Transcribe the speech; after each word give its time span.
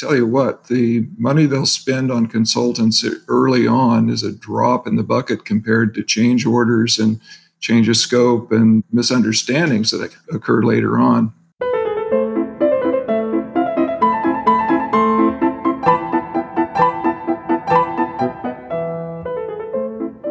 tell 0.00 0.16
you 0.16 0.26
what, 0.26 0.68
the 0.68 1.06
money 1.18 1.44
they'll 1.44 1.66
spend 1.66 2.10
on 2.10 2.26
consultants 2.26 3.04
early 3.28 3.66
on 3.66 4.08
is 4.08 4.22
a 4.22 4.32
drop 4.32 4.86
in 4.86 4.96
the 4.96 5.02
bucket 5.02 5.44
compared 5.44 5.94
to 5.94 6.02
change 6.02 6.46
orders 6.46 6.98
and 6.98 7.20
change 7.60 7.86
of 7.86 7.96
scope 7.98 8.50
and 8.50 8.82
misunderstandings 8.90 9.90
that 9.90 10.16
occur 10.32 10.62
later 10.62 10.98
on. 10.98 11.34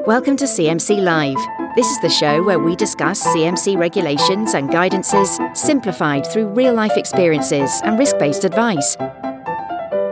Welcome 0.08 0.36
to 0.38 0.46
CMC 0.46 1.00
Live. 1.04 1.38
This 1.76 1.86
is 1.86 2.02
the 2.02 2.10
show 2.10 2.42
where 2.42 2.58
we 2.58 2.76
discuss 2.76 3.24
CMC 3.28 3.78
regulations 3.78 4.56
and 4.56 4.68
guidances 4.72 5.56
simplified 5.56 6.26
through 6.26 6.48
real 6.48 6.74
life 6.74 6.98
experiences 6.98 7.80
and 7.84 8.00
risk 8.00 8.18
based 8.18 8.44
advice. 8.44 8.98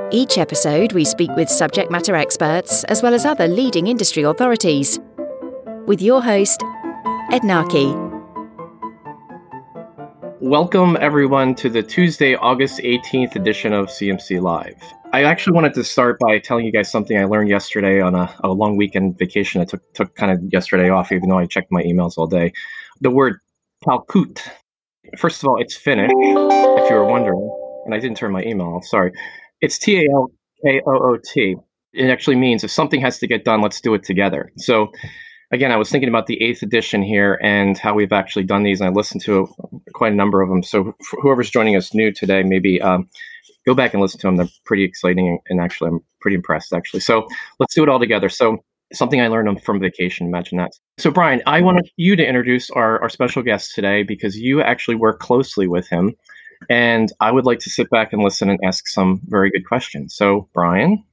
Each 0.09 0.37
episode, 0.37 0.93
we 0.93 1.03
speak 1.03 1.29
with 1.35 1.50
subject 1.50 1.91
matter 1.91 2.15
experts 2.15 2.86
as 2.86 3.04
well 3.04 3.13
as 3.13 3.25
other 3.25 3.45
leading 3.45 3.87
industry 3.87 4.23
authorities. 4.23 4.97
With 5.86 6.01
your 6.01 6.23
host, 6.23 6.63
Ed 7.29 7.41
Narkey. 7.41 7.91
Welcome, 10.39 10.97
everyone, 11.01 11.55
to 11.55 11.69
the 11.69 11.83
Tuesday, 11.83 12.35
August 12.35 12.79
18th 12.79 13.35
edition 13.35 13.73
of 13.73 13.87
CMC 13.87 14.41
Live. 14.41 14.82
I 15.11 15.25
actually 15.25 15.55
wanted 15.55 15.73
to 15.73 15.83
start 15.83 16.19
by 16.19 16.39
telling 16.39 16.65
you 16.65 16.71
guys 16.71 16.89
something 16.89 17.18
I 17.18 17.25
learned 17.25 17.49
yesterday 17.49 17.99
on 17.99 18.15
a, 18.15 18.33
a 18.46 18.49
long 18.54 18.77
weekend 18.77 19.18
vacation. 19.18 19.60
I 19.60 19.65
took, 19.65 19.82
took 19.93 20.15
kind 20.15 20.32
of 20.32 20.41
yesterday 20.54 20.89
off, 20.89 21.11
even 21.11 21.27
though 21.27 21.39
I 21.39 21.47
checked 21.47 21.69
my 21.69 21.83
emails 21.83 22.18
all 22.18 22.27
day. 22.27 22.54
The 23.01 23.11
word 23.11 23.39
talkoot. 23.83 24.41
First 25.18 25.43
of 25.43 25.49
all, 25.49 25.61
it's 25.61 25.75
Finnish, 25.75 26.11
if 26.13 26.89
you 26.89 26.96
were 26.96 27.05
wondering, 27.05 27.51
and 27.83 27.93
I 27.93 27.99
didn't 27.99 28.15
turn 28.15 28.32
my 28.32 28.43
email 28.43 28.68
off, 28.68 28.85
sorry. 28.85 29.11
It's 29.61 29.78
T 29.78 30.06
A 30.06 30.11
L 30.11 30.32
K 30.64 30.82
O 30.86 30.92
O 30.92 31.18
T. 31.18 31.56
It 31.93 32.09
actually 32.09 32.36
means 32.36 32.64
if 32.64 32.72
something 32.72 33.02
has 33.02 33.17
to 33.20 33.28
get 33.28 33.45
done, 33.45 33.61
let's 33.61 33.81
do 33.81 33.94
it 33.94 34.03
together. 34.03 34.52
So 34.58 34.91
again, 35.52 35.72
I 35.72 35.77
was 35.77 35.89
thinking 35.89 36.09
about 36.09 36.27
the 36.27 36.41
eighth 36.44 36.61
edition 36.61 37.02
here 37.02 37.39
and 37.41 37.77
how 37.77 37.94
we've 37.94 38.14
actually 38.14 38.44
done 38.44 38.64
these. 38.64 38.81
And 38.81 38.89
I 38.89 38.91
listened 38.91 39.23
to 39.23 39.47
quite 39.94 40.14
a 40.14 40.16
number 40.16 40.41
of 40.41 40.49
them. 40.49 40.64
So 40.64 40.94
whoever's 41.22 41.49
joining 41.49 41.75
us 41.75 41.94
new 41.94 42.11
today, 42.11 42.44
maybe 42.44 42.81
um, 42.81 43.09
go 43.66 43.73
back 43.73 43.94
and 43.94 44.02
listen 44.02 44.19
to 44.22 44.27
them. 44.27 44.36
They're 44.36 44.47
pretty 44.66 44.83
exciting, 44.83 45.39
and 45.49 45.59
actually, 45.59 45.89
I'm 45.89 45.99
pretty 46.21 46.36
impressed 46.36 46.73
actually. 46.73 46.99
So 46.99 47.27
let's 47.59 47.73
do 47.73 47.83
it 47.83 47.89
all 47.89 47.99
together. 47.99 48.30
So 48.30 48.64
something 48.94 49.21
I 49.21 49.27
learned 49.27 49.61
from 49.64 49.80
vacation. 49.80 50.27
Imagine 50.27 50.58
that. 50.59 50.71
So 50.97 51.11
Brian, 51.11 51.42
I 51.45 51.61
wanted 51.61 51.89
you 51.97 52.16
to 52.16 52.25
introduce 52.25 52.69
our, 52.71 53.02
our 53.02 53.09
special 53.09 53.44
guest 53.44 53.75
today 53.75 54.03
because 54.03 54.38
you 54.38 54.61
actually 54.61 54.95
work 54.95 55.19
closely 55.19 55.67
with 55.67 55.88
him. 55.89 56.16
And 56.69 57.11
I 57.19 57.31
would 57.31 57.45
like 57.45 57.59
to 57.59 57.69
sit 57.69 57.89
back 57.89 58.13
and 58.13 58.23
listen 58.23 58.50
and 58.50 58.59
ask 58.63 58.88
some 58.88 59.22
very 59.25 59.50
good 59.50 59.67
questions. 59.67 60.16
So, 60.16 60.50
Brian, 60.53 61.03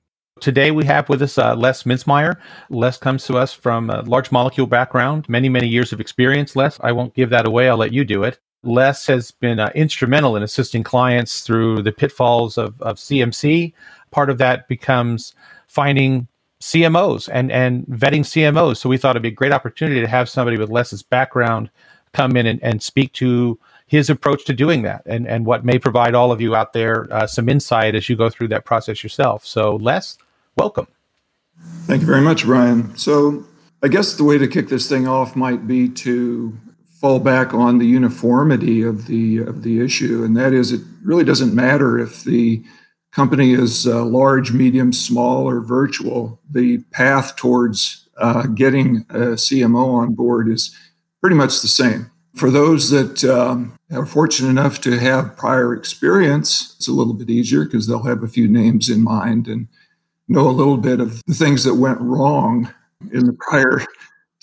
Today 0.40 0.72
we 0.72 0.84
have 0.84 1.08
with 1.08 1.22
us 1.22 1.38
uh, 1.38 1.54
Les 1.54 1.84
Mintzmeyer. 1.84 2.36
Les 2.68 2.98
comes 2.98 3.24
to 3.26 3.36
us 3.36 3.52
from 3.52 3.88
a 3.88 4.02
large 4.02 4.32
molecule 4.32 4.66
background, 4.66 5.28
many, 5.28 5.48
many 5.48 5.68
years 5.68 5.92
of 5.92 6.00
experience. 6.00 6.56
Les, 6.56 6.76
I 6.82 6.90
won't 6.90 7.14
give 7.14 7.30
that 7.30 7.46
away. 7.46 7.68
I'll 7.68 7.76
let 7.76 7.92
you 7.92 8.04
do 8.04 8.24
it. 8.24 8.40
Les 8.64 9.06
has 9.06 9.30
been 9.30 9.60
uh, 9.60 9.70
instrumental 9.76 10.34
in 10.36 10.42
assisting 10.42 10.82
clients 10.82 11.42
through 11.42 11.82
the 11.82 11.92
pitfalls 11.92 12.58
of, 12.58 12.80
of 12.82 12.96
CMC. 12.96 13.72
Part 14.10 14.28
of 14.28 14.38
that 14.38 14.66
becomes 14.66 15.34
finding 15.68 16.26
CMOs 16.60 17.28
and, 17.32 17.52
and 17.52 17.86
vetting 17.86 18.20
CMOs. 18.20 18.78
So 18.78 18.88
we 18.88 18.98
thought 18.98 19.10
it'd 19.10 19.22
be 19.22 19.28
a 19.28 19.32
great 19.32 19.52
opportunity 19.52 20.00
to 20.00 20.08
have 20.08 20.28
somebody 20.28 20.58
with 20.58 20.70
Les's 20.70 21.02
background 21.02 21.70
come 22.12 22.36
in 22.36 22.46
and, 22.46 22.62
and 22.62 22.82
speak 22.82 23.12
to 23.14 23.58
his 23.94 24.10
approach 24.10 24.44
to 24.44 24.52
doing 24.52 24.82
that 24.82 25.02
and, 25.06 25.26
and 25.26 25.46
what 25.46 25.64
may 25.64 25.78
provide 25.78 26.14
all 26.14 26.32
of 26.32 26.40
you 26.40 26.54
out 26.54 26.72
there 26.72 27.06
uh, 27.12 27.26
some 27.26 27.48
insight 27.48 27.94
as 27.94 28.08
you 28.08 28.16
go 28.16 28.28
through 28.28 28.48
that 28.48 28.64
process 28.64 29.02
yourself. 29.02 29.46
So, 29.46 29.76
Les, 29.76 30.18
welcome. 30.56 30.86
Thank 31.86 32.00
you 32.00 32.06
very 32.06 32.20
much, 32.20 32.44
Brian. 32.44 32.96
So, 32.96 33.44
I 33.82 33.88
guess 33.88 34.14
the 34.14 34.24
way 34.24 34.38
to 34.38 34.48
kick 34.48 34.68
this 34.68 34.88
thing 34.88 35.06
off 35.06 35.36
might 35.36 35.66
be 35.66 35.88
to 35.90 36.58
fall 37.00 37.20
back 37.20 37.52
on 37.52 37.78
the 37.78 37.86
uniformity 37.86 38.82
of 38.82 39.06
the 39.06 39.38
of 39.38 39.62
the 39.62 39.80
issue, 39.80 40.24
and 40.24 40.34
that 40.36 40.54
is, 40.54 40.72
it 40.72 40.80
really 41.02 41.24
doesn't 41.24 41.54
matter 41.54 41.98
if 41.98 42.24
the 42.24 42.64
company 43.12 43.52
is 43.52 43.86
uh, 43.86 44.04
large, 44.04 44.52
medium, 44.52 44.92
small, 44.92 45.48
or 45.48 45.60
virtual. 45.60 46.40
The 46.50 46.78
path 46.92 47.36
towards 47.36 48.08
uh, 48.16 48.46
getting 48.46 49.04
a 49.10 49.36
CMO 49.36 49.94
on 49.94 50.14
board 50.14 50.48
is 50.48 50.74
pretty 51.20 51.36
much 51.36 51.60
the 51.60 51.68
same. 51.68 52.10
For 52.34 52.50
those 52.50 52.90
that 52.90 53.22
um, 53.24 53.76
are 53.92 54.06
fortunate 54.06 54.48
enough 54.48 54.80
to 54.82 54.98
have 54.98 55.36
prior 55.36 55.72
experience, 55.72 56.74
it's 56.76 56.88
a 56.88 56.92
little 56.92 57.14
bit 57.14 57.30
easier 57.30 57.64
because 57.64 57.86
they'll 57.86 58.02
have 58.02 58.22
a 58.22 58.28
few 58.28 58.48
names 58.48 58.88
in 58.90 59.02
mind 59.02 59.46
and 59.46 59.68
know 60.26 60.48
a 60.48 60.50
little 60.50 60.76
bit 60.76 61.00
of 61.00 61.22
the 61.26 61.34
things 61.34 61.64
that 61.64 61.74
went 61.74 62.00
wrong 62.00 62.72
in 63.12 63.26
the 63.26 63.34
prior 63.34 63.82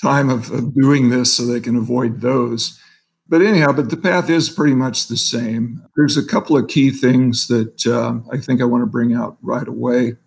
time 0.01 0.29
of, 0.29 0.51
of 0.51 0.73
doing 0.73 1.09
this 1.09 1.35
so 1.35 1.45
they 1.45 1.59
can 1.59 1.75
avoid 1.75 2.21
those. 2.21 2.79
But 3.27 3.41
anyhow, 3.41 3.71
but 3.71 3.89
the 3.89 3.97
path 3.97 4.29
is 4.29 4.49
pretty 4.49 4.73
much 4.73 5.07
the 5.07 5.17
same. 5.17 5.81
There's 5.95 6.17
a 6.17 6.25
couple 6.25 6.57
of 6.57 6.67
key 6.67 6.91
things 6.91 7.47
that 7.47 7.87
uh, 7.87 8.19
I 8.31 8.37
think 8.37 8.61
I 8.61 8.65
want 8.65 8.83
to 8.83 8.87
bring 8.87 9.13
out 9.13 9.37
right 9.41 9.67
away 9.67 10.17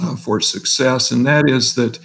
uh, 0.00 0.16
for 0.16 0.40
success, 0.40 1.10
and 1.10 1.26
that 1.26 1.48
is 1.48 1.74
that 1.74 1.98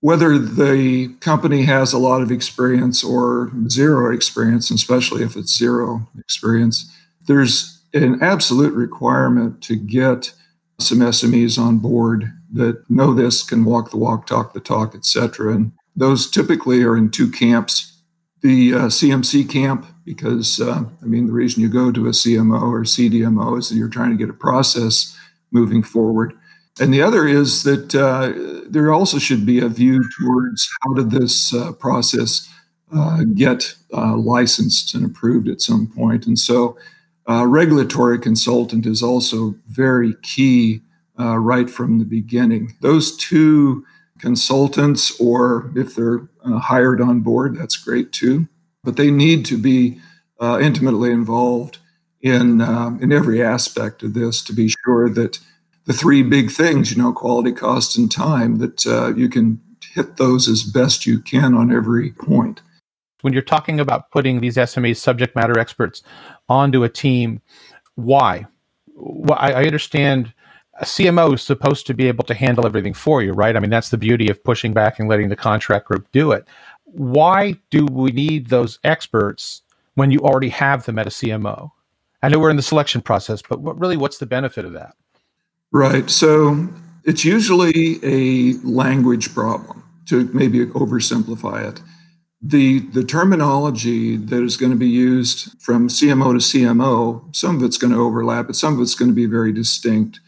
whether 0.00 0.38
the 0.38 1.08
company 1.20 1.62
has 1.62 1.92
a 1.92 1.98
lot 1.98 2.22
of 2.22 2.30
experience 2.30 3.02
or 3.02 3.50
zero 3.68 4.14
experience, 4.14 4.70
especially 4.70 5.22
if 5.22 5.36
it's 5.36 5.56
zero 5.56 6.08
experience, 6.18 6.92
there's 7.26 7.80
an 7.94 8.22
absolute 8.22 8.74
requirement 8.74 9.62
to 9.62 9.76
get 9.76 10.32
some 10.78 10.98
SMEs 10.98 11.58
on 11.58 11.78
board 11.78 12.32
that 12.52 12.88
know 12.88 13.12
this, 13.12 13.42
can 13.42 13.64
walk 13.64 13.90
the 13.90 13.96
walk, 13.96 14.26
talk 14.26 14.52
the 14.52 14.60
talk, 14.60 14.94
etc. 14.94 15.52
And 15.54 15.72
those 15.96 16.30
typically 16.30 16.82
are 16.82 16.96
in 16.96 17.10
two 17.10 17.30
camps. 17.30 18.00
The 18.40 18.72
uh, 18.72 18.78
CMC 18.82 19.50
camp, 19.50 19.84
because 20.04 20.60
uh, 20.60 20.84
I 21.02 21.04
mean, 21.04 21.26
the 21.26 21.32
reason 21.32 21.60
you 21.60 21.68
go 21.68 21.90
to 21.90 22.06
a 22.06 22.10
CMO 22.10 22.62
or 22.62 22.82
CDMO 22.82 23.58
is 23.58 23.68
that 23.68 23.76
you're 23.76 23.88
trying 23.88 24.10
to 24.10 24.16
get 24.16 24.30
a 24.30 24.38
process 24.38 25.16
moving 25.50 25.82
forward. 25.82 26.38
And 26.80 26.94
the 26.94 27.02
other 27.02 27.26
is 27.26 27.64
that 27.64 27.94
uh, 27.94 28.32
there 28.68 28.92
also 28.92 29.18
should 29.18 29.44
be 29.44 29.60
a 29.60 29.68
view 29.68 30.00
towards 30.20 30.68
how 30.82 30.94
did 30.94 31.10
this 31.10 31.52
uh, 31.52 31.72
process 31.72 32.48
uh, 32.94 33.24
get 33.34 33.74
uh, 33.92 34.16
licensed 34.16 34.94
and 34.94 35.04
approved 35.04 35.48
at 35.48 35.60
some 35.60 35.86
point. 35.86 36.26
And 36.26 36.38
so, 36.38 36.78
uh, 37.28 37.46
regulatory 37.46 38.18
consultant 38.18 38.86
is 38.86 39.02
also 39.02 39.54
very 39.66 40.14
key 40.22 40.80
uh, 41.18 41.36
right 41.36 41.68
from 41.68 41.98
the 41.98 42.06
beginning. 42.06 42.74
Those 42.80 43.14
two 43.16 43.84
consultants, 44.18 45.20
or 45.20 45.70
if 45.76 45.94
they're 45.94 46.26
hired 46.42 47.02
on 47.02 47.20
board, 47.20 47.56
that's 47.56 47.76
great 47.76 48.12
too. 48.12 48.48
But 48.82 48.96
they 48.96 49.10
need 49.10 49.44
to 49.46 49.58
be 49.58 50.00
intimately 50.40 51.10
involved 51.10 51.78
in 52.22 52.62
in 52.62 53.12
every 53.12 53.42
aspect 53.42 54.02
of 54.02 54.14
this 54.14 54.42
to 54.44 54.54
be 54.54 54.72
sure 54.84 55.10
that 55.10 55.38
the 55.88 55.94
three 55.94 56.22
big 56.22 56.50
things, 56.50 56.92
you 56.92 57.02
know, 57.02 57.14
quality, 57.14 57.50
cost, 57.50 57.96
and 57.96 58.12
time, 58.12 58.56
that 58.56 58.86
uh, 58.86 59.14
you 59.16 59.26
can 59.26 59.58
hit 59.94 60.18
those 60.18 60.46
as 60.46 60.62
best 60.62 61.06
you 61.06 61.18
can 61.18 61.54
on 61.54 61.72
every 61.72 62.10
point. 62.10 62.60
When 63.22 63.32
you're 63.32 63.40
talking 63.40 63.80
about 63.80 64.10
putting 64.10 64.40
these 64.40 64.56
SMEs, 64.56 64.98
subject 64.98 65.34
matter 65.34 65.58
experts, 65.58 66.02
onto 66.46 66.84
a 66.84 66.90
team, 66.90 67.40
why? 67.94 68.46
Well, 68.96 69.38
I, 69.40 69.52
I 69.52 69.64
understand 69.64 70.34
a 70.74 70.84
CMO 70.84 71.32
is 71.32 71.42
supposed 71.42 71.86
to 71.86 71.94
be 71.94 72.06
able 72.06 72.24
to 72.24 72.34
handle 72.34 72.66
everything 72.66 72.92
for 72.92 73.22
you, 73.22 73.32
right? 73.32 73.56
I 73.56 73.58
mean, 73.58 73.70
that's 73.70 73.88
the 73.88 73.96
beauty 73.96 74.28
of 74.28 74.44
pushing 74.44 74.74
back 74.74 74.98
and 74.98 75.08
letting 75.08 75.30
the 75.30 75.36
contract 75.36 75.86
group 75.86 76.06
do 76.12 76.32
it. 76.32 76.46
Why 76.84 77.56
do 77.70 77.86
we 77.86 78.10
need 78.10 78.48
those 78.48 78.78
experts 78.84 79.62
when 79.94 80.10
you 80.10 80.20
already 80.20 80.50
have 80.50 80.84
them 80.84 80.98
at 80.98 81.06
a 81.06 81.10
CMO? 81.10 81.70
I 82.22 82.28
know 82.28 82.38
we're 82.38 82.50
in 82.50 82.56
the 82.56 82.62
selection 82.62 83.00
process, 83.00 83.40
but 83.40 83.62
what, 83.62 83.80
really, 83.80 83.96
what's 83.96 84.18
the 84.18 84.26
benefit 84.26 84.66
of 84.66 84.74
that? 84.74 84.94
Right. 85.72 86.08
So 86.08 86.68
it's 87.04 87.24
usually 87.24 87.98
a 88.02 88.54
language 88.64 89.34
problem 89.34 89.84
to 90.06 90.24
maybe 90.32 90.64
oversimplify 90.66 91.68
it. 91.68 91.82
The, 92.40 92.78
the 92.80 93.04
terminology 93.04 94.16
that 94.16 94.42
is 94.42 94.56
going 94.56 94.70
to 94.70 94.78
be 94.78 94.88
used 94.88 95.60
from 95.60 95.88
CMO 95.88 96.32
to 96.32 96.58
CMO, 96.58 97.34
some 97.34 97.56
of 97.56 97.62
it's 97.62 97.76
going 97.76 97.92
to 97.92 97.98
overlap, 97.98 98.46
but 98.46 98.56
some 98.56 98.74
of 98.74 98.80
it's 98.80 98.94
going 98.94 99.10
to 99.10 99.14
be 99.14 99.26
very 99.26 99.52
distinct. 99.52 100.20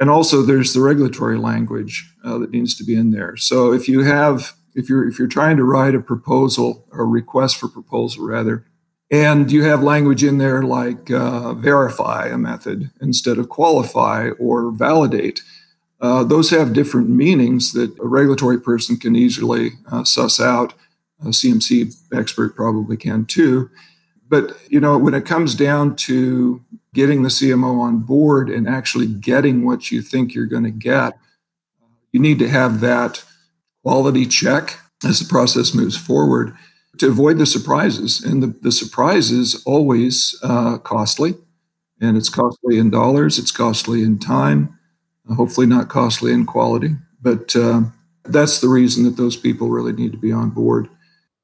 And 0.00 0.08
also, 0.08 0.40
there's 0.40 0.72
the 0.72 0.80
regulatory 0.80 1.36
language 1.36 2.10
uh, 2.24 2.38
that 2.38 2.50
needs 2.50 2.74
to 2.76 2.84
be 2.84 2.94
in 2.94 3.10
there. 3.10 3.36
So 3.36 3.72
if 3.72 3.88
you 3.88 4.00
have, 4.04 4.54
if 4.74 4.88
you're 4.88 5.06
if 5.06 5.18
you're 5.18 5.28
trying 5.28 5.58
to 5.58 5.64
write 5.64 5.94
a 5.94 6.00
proposal 6.00 6.86
or 6.90 7.06
request 7.06 7.58
for 7.58 7.68
proposal 7.68 8.26
rather, 8.26 8.64
and 9.10 9.50
you 9.50 9.64
have 9.64 9.82
language 9.82 10.22
in 10.22 10.38
there 10.38 10.62
like 10.62 11.10
uh, 11.10 11.52
verify 11.54 12.28
a 12.28 12.38
method 12.38 12.90
instead 13.00 13.38
of 13.38 13.48
qualify 13.48 14.30
or 14.38 14.70
validate. 14.70 15.42
Uh, 16.00 16.22
those 16.22 16.50
have 16.50 16.72
different 16.72 17.10
meanings 17.10 17.72
that 17.72 17.98
a 17.98 18.06
regulatory 18.06 18.58
person 18.58 18.96
can 18.96 19.16
easily 19.16 19.72
uh, 19.90 20.04
suss 20.04 20.40
out. 20.40 20.74
A 21.22 21.26
CMC 21.26 21.94
expert 22.14 22.54
probably 22.54 22.96
can 22.96 23.26
too. 23.26 23.68
But 24.28 24.56
you 24.68 24.80
know, 24.80 24.96
when 24.96 25.12
it 25.12 25.26
comes 25.26 25.54
down 25.54 25.96
to 25.96 26.64
getting 26.94 27.22
the 27.22 27.28
CMO 27.28 27.80
on 27.80 27.98
board 27.98 28.48
and 28.48 28.68
actually 28.68 29.06
getting 29.06 29.66
what 29.66 29.90
you 29.90 30.02
think 30.02 30.34
you're 30.34 30.46
going 30.46 30.64
to 30.64 30.70
get, 30.70 31.18
you 32.12 32.20
need 32.20 32.38
to 32.38 32.48
have 32.48 32.80
that 32.80 33.24
quality 33.82 34.24
check 34.24 34.78
as 35.04 35.18
the 35.18 35.28
process 35.28 35.74
moves 35.74 35.96
forward 35.96 36.56
to 37.00 37.08
avoid 37.08 37.38
the 37.38 37.46
surprises. 37.46 38.22
And 38.22 38.42
the, 38.42 38.54
the 38.60 38.72
surprise 38.72 39.30
is 39.30 39.62
always 39.66 40.38
uh, 40.42 40.78
costly, 40.78 41.34
and 42.00 42.16
it's 42.16 42.28
costly 42.28 42.78
in 42.78 42.90
dollars, 42.90 43.38
it's 43.38 43.50
costly 43.50 44.02
in 44.02 44.18
time, 44.18 44.78
hopefully 45.34 45.66
not 45.66 45.88
costly 45.88 46.32
in 46.32 46.46
quality. 46.46 46.96
But 47.20 47.56
uh, 47.56 47.82
that's 48.24 48.60
the 48.60 48.68
reason 48.68 49.04
that 49.04 49.16
those 49.16 49.36
people 49.36 49.70
really 49.70 49.92
need 49.92 50.12
to 50.12 50.18
be 50.18 50.32
on 50.32 50.50
board. 50.50 50.88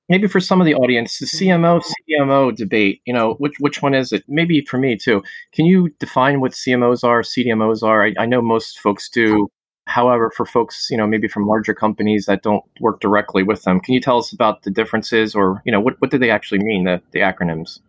Maybe 0.09 0.29
for 0.29 0.39
some 0.39 0.61
of 0.61 0.67
the 0.67 0.75
audience, 0.75 1.19
the 1.19 1.27
CMO 1.27 1.83
CDMO 1.83 2.55
debate, 2.55 3.01
you 3.07 3.13
know, 3.13 3.35
which 3.35 3.55
which 3.59 3.83
one 3.83 3.93
is 3.93 4.13
it? 4.13 4.23
Maybe 4.29 4.61
for 4.61 4.79
me 4.79 4.97
too. 4.97 5.21
Can 5.53 5.67
you 5.67 5.89
define 5.99 6.41
what 6.41 6.53
CMOs 6.53 7.03
are, 7.03 7.23
CDMOs 7.23 7.83
are? 7.83 8.05
I, 8.05 8.15
I 8.17 8.25
know 8.25 8.41
most 8.41 8.79
folks 8.79 9.09
do. 9.09 9.49
However, 9.97 10.31
for 10.37 10.45
folks, 10.45 10.89
you 10.91 10.99
know, 10.99 11.07
maybe 11.07 11.27
from 11.27 11.47
larger 11.47 11.73
companies 11.73 12.27
that 12.27 12.43
don't 12.43 12.63
work 12.81 13.01
directly 13.01 13.43
with 13.43 13.63
them, 13.63 13.81
can 13.81 13.95
you 13.95 14.01
tell 14.01 14.19
us 14.19 14.31
about 14.31 14.63
the 14.63 14.71
differences 14.71 15.35
or, 15.35 15.63
you 15.65 15.73
know, 15.73 15.81
what, 15.81 15.99
what 16.03 16.11
do 16.11 16.19
they 16.19 16.29
actually 16.29 16.59
mean, 16.59 16.85
the, 16.85 17.01
the 17.13 17.21
acronyms? 17.21 17.81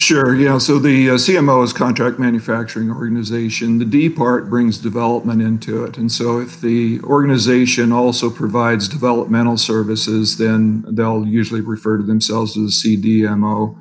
Sure. 0.00 0.34
Yeah. 0.34 0.58
So 0.58 0.80
the 0.80 1.10
uh, 1.10 1.12
CMO 1.12 1.62
is 1.62 1.72
contract 1.72 2.18
manufacturing 2.18 2.90
organization. 2.90 3.78
The 3.78 3.84
D 3.84 4.08
part 4.08 4.50
brings 4.50 4.78
development 4.78 5.40
into 5.40 5.84
it. 5.84 5.96
And 5.96 6.10
so 6.10 6.40
if 6.40 6.60
the 6.60 7.00
organization 7.04 7.92
also 7.92 8.30
provides 8.30 8.88
developmental 8.88 9.58
services, 9.58 10.38
then 10.38 10.84
they'll 10.88 11.24
usually 11.24 11.60
refer 11.60 11.98
to 11.98 12.02
themselves 12.02 12.56
as 12.56 12.64
a 12.84 12.88
CDMO. 12.88 13.76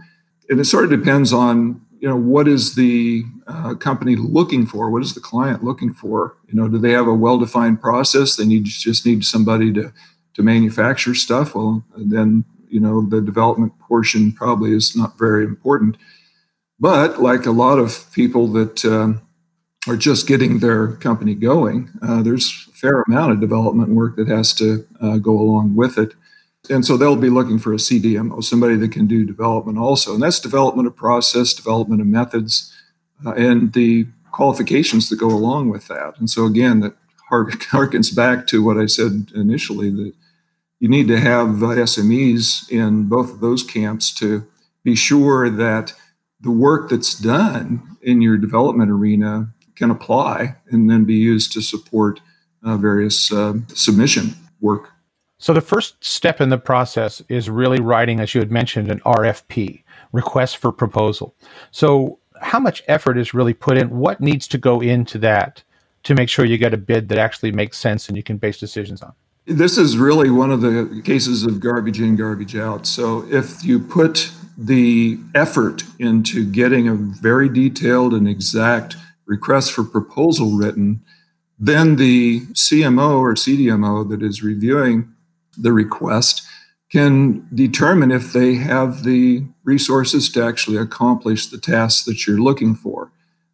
And 0.48 0.60
it 0.60 0.66
sort 0.66 0.84
of 0.84 0.92
depends 0.92 1.34
on 1.34 1.82
you 2.00 2.08
know 2.08 2.16
what 2.16 2.48
is 2.48 2.76
the 2.76 3.24
uh, 3.48 3.76
company 3.76 4.16
looking 4.16 4.66
for? 4.66 4.90
What 4.90 5.04
is 5.04 5.14
the 5.14 5.20
client 5.20 5.64
looking 5.64 5.94
for? 5.94 6.38
You 6.48 6.56
know 6.56 6.68
do 6.68 6.78
they 6.78 6.92
have 6.92 7.08
a 7.08 7.14
well-defined 7.14 7.82
process? 7.82 8.36
They 8.36 8.46
need 8.46 8.66
just 8.66 9.06
need 9.06 9.24
somebody 9.24 9.74
to 9.74 9.94
to 10.36 10.44
manufacture 10.44 11.16
stuff? 11.16 11.56
Well 11.56 11.84
then 11.96 12.46
you 12.70 12.80
know 12.80 13.02
the 13.02 13.22
development 13.22 13.78
portion 13.80 14.32
probably 14.32 14.74
is 14.74 14.96
not 14.96 15.18
very 15.18 15.44
important. 15.44 15.98
But 16.80 17.22
like 17.22 17.46
a 17.46 17.52
lot 17.52 17.80
of 17.80 18.12
people 18.12 18.48
that 18.50 18.86
um, 18.86 19.22
are 19.88 19.98
just 19.98 20.28
getting 20.28 20.60
their 20.60 20.94
company 20.98 21.34
going 21.34 21.90
uh, 22.02 22.22
there's 22.22 22.68
a 22.70 22.74
fair 22.74 23.04
amount 23.08 23.32
of 23.32 23.40
development 23.40 23.90
work 23.90 24.16
that 24.18 24.28
has 24.28 24.54
to 24.54 24.86
uh, 25.02 25.18
go 25.18 25.32
along 25.32 25.76
with 25.76 25.98
it 25.98 26.14
and 26.70 26.86
so 26.86 26.98
they'll 26.98 27.16
be 27.16 27.30
looking 27.30 27.60
for 27.60 27.74
a 27.74 27.78
CDMO, 27.78 28.44
somebody 28.44 28.76
that 28.76 28.92
can 28.92 29.08
do 29.08 29.26
development 29.26 29.78
also. 29.78 30.14
And 30.14 30.24
that's 30.24 30.40
development 30.40 30.88
of 30.88 30.96
process, 30.96 31.54
development 31.54 32.02
of 32.02 32.08
methods, 32.08 32.74
uh, 33.26 33.34
and 33.34 33.74
the 33.74 34.08
qualifications 34.32 35.10
that 35.10 35.18
go 35.18 35.28
along 35.28 35.70
with 35.70 35.88
that. 35.88 36.16
And 36.20 36.30
so 36.30 36.46
again, 36.46 36.80
that 36.82 36.96
harkens 37.32 38.16
back 38.16 38.48
to 38.48 38.64
what 38.64 38.78
I 38.78 38.86
said 38.86 39.32
initially 39.36 39.90
that 39.90 40.14
you 40.80 40.88
need 40.88 41.08
to 41.08 41.20
have 41.20 41.48
SMEs 41.48 42.70
in 42.70 43.08
both 43.08 43.32
of 43.32 43.40
those 43.40 43.64
camps 43.64 44.14
to 44.16 44.46
be 44.84 44.96
sure 44.96 45.50
that 45.50 45.94
the 46.40 46.52
work 46.52 46.90
that's 46.90 47.16
done 47.16 47.98
in 48.02 48.22
your 48.22 48.38
development 48.38 48.92
arena 48.92 49.54
can 49.76 49.90
apply 49.90 50.56
and 50.70 50.90
then 50.90 51.04
be 51.04 51.16
used 51.16 51.52
to 51.54 51.62
support 51.62 52.20
uh, 52.64 52.78
various 52.78 53.32
uh, 53.32 53.54
submission 53.70 54.36
work. 54.62 54.92
So 55.40 55.54
the 55.54 55.62
first 55.62 56.04
step 56.04 56.42
in 56.42 56.50
the 56.50 56.58
process 56.58 57.22
is 57.30 57.50
really 57.50 57.80
writing, 57.80 58.20
as 58.20 58.34
you 58.34 58.42
had 58.42 58.52
mentioned, 58.52 58.90
an 58.90 59.00
RFP, 59.02 59.84
request 60.12 60.58
for 60.58 60.72
proposal. 60.72 61.36
So 61.72 62.20
how 62.42 62.60
much 62.60 62.84
effort 62.88 63.18
is 63.18 63.34
really 63.34 63.54
put 63.54 63.78
in? 63.78 63.90
What 63.90 64.20
needs 64.20 64.48
to 64.50 64.58
go 64.58 64.82
into 64.82 65.18
that 65.20 65.64
to 66.04 66.16
make 66.16 66.30
sure 66.30 66.46
you 66.46 66.58
get 66.58 66.74
a 66.74 66.78
bid 66.78 67.10
that 67.10 67.20
actually 67.20 67.52
makes 67.52 67.78
sense 67.78 68.08
and 68.08 68.18
you 68.18 68.24
can 68.24 68.38
base 68.38 68.60
decisions 68.60 69.02
on? 69.02 69.14
This 69.46 69.78
is 69.78 69.98
really 69.98 70.30
one 70.30 70.52
of 70.52 70.62
the 70.62 71.02
cases 71.06 71.44
of 71.44 71.60
garbage 71.60 72.02
in, 72.02 72.16
garbage 72.16 72.56
out. 72.56 72.86
So 72.88 73.26
if 73.30 73.64
you 73.64 73.80
put 73.80 74.32
the 74.58 75.20
effort 75.36 75.84
into 76.00 76.46
getting 76.46 76.88
a 76.88 76.96
very 76.96 77.48
detailed 77.48 78.14
and 78.14 78.28
exact 78.28 78.96
request 79.26 79.72
for 79.72 79.84
proposal 79.84 80.52
written, 80.58 81.02
then 81.60 81.96
the 81.96 82.42
CMO 82.48 83.20
or 83.20 83.36
CDMO 83.36 84.10
that 84.10 84.22
is 84.24 84.44
reviewing 84.44 85.14
the 85.58 85.74
request 85.74 86.44
can 86.92 87.48
determine 87.54 88.12
if 88.12 88.32
they 88.32 88.56
have 88.56 89.04
the 89.04 89.46
resources 89.64 90.30
to 90.32 90.44
actually 90.44 90.78
accomplish 90.78 91.48
the 91.48 91.58
tasks 91.58 92.06
that 92.06 92.26
you're 92.26 92.40
looking 92.40 92.76
for. 92.76 93.12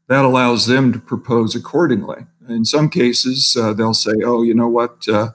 That 0.08 0.26
allows 0.26 0.68
them 0.68 0.94
to 0.94 1.00
propose 1.00 1.56
accordingly. 1.56 2.28
In 2.48 2.66
some 2.66 2.90
cases, 2.90 3.56
uh, 3.60 3.74
they'll 3.74 3.94
say, 3.94 4.14
"Oh, 4.24 4.44
you 4.44 4.54
know 4.54 4.68
what? 4.68 5.08
Uh, 5.08 5.30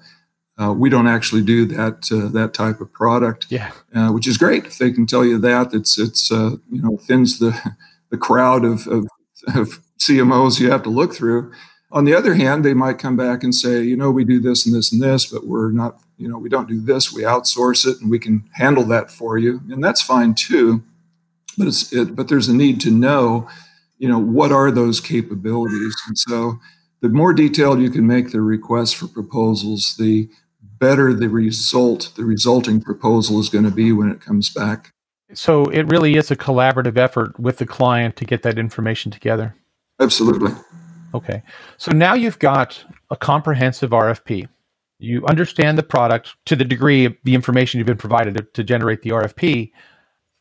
uh, 0.60 0.72
we 0.72 0.90
don't 0.90 1.06
actually 1.06 1.42
do 1.42 1.64
that 1.66 2.12
uh, 2.12 2.28
that 2.28 2.52
type 2.52 2.80
of 2.80 2.92
product." 2.92 3.46
Yeah, 3.48 3.72
uh, 3.94 4.10
which 4.10 4.28
is 4.28 4.36
great 4.36 4.66
if 4.66 4.78
they 4.78 4.92
can 4.92 5.06
tell 5.06 5.24
you 5.24 5.38
that. 5.38 5.72
It's 5.72 5.98
it's 5.98 6.30
uh, 6.30 6.56
you 6.70 6.82
know 6.82 6.98
thins 6.98 7.38
the 7.38 7.74
the 8.10 8.18
crowd 8.18 8.64
of, 8.64 8.86
of, 8.86 9.06
of 9.54 9.80
CMOs 9.98 10.60
you 10.60 10.70
have 10.70 10.82
to 10.84 10.90
look 10.90 11.14
through. 11.14 11.52
On 11.90 12.04
the 12.04 12.14
other 12.14 12.34
hand, 12.34 12.64
they 12.64 12.74
might 12.74 12.98
come 12.98 13.16
back 13.16 13.42
and 13.42 13.54
say, 13.54 13.82
you 13.82 13.96
know, 13.96 14.10
we 14.10 14.24
do 14.24 14.40
this 14.40 14.66
and 14.66 14.74
this 14.74 14.92
and 14.92 15.00
this, 15.00 15.26
but 15.26 15.46
we're 15.46 15.70
not, 15.70 16.00
you 16.18 16.28
know, 16.28 16.36
we 16.36 16.48
don't 16.48 16.68
do 16.68 16.80
this. 16.80 17.12
We 17.12 17.22
outsource 17.22 17.86
it, 17.86 18.00
and 18.00 18.10
we 18.10 18.18
can 18.18 18.48
handle 18.52 18.84
that 18.84 19.10
for 19.10 19.38
you, 19.38 19.60
and 19.70 19.82
that's 19.82 20.02
fine 20.02 20.34
too. 20.34 20.82
But 21.56 21.68
it's 21.68 21.92
it, 21.92 22.14
but 22.14 22.28
there's 22.28 22.48
a 22.48 22.54
need 22.54 22.80
to 22.82 22.90
know, 22.90 23.48
you 23.98 24.08
know, 24.08 24.18
what 24.18 24.52
are 24.52 24.70
those 24.70 25.00
capabilities, 25.00 25.96
and 26.06 26.18
so 26.18 26.58
the 27.00 27.08
more 27.08 27.32
detailed 27.32 27.80
you 27.80 27.90
can 27.90 28.06
make 28.06 28.32
the 28.32 28.40
request 28.40 28.96
for 28.96 29.06
proposals, 29.06 29.96
the 29.96 30.28
better 30.60 31.12
the 31.12 31.28
result, 31.28 32.12
the 32.16 32.24
resulting 32.24 32.80
proposal 32.80 33.40
is 33.40 33.48
going 33.48 33.64
to 33.64 33.70
be 33.70 33.92
when 33.92 34.10
it 34.10 34.20
comes 34.20 34.50
back. 34.50 34.92
So 35.34 35.66
it 35.66 35.82
really 35.88 36.16
is 36.16 36.30
a 36.30 36.36
collaborative 36.36 36.96
effort 36.96 37.38
with 37.38 37.58
the 37.58 37.66
client 37.66 38.16
to 38.16 38.24
get 38.24 38.42
that 38.42 38.58
information 38.58 39.10
together. 39.10 39.54
Absolutely. 40.00 40.52
Okay. 41.14 41.42
So 41.76 41.92
now 41.92 42.14
you've 42.14 42.38
got 42.38 42.82
a 43.10 43.16
comprehensive 43.16 43.90
RFP. 43.90 44.48
You 44.98 45.24
understand 45.26 45.78
the 45.78 45.82
product 45.82 46.34
to 46.46 46.56
the 46.56 46.64
degree 46.64 47.04
of 47.04 47.16
the 47.24 47.34
information 47.34 47.78
you've 47.78 47.86
been 47.86 47.96
provided 47.96 48.36
to, 48.36 48.42
to 48.42 48.64
generate 48.64 49.02
the 49.02 49.10
RFP. 49.10 49.70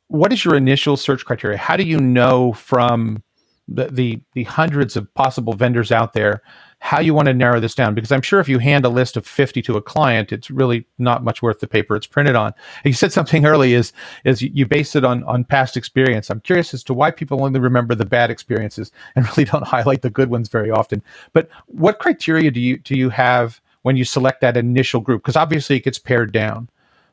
What 0.08 0.34
is 0.34 0.44
your 0.44 0.56
initial 0.56 0.98
search 0.98 1.26
criteria? 1.26 1.58
How 1.58 1.78
do 1.78 1.84
you 1.84 2.00
know 2.00 2.54
from 2.54 3.24
the, 3.68 3.88
the, 3.88 4.22
the 4.34 4.44
hundreds 4.44 4.96
of 4.96 5.14
possible 5.14 5.54
vendors 5.54 5.92
out 5.92 6.14
there 6.14 6.42
how 6.80 7.00
you 7.00 7.14
want 7.14 7.26
to 7.26 7.34
narrow 7.34 7.60
this 7.60 7.74
down 7.74 7.96
because 7.96 8.12
i'm 8.12 8.22
sure 8.22 8.40
if 8.40 8.48
you 8.48 8.60
hand 8.60 8.86
a 8.86 8.90
list 8.90 9.18
of 9.18 9.26
50 9.26 9.62
to 9.64 9.78
a 9.78 9.82
client 9.82 10.32
it's 10.32 10.52
really 10.52 10.86
not 11.00 11.24
much 11.24 11.42
worth 11.42 11.60
the 11.60 11.68
paper 11.68 11.96
it's 11.96 12.06
printed 12.08 12.36
on 12.36 12.54
and 12.84 12.86
you 12.86 12.94
said 12.94 13.12
something 13.12 13.46
early 13.48 13.74
is 13.74 13.94
is 14.26 14.42
you 14.42 14.66
base 14.66 14.96
it 14.96 15.04
on 15.04 15.24
on 15.24 15.44
past 15.44 15.76
experience 15.76 16.30
i'm 16.30 16.40
curious 16.42 16.74
as 16.74 16.84
to 16.84 16.94
why 16.94 17.10
people 17.10 17.44
only 17.44 17.60
remember 17.60 17.96
the 17.96 18.06
bad 18.06 18.30
experiences 18.30 18.92
and 19.16 19.26
really 19.38 19.44
don't 19.44 19.66
highlight 19.66 20.02
the 20.02 20.10
good 20.10 20.30
ones 20.30 20.50
very 20.50 20.70
often 20.70 21.02
but 21.34 21.50
what 21.66 22.00
criteria 22.00 22.52
do 22.52 22.60
you 22.60 22.78
do 22.78 22.96
you 22.96 23.10
have 23.10 23.60
when 23.88 23.98
you 23.98 24.06
select 24.06 24.42
that 24.42 24.56
initial 24.56 25.02
group 25.02 25.24
because 25.24 25.36
obviously 25.36 25.78
it 25.78 25.84
gets 25.84 25.98
pared 25.98 26.32
down 26.32 26.70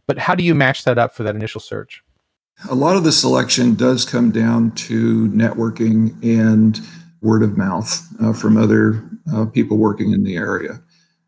but 0.06 0.18
how 0.18 0.34
do 0.34 0.44
you 0.44 0.54
match 0.54 0.84
that 0.84 0.98
up 0.98 1.14
for 1.14 1.22
that 1.22 1.34
initial 1.34 1.60
search 1.60 2.02
a 2.68 2.74
lot 2.74 2.96
of 2.96 3.04
the 3.04 3.12
selection 3.12 3.74
does 3.74 4.04
come 4.04 4.30
down 4.30 4.70
to 4.72 5.28
networking 5.28 6.14
and 6.22 6.80
word 7.24 7.42
of 7.42 7.56
mouth 7.56 8.06
uh, 8.22 8.32
from 8.32 8.56
other 8.56 9.02
uh, 9.32 9.46
people 9.46 9.78
working 9.78 10.12
in 10.12 10.22
the 10.22 10.36
area. 10.36 10.80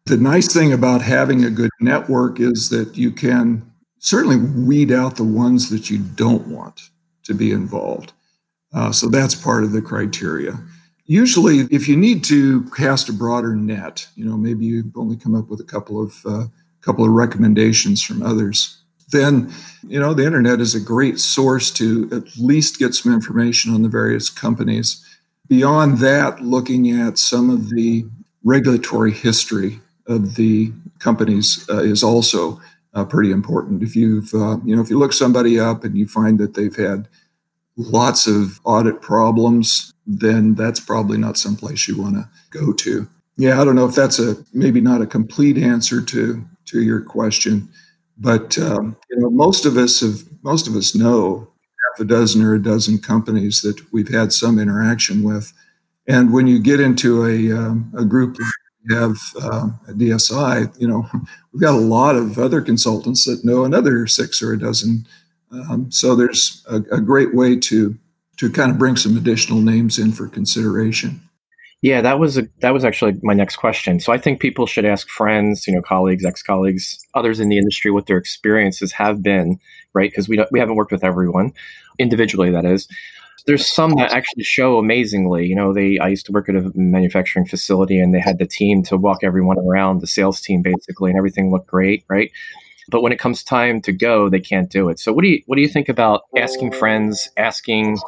The 0.05 0.19
nice 0.19 0.53
thing 0.53 0.73
about 0.73 1.03
having 1.03 1.45
a 1.45 1.51
good 1.51 1.71
network 1.81 2.39
is 2.39 2.69
that 2.69 2.97
you 2.97 3.11
can 3.11 3.69
certainly 3.99 4.37
weed 4.37 4.93
out 4.93 5.17
the 5.17 5.25
ones 5.25 5.71
that 5.71 5.91
you 5.91 5.99
don't 5.99 6.47
want 6.47 6.91
to 7.25 7.35
be 7.35 7.51
involved. 7.51 8.13
Uh, 8.73 8.93
so 8.93 9.09
that's 9.09 9.35
part 9.35 9.65
of 9.65 9.73
the 9.73 9.83
criteria. 9.83 10.59
Usually, 11.07 11.61
if 11.71 11.89
you 11.89 11.97
need 11.97 12.25
to 12.25 12.65
cast 12.71 13.09
a 13.09 13.13
broader 13.13 13.55
net, 13.55 14.09
you 14.17 14.25
know, 14.25 14.37
maybe 14.37 14.65
you've 14.65 14.97
only 14.97 15.17
come 15.17 15.35
up 15.35 15.49
with 15.49 15.61
a 15.61 15.65
couple 15.65 16.03
of 16.03 16.15
uh, 16.27 16.45
couple 16.81 17.05
of 17.05 17.11
recommendations 17.11 18.03
from 18.03 18.23
others 18.23 18.79
then 19.11 19.53
you 19.87 20.01
know 20.01 20.15
the 20.15 20.25
internet 20.25 20.61
is 20.61 20.75
a 20.75 20.81
great 20.81 21.19
source 21.19 21.71
to 21.71 22.09
at 22.13 22.37
least 22.37 22.79
get 22.79 22.95
some 22.95 23.13
information 23.13 23.73
on 23.73 23.83
the 23.83 23.89
various 23.89 24.31
companies. 24.31 25.05
Beyond 25.49 25.99
that 25.99 26.43
looking 26.43 26.91
at 26.91 27.19
some 27.19 27.51
of 27.51 27.71
the 27.71 28.07
regulatory 28.45 29.13
history 29.13 29.81
of 30.07 30.35
the 30.35 30.73
companies 30.99 31.65
uh, 31.69 31.83
is 31.83 32.03
also 32.03 32.61
uh, 32.95 33.05
pretty 33.05 33.31
important. 33.31 33.83
If 33.83 33.95
you've 33.95 34.35
uh, 34.35 34.59
you 34.65 34.75
know 34.75 34.83
if 34.83 34.91
you 34.91 34.99
look 34.99 35.13
somebody 35.13 35.59
up 35.59 35.85
and 35.85 35.97
you 35.97 36.07
find 36.07 36.39
that 36.39 36.55
they've 36.55 36.77
had 36.77 37.09
lots 37.77 38.27
of 38.27 38.61
audit 38.65 39.01
problems 39.01 39.93
then 40.07 40.55
that's 40.55 40.81
probably 40.81 41.19
not 41.19 41.37
someplace 41.37 41.89
you 41.89 42.01
want 42.01 42.15
to 42.15 42.29
go 42.51 42.73
to 42.73 43.09
yeah 43.37 43.61
i 43.61 43.65
don't 43.65 43.77
know 43.77 43.87
if 43.87 43.95
that's 43.95 44.19
a 44.19 44.37
maybe 44.53 44.81
not 44.81 45.03
a 45.03 45.07
complete 45.07 45.59
answer 45.59 46.01
to 46.01 46.45
to 46.65 46.83
your 46.83 47.01
question 47.01 47.69
but 48.19 48.57
um, 48.59 48.97
you 49.11 49.19
know, 49.19 49.31
most 49.31 49.67
of 49.67 49.77
us 49.77 50.01
have 50.01 50.23
most 50.43 50.67
of 50.67 50.75
us 50.75 50.95
know 50.95 51.49
half 51.91 52.01
a 52.01 52.05
dozen 52.05 52.43
or 52.43 52.55
a 52.55 52.63
dozen 52.63 52.99
companies 52.99 53.61
that 53.63 53.81
we've 53.93 54.13
had 54.13 54.33
some 54.33 54.59
interaction 54.59 55.23
with. 55.23 55.53
And 56.09 56.33
when 56.33 56.47
you 56.47 56.59
get 56.59 56.81
into 56.81 57.27
a, 57.27 57.57
um, 57.57 57.93
a 57.97 58.05
group 58.05 58.37
have 58.91 59.17
uh, 59.43 59.69
a 59.89 59.93
DSI, 59.93 60.73
you 60.81 60.87
know, 60.87 61.09
we've 61.53 61.61
got 61.61 61.75
a 61.75 61.79
lot 61.79 62.17
of 62.17 62.39
other 62.39 62.63
consultants 62.63 63.25
that 63.25 63.45
know 63.45 63.65
another 63.65 64.07
six 64.07 64.41
or 64.43 64.53
a 64.53 64.59
dozen. 64.59 65.07
Um, 65.51 65.91
so 65.91 66.15
there's 66.15 66.65
a, 66.69 66.77
a, 66.91 67.01
great 67.01 67.35
way 67.35 67.57
to 67.57 67.97
to 68.39 68.51
kind 68.51 68.71
of 68.71 68.79
bring 68.79 68.97
some 68.97 69.17
additional 69.17 69.61
names 69.61 69.99
in 69.99 70.13
for 70.13 70.29
consideration. 70.29 71.27
Yeah, 71.83 72.01
that 72.01 72.19
was 72.19 72.39
a, 72.39 72.49
that 72.61 72.73
was 72.73 72.85
actually 72.85 73.15
my 73.23 73.35
next 73.35 73.57
question. 73.57 74.01
So 74.01 74.13
I 74.13 74.19
think 74.19 74.41
people 74.41 74.67
should 74.67 74.85
ask 74.85 75.09
friends, 75.09 75.67
you 75.67 75.75
know, 75.75 75.83
colleagues, 75.83 76.25
ex-colleagues, 76.25 76.99
others 77.15 77.39
in 77.39 77.49
the 77.49 77.59
industry 77.59 77.91
what 77.91 78.07
their 78.07 78.17
experiences 78.17 78.93
have 78.93 79.23
been, 79.23 79.59
right? 79.95 80.11
Because 80.11 80.29
we 80.29 80.37
don't, 80.37 80.51
we 80.51 80.59
haven't 80.59 80.77
worked 80.77 80.93
with 80.93 81.05
everyone 81.05 81.53
individually, 81.99 82.51
that 82.51 82.65
is. 82.65 82.89
There's 83.47 83.71
some 83.71 83.95
that 83.97 84.13
actually 84.13 84.43
show 84.43 84.79
amazingly. 84.79 85.47
You 85.47 85.55
know, 85.55 85.73
they 85.73 85.99
I 85.99 86.09
used 86.09 86.27
to 86.27 86.33
work 86.33 86.49
at 86.49 86.57
a 86.57 86.73
manufacturing 86.75 87.47
facility, 87.47 88.01
and 88.01 88.13
they 88.13 88.21
had 88.21 88.39
the 88.39 88.47
team 88.47 88.83
to 88.85 88.97
walk 88.97 89.19
everyone 89.23 89.59
around, 89.59 90.01
the 90.01 90.07
sales 90.09 90.41
team 90.41 90.63
basically, 90.63 91.11
and 91.11 91.19
everything 91.19 91.53
looked 91.53 91.69
great, 91.69 92.05
right? 92.09 92.33
But 92.89 93.03
when 93.03 93.13
it 93.13 93.19
comes 93.19 93.43
time 93.43 93.81
to 93.83 93.93
go, 93.93 94.29
they 94.29 94.41
can't 94.41 94.71
do 94.71 94.89
it. 94.89 94.99
So 94.99 95.13
what 95.13 95.23
do 95.23 95.29
you 95.29 95.43
what 95.47 95.57
do 95.57 95.63
you 95.63 95.69
think 95.69 95.89
about 95.89 96.23
asking 96.37 96.73
friends, 96.73 97.29
asking 97.37 97.99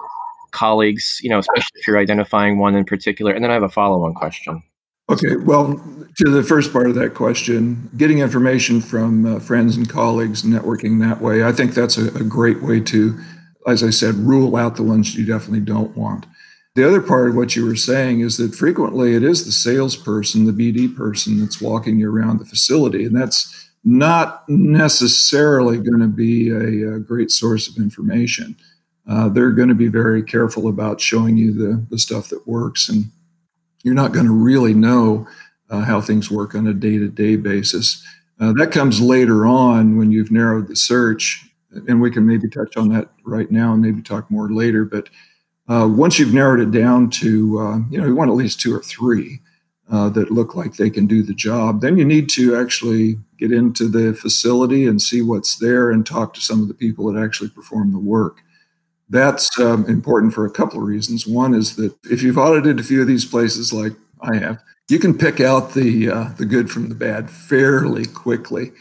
colleagues, 0.52 1.18
you 1.22 1.30
know, 1.30 1.38
especially 1.38 1.80
if 1.80 1.86
you're 1.86 1.98
identifying 1.98 2.58
one 2.58 2.74
in 2.74 2.84
particular? 2.84 3.32
And 3.32 3.42
then 3.42 3.50
I 3.50 3.54
have 3.54 3.62
a 3.62 3.68
follow-on 3.68 4.14
question. 4.14 4.62
Okay, 5.10 5.36
well, 5.36 5.80
to 6.18 6.30
the 6.30 6.42
first 6.42 6.70
part 6.70 6.86
of 6.86 6.94
that 6.96 7.14
question, 7.14 7.90
getting 7.96 8.18
information 8.18 8.82
from 8.82 9.24
uh, 9.24 9.40
friends 9.40 9.74
and 9.74 9.88
colleagues, 9.88 10.42
networking 10.42 11.00
that 11.00 11.22
way, 11.22 11.42
I 11.42 11.52
think 11.52 11.72
that's 11.72 11.96
a, 11.96 12.08
a 12.08 12.24
great 12.24 12.62
way 12.62 12.78
to, 12.80 13.18
as 13.66 13.82
I 13.82 13.88
said, 13.88 14.16
rule 14.16 14.54
out 14.54 14.76
the 14.76 14.82
ones 14.82 15.14
you 15.14 15.24
definitely 15.24 15.60
don't 15.60 15.96
want. 15.96 16.26
The 16.74 16.86
other 16.86 17.00
part 17.00 17.30
of 17.30 17.36
what 17.36 17.56
you 17.56 17.64
were 17.64 17.74
saying 17.74 18.20
is 18.20 18.36
that 18.36 18.54
frequently 18.54 19.14
it 19.14 19.24
is 19.24 19.46
the 19.46 19.50
salesperson, 19.52 20.44
the 20.44 20.52
BD 20.52 20.94
person 20.94 21.40
that's 21.40 21.60
walking 21.60 21.98
you 21.98 22.14
around 22.14 22.38
the 22.38 22.44
facility, 22.44 23.04
and 23.04 23.16
that's 23.16 23.67
not 23.84 24.48
necessarily 24.48 25.78
going 25.78 26.00
to 26.00 26.08
be 26.08 26.50
a, 26.50 26.94
a 26.94 26.98
great 26.98 27.30
source 27.30 27.68
of 27.68 27.76
information 27.76 28.56
uh, 29.08 29.28
they're 29.28 29.52
going 29.52 29.68
to 29.68 29.74
be 29.74 29.88
very 29.88 30.22
careful 30.22 30.68
about 30.68 31.00
showing 31.00 31.36
you 31.36 31.52
the, 31.52 31.84
the 31.90 31.98
stuff 31.98 32.28
that 32.28 32.46
works. 32.46 32.88
And 32.88 33.06
you're 33.82 33.94
not 33.94 34.12
going 34.12 34.26
to 34.26 34.32
really 34.32 34.74
know 34.74 35.26
uh, 35.70 35.80
how 35.80 36.00
things 36.00 36.30
work 36.30 36.54
on 36.54 36.66
a 36.66 36.74
day 36.74 36.98
to 36.98 37.08
day 37.08 37.36
basis. 37.36 38.04
Uh, 38.38 38.52
that 38.52 38.70
comes 38.70 39.00
later 39.00 39.46
on 39.46 39.96
when 39.96 40.12
you've 40.12 40.30
narrowed 40.30 40.68
the 40.68 40.76
search. 40.76 41.44
And 41.86 42.00
we 42.00 42.10
can 42.10 42.26
maybe 42.26 42.48
touch 42.48 42.76
on 42.76 42.88
that 42.90 43.08
right 43.24 43.50
now 43.50 43.72
and 43.72 43.82
maybe 43.82 44.02
talk 44.02 44.30
more 44.30 44.50
later. 44.50 44.84
But 44.84 45.08
uh, 45.68 45.88
once 45.90 46.18
you've 46.18 46.34
narrowed 46.34 46.60
it 46.60 46.70
down 46.70 47.10
to, 47.10 47.58
uh, 47.58 47.78
you 47.90 47.98
know, 47.98 48.06
you 48.06 48.14
want 48.14 48.30
at 48.30 48.36
least 48.36 48.60
two 48.60 48.74
or 48.74 48.82
three. 48.82 49.40
Uh, 49.90 50.10
that 50.10 50.30
look 50.30 50.54
like 50.54 50.74
they 50.74 50.90
can 50.90 51.06
do 51.06 51.22
the 51.22 51.32
job. 51.32 51.80
Then 51.80 51.96
you 51.96 52.04
need 52.04 52.28
to 52.30 52.54
actually 52.54 53.16
get 53.38 53.50
into 53.50 53.88
the 53.88 54.12
facility 54.12 54.86
and 54.86 55.00
see 55.00 55.22
what's 55.22 55.56
there 55.56 55.90
and 55.90 56.04
talk 56.04 56.34
to 56.34 56.42
some 56.42 56.60
of 56.60 56.68
the 56.68 56.74
people 56.74 57.10
that 57.10 57.18
actually 57.18 57.48
perform 57.48 57.92
the 57.92 57.98
work. 57.98 58.42
That's 59.08 59.58
um, 59.58 59.86
important 59.86 60.34
for 60.34 60.44
a 60.44 60.50
couple 60.50 60.78
of 60.78 60.86
reasons. 60.86 61.26
One 61.26 61.54
is 61.54 61.76
that 61.76 61.94
if 62.04 62.22
you've 62.22 62.36
audited 62.36 62.78
a 62.78 62.82
few 62.82 63.00
of 63.00 63.06
these 63.06 63.24
places, 63.24 63.72
like 63.72 63.94
I 64.20 64.36
have, 64.36 64.62
you 64.88 64.98
can 64.98 65.16
pick 65.16 65.40
out 65.40 65.74
the 65.74 66.10
uh, 66.10 66.28
the 66.36 66.46
good 66.46 66.70
from 66.70 66.88
the 66.88 66.94
bad 66.94 67.30
fairly 67.30 68.06
quickly. 68.06 68.72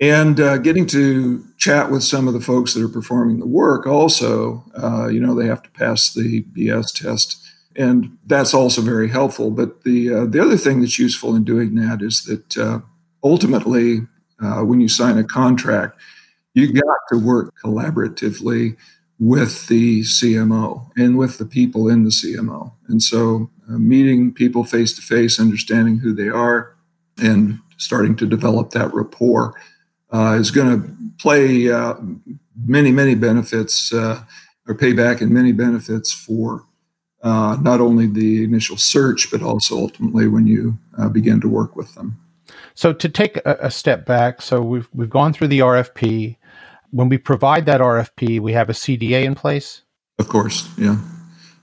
And 0.00 0.40
uh, 0.40 0.56
getting 0.56 0.86
to 0.88 1.44
chat 1.58 1.90
with 1.90 2.02
some 2.02 2.26
of 2.26 2.32
the 2.32 2.40
folks 2.40 2.72
that 2.72 2.82
are 2.82 2.88
performing 2.88 3.38
the 3.38 3.46
work, 3.46 3.86
also, 3.86 4.64
uh, 4.82 5.08
you 5.08 5.20
know, 5.20 5.34
they 5.34 5.46
have 5.46 5.62
to 5.62 5.70
pass 5.70 6.14
the 6.14 6.42
BS 6.56 6.94
test, 6.94 7.36
and 7.76 8.16
that's 8.26 8.54
also 8.54 8.82
very 8.82 9.08
helpful. 9.08 9.50
But 9.50 9.84
the 9.84 10.12
uh, 10.12 10.24
the 10.26 10.40
other 10.40 10.56
thing 10.56 10.80
that's 10.80 10.98
useful 10.98 11.34
in 11.36 11.44
doing 11.44 11.74
that 11.76 12.02
is 12.02 12.24
that 12.24 12.56
uh, 12.56 12.80
ultimately, 13.22 14.00
uh, 14.42 14.62
when 14.62 14.80
you 14.80 14.88
sign 14.88 15.18
a 15.18 15.24
contract, 15.24 16.00
you 16.54 16.72
got 16.72 16.96
to 17.10 17.18
work 17.18 17.54
collaboratively 17.62 18.76
with 19.18 19.68
the 19.68 20.00
CMO 20.00 20.90
and 20.96 21.18
with 21.18 21.38
the 21.38 21.44
people 21.44 21.88
in 21.88 22.04
the 22.04 22.10
CMO. 22.10 22.72
And 22.88 23.02
so, 23.02 23.50
uh, 23.68 23.78
meeting 23.78 24.32
people 24.32 24.64
face 24.64 24.92
to 24.94 25.02
face, 25.02 25.38
understanding 25.38 25.98
who 25.98 26.14
they 26.14 26.28
are, 26.28 26.74
and 27.18 27.60
starting 27.76 28.16
to 28.16 28.26
develop 28.26 28.70
that 28.70 28.92
rapport 28.92 29.54
uh, 30.12 30.36
is 30.40 30.50
going 30.50 30.82
to 30.82 30.88
play 31.18 31.70
uh, 31.70 31.94
many, 32.66 32.90
many 32.90 33.14
benefits 33.14 33.92
or 33.92 34.74
pay 34.76 34.92
back 34.92 35.20
in 35.20 35.32
many 35.32 35.52
benefits 35.52 36.12
for 36.12 36.64
uh, 37.22 37.56
not 37.60 37.80
only 37.80 38.06
the 38.06 38.44
initial 38.44 38.76
search, 38.76 39.30
but 39.30 39.42
also 39.42 39.76
ultimately 39.76 40.26
when 40.26 40.46
you 40.46 40.78
uh, 40.98 41.08
begin 41.08 41.40
to 41.40 41.48
work 41.48 41.76
with 41.76 41.94
them. 41.94 42.18
So, 42.74 42.92
to 42.92 43.08
take 43.08 43.36
a, 43.38 43.58
a 43.60 43.70
step 43.70 44.06
back, 44.06 44.40
so 44.40 44.62
we've 44.62 44.88
we've 44.94 45.10
gone 45.10 45.32
through 45.32 45.48
the 45.48 45.60
RFP 45.60 46.36
when 46.90 47.08
we 47.08 47.18
provide 47.18 47.66
that 47.66 47.80
RFP, 47.80 48.40
we 48.40 48.52
have 48.52 48.68
a 48.68 48.72
CDA 48.72 49.24
in 49.24 49.34
place. 49.34 49.82
Of 50.18 50.28
course, 50.28 50.68
yeah, 50.76 50.98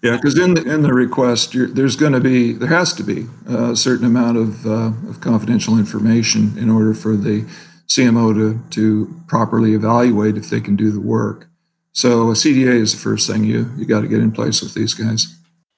yeah. 0.01 0.15
Because 0.15 0.37
in 0.37 0.55
the 0.55 0.63
in 0.63 0.81
the 0.81 0.93
request, 0.93 1.53
there's 1.53 1.95
going 1.95 2.13
to 2.13 2.19
be 2.19 2.53
there 2.53 2.69
has 2.69 2.93
to 2.95 3.03
be 3.03 3.27
a 3.47 3.75
certain 3.75 4.05
amount 4.05 4.37
of 4.37 4.65
uh, 4.65 4.91
of 5.09 5.21
confidential 5.21 5.77
information 5.77 6.57
in 6.57 6.69
order 6.69 6.93
for 6.93 7.15
the 7.15 7.45
CMO 7.87 8.33
to 8.33 8.59
to 8.71 9.21
properly 9.27 9.73
evaluate 9.73 10.37
if 10.37 10.49
they 10.49 10.61
can 10.61 10.75
do 10.75 10.91
the 10.91 11.01
work. 11.01 11.47
So 11.91 12.29
a 12.29 12.33
CDA 12.33 12.79
is 12.79 12.93
the 12.93 12.99
first 12.99 13.29
thing 13.29 13.43
you 13.43 13.69
you 13.77 13.85
got 13.85 14.01
to 14.01 14.07
get 14.07 14.19
in 14.19 14.31
place 14.31 14.61
with 14.61 14.73
these 14.73 14.93
guys. 14.93 15.35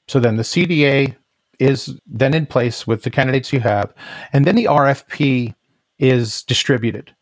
So 0.10 0.20
then 0.20 0.36
the 0.36 0.44
CDA 0.44 1.16
is 1.60 1.98
then 2.06 2.34
in 2.34 2.46
place 2.46 2.88
with 2.88 3.04
the 3.04 3.10
candidates 3.10 3.54
you 3.54 3.60
have, 3.60 3.94
and 4.34 4.46
then 4.46 4.56
the 4.56 4.66
RFP 4.66 5.54
is 6.00 6.44
distributed 6.44 7.14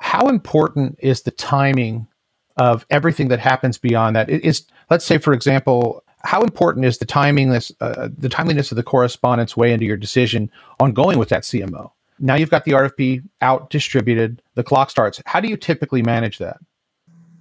how 0.00 0.26
important 0.28 0.98
is 1.00 1.22
the 1.22 1.30
timing 1.30 2.06
of 2.56 2.84
everything 2.90 3.28
that 3.28 3.38
happens 3.38 3.78
beyond 3.78 4.16
that? 4.16 4.28
Is 4.28 4.66
let's 4.90 5.04
say, 5.04 5.18
for 5.18 5.32
example, 5.32 6.02
how 6.24 6.42
important 6.42 6.84
is 6.84 6.98
the 6.98 7.06
timingness, 7.06 7.72
uh, 7.80 8.08
the 8.16 8.28
timeliness 8.28 8.72
of 8.72 8.76
the 8.76 8.82
correspondence 8.82 9.56
way 9.56 9.72
into 9.72 9.84
your 9.84 9.96
decision 9.96 10.50
on 10.80 10.92
going 10.92 11.18
with 11.18 11.28
that 11.28 11.44
CMO? 11.44 11.90
Now 12.18 12.34
you've 12.34 12.50
got 12.50 12.64
the 12.64 12.72
RFP 12.72 13.22
out, 13.40 13.70
distributed, 13.70 14.42
the 14.54 14.64
clock 14.64 14.90
starts. 14.90 15.22
How 15.26 15.40
do 15.40 15.48
you 15.48 15.56
typically 15.56 16.02
manage 16.02 16.38
that? 16.38 16.58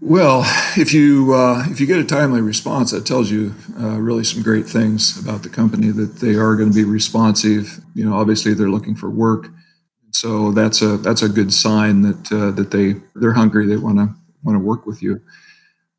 Well, 0.01 0.44
if 0.77 0.94
you 0.94 1.34
uh, 1.34 1.63
if 1.68 1.79
you 1.82 1.86
get 1.88 2.00
a 2.00 2.06
timely 2.06 2.41
response, 2.41 2.91
that 2.91 3.06
tells 3.06 3.29
you 3.29 3.53
uh, 3.79 4.00
really 4.00 4.24
some 4.24 4.41
great 4.41 4.65
things 4.65 5.20
about 5.20 5.44
the 5.44 5.50
company. 5.50 5.91
That 5.91 6.18
they 6.18 6.36
are 6.36 6.56
going 6.56 6.70
to 6.70 6.75
be 6.75 6.86
responsive. 6.86 7.79
You 7.96 8.06
know, 8.06 8.15
obviously 8.15 8.53
they're 8.53 8.70
looking 8.70 8.96
for 8.96 9.10
work. 9.10 9.50
So 10.12 10.51
that's 10.51 10.82
a 10.82 10.98
that's 10.98 11.22
a 11.24 11.29
good 11.29 11.53
sign 11.53 12.03
that 12.03 12.32
uh, 12.32 12.51
that 12.51 12.72
they 12.72 12.96
they're 13.15 13.34
hungry. 13.34 13.68
They 13.68 13.77
want 13.77 13.98
to 14.00 14.15
want 14.44 14.56
to 14.58 14.63
work 14.63 14.86
with 14.86 15.01
you. 15.03 15.22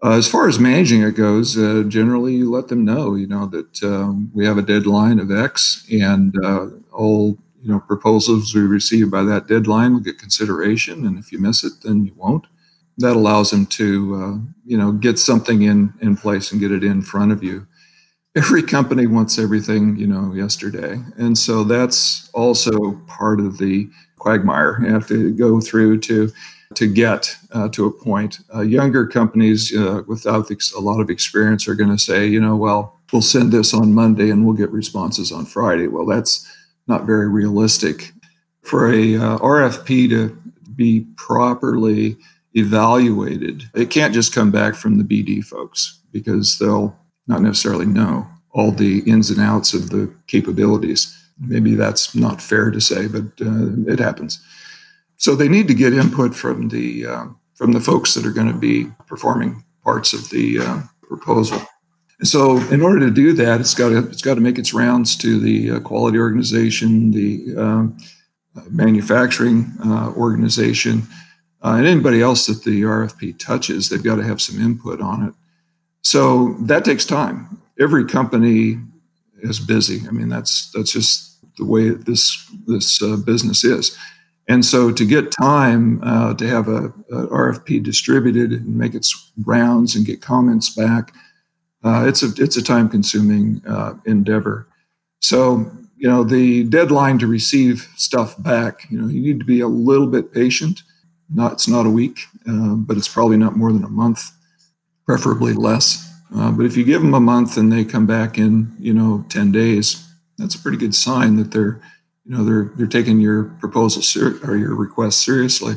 Uh, 0.02 0.12
as 0.12 0.28
far 0.28 0.48
as 0.48 0.58
managing 0.58 1.02
it 1.02 1.14
goes, 1.14 1.58
uh, 1.58 1.84
generally 1.88 2.34
you 2.34 2.50
let 2.50 2.68
them 2.68 2.84
know, 2.84 3.14
you 3.16 3.26
know, 3.26 3.46
that 3.46 3.82
um, 3.82 4.30
we 4.34 4.46
have 4.46 4.58
a 4.58 4.62
deadline 4.62 5.20
of 5.20 5.30
X, 5.30 5.86
and 5.92 6.34
uh, 6.44 6.68
all 6.92 7.38
you 7.62 7.70
know 7.70 7.80
proposals 7.80 8.54
we 8.54 8.62
receive 8.62 9.10
by 9.10 9.22
that 9.24 9.46
deadline 9.48 9.92
will 9.94 10.00
get 10.00 10.18
consideration, 10.18 11.06
and 11.06 11.18
if 11.18 11.32
you 11.32 11.38
miss 11.40 11.64
it, 11.64 11.74
then 11.84 12.04
you 12.06 12.14
won't. 12.16 12.46
That 13.00 13.16
allows 13.16 13.50
them 13.50 13.66
to, 13.66 14.14
uh, 14.14 14.50
you 14.64 14.78
know, 14.78 14.92
get 14.92 15.18
something 15.18 15.62
in 15.62 15.92
in 16.00 16.16
place 16.16 16.52
and 16.52 16.60
get 16.60 16.72
it 16.72 16.84
in 16.84 17.02
front 17.02 17.32
of 17.32 17.42
you. 17.42 17.66
Every 18.36 18.62
company 18.62 19.06
wants 19.06 19.38
everything 19.38 19.96
you 19.96 20.06
know 20.06 20.32
yesterday. 20.32 21.02
And 21.16 21.36
so 21.36 21.64
that's 21.64 22.30
also 22.32 22.92
part 23.08 23.40
of 23.40 23.58
the 23.58 23.90
quagmire. 24.18 24.80
You 24.84 24.92
have 24.92 25.08
to 25.08 25.32
go 25.32 25.60
through 25.60 26.00
to 26.00 26.30
to 26.74 26.86
get 26.86 27.36
uh, 27.52 27.68
to 27.70 27.86
a 27.86 27.90
point. 27.90 28.38
Uh, 28.54 28.60
younger 28.60 29.06
companies 29.06 29.76
uh, 29.76 30.02
without 30.06 30.50
a 30.50 30.80
lot 30.80 31.00
of 31.00 31.10
experience 31.10 31.66
are 31.66 31.74
going 31.74 31.90
to 31.90 31.98
say 31.98 32.26
you 32.26 32.40
know 32.40 32.54
well 32.54 33.00
we'll 33.12 33.22
send 33.22 33.50
this 33.50 33.74
on 33.74 33.92
monday 33.92 34.30
and 34.30 34.46
we'll 34.46 34.56
get 34.56 34.70
responses 34.70 35.32
on 35.32 35.44
friday. 35.44 35.88
Well 35.88 36.06
that's 36.06 36.46
not 36.86 37.04
very 37.06 37.28
realistic. 37.28 38.12
For 38.62 38.92
a 38.92 39.16
uh, 39.16 39.38
rfp 39.38 40.08
to 40.10 40.36
be 40.76 41.06
properly 41.16 42.16
evaluated 42.54 43.62
it 43.74 43.90
can't 43.90 44.12
just 44.12 44.34
come 44.34 44.50
back 44.50 44.74
from 44.74 44.98
the 44.98 45.04
bd 45.04 45.44
folks 45.44 46.00
because 46.12 46.58
they'll 46.58 46.96
not 47.26 47.42
necessarily 47.42 47.86
know 47.86 48.26
all 48.52 48.72
the 48.72 49.00
ins 49.00 49.30
and 49.30 49.40
outs 49.40 49.72
of 49.74 49.90
the 49.90 50.12
capabilities. 50.26 51.16
Maybe 51.38 51.74
that's 51.74 52.14
not 52.14 52.42
fair 52.42 52.70
to 52.70 52.80
say, 52.80 53.06
but 53.06 53.24
uh, 53.40 53.90
it 53.90 53.98
happens. 53.98 54.44
So 55.16 55.34
they 55.34 55.48
need 55.48 55.68
to 55.68 55.74
get 55.74 55.92
input 55.92 56.34
from 56.34 56.68
the 56.68 57.06
uh, 57.06 57.26
from 57.54 57.72
the 57.72 57.80
folks 57.80 58.14
that 58.14 58.26
are 58.26 58.32
going 58.32 58.52
to 58.52 58.58
be 58.58 58.86
performing 59.06 59.64
parts 59.84 60.12
of 60.12 60.30
the 60.30 60.58
uh, 60.58 60.80
proposal. 61.02 61.60
And 62.18 62.28
so, 62.28 62.58
in 62.70 62.82
order 62.82 63.00
to 63.00 63.10
do 63.10 63.32
that, 63.34 63.60
it's 63.60 63.74
got 63.74 63.90
to 63.90 63.98
it's 63.98 64.22
got 64.22 64.34
to 64.34 64.40
make 64.40 64.58
its 64.58 64.74
rounds 64.74 65.16
to 65.18 65.38
the 65.38 65.72
uh, 65.72 65.80
quality 65.80 66.18
organization, 66.18 67.12
the 67.12 67.54
um, 67.56 67.96
manufacturing 68.68 69.72
uh, 69.84 70.12
organization, 70.16 71.02
uh, 71.62 71.74
and 71.76 71.86
anybody 71.86 72.22
else 72.22 72.46
that 72.46 72.64
the 72.64 72.82
RFP 72.82 73.38
touches. 73.38 73.88
They've 73.88 74.02
got 74.02 74.16
to 74.16 74.24
have 74.24 74.40
some 74.40 74.60
input 74.60 75.00
on 75.00 75.26
it. 75.26 75.34
So 76.02 76.54
that 76.60 76.84
takes 76.84 77.04
time. 77.04 77.60
Every 77.78 78.04
company 78.04 78.78
is 79.42 79.60
busy. 79.60 80.06
I 80.08 80.10
mean, 80.10 80.28
that's 80.28 80.70
that's 80.72 80.92
just 80.92 81.38
the 81.56 81.64
way 81.64 81.90
this 81.90 82.50
this 82.66 83.02
uh, 83.02 83.16
business 83.16 83.64
is. 83.64 83.96
And 84.48 84.64
so 84.64 84.90
to 84.90 85.04
get 85.04 85.30
time 85.30 86.00
uh, 86.02 86.34
to 86.34 86.48
have 86.48 86.66
a, 86.66 86.86
a, 87.12 87.28
RFP 87.28 87.84
distributed 87.84 88.50
and 88.50 88.76
make 88.76 88.94
its 88.94 89.30
rounds 89.46 89.94
and 89.94 90.04
get 90.04 90.22
comments 90.22 90.74
back, 90.74 91.14
uh, 91.84 92.04
it's 92.08 92.22
a 92.22 92.32
it's 92.36 92.56
a 92.56 92.62
time 92.62 92.88
consuming 92.88 93.62
uh, 93.66 93.94
endeavor. 94.06 94.66
So 95.20 95.70
you 95.96 96.08
know 96.08 96.24
the 96.24 96.64
deadline 96.64 97.18
to 97.18 97.26
receive 97.26 97.88
stuff 97.96 98.42
back, 98.42 98.90
you 98.90 99.00
know, 99.00 99.08
you 99.08 99.20
need 99.20 99.38
to 99.38 99.46
be 99.46 99.60
a 99.60 99.68
little 99.68 100.06
bit 100.06 100.32
patient. 100.32 100.82
Not 101.32 101.52
it's 101.52 101.68
not 101.68 101.86
a 101.86 101.90
week, 101.90 102.26
uh, 102.48 102.74
but 102.74 102.96
it's 102.96 103.08
probably 103.08 103.36
not 103.36 103.56
more 103.56 103.72
than 103.72 103.84
a 103.84 103.88
month, 103.88 104.30
preferably 105.06 105.52
less. 105.52 106.06
Uh, 106.34 106.50
but 106.50 106.66
if 106.66 106.76
you 106.76 106.84
give 106.84 107.02
them 107.02 107.14
a 107.14 107.20
month 107.20 107.56
and 107.56 107.72
they 107.72 107.84
come 107.84 108.06
back 108.06 108.38
in, 108.38 108.74
you 108.78 108.92
know, 108.92 109.24
ten 109.28 109.52
days, 109.52 110.06
that's 110.38 110.54
a 110.54 110.58
pretty 110.58 110.78
good 110.78 110.94
sign 110.94 111.36
that 111.36 111.52
they're, 111.52 111.80
you 112.24 112.36
know, 112.36 112.44
they're 112.44 112.70
they're 112.76 112.86
taking 112.86 113.20
your 113.20 113.44
proposal 113.60 114.02
ser- 114.02 114.40
or 114.44 114.56
your 114.56 114.74
request 114.74 115.24
seriously. 115.24 115.74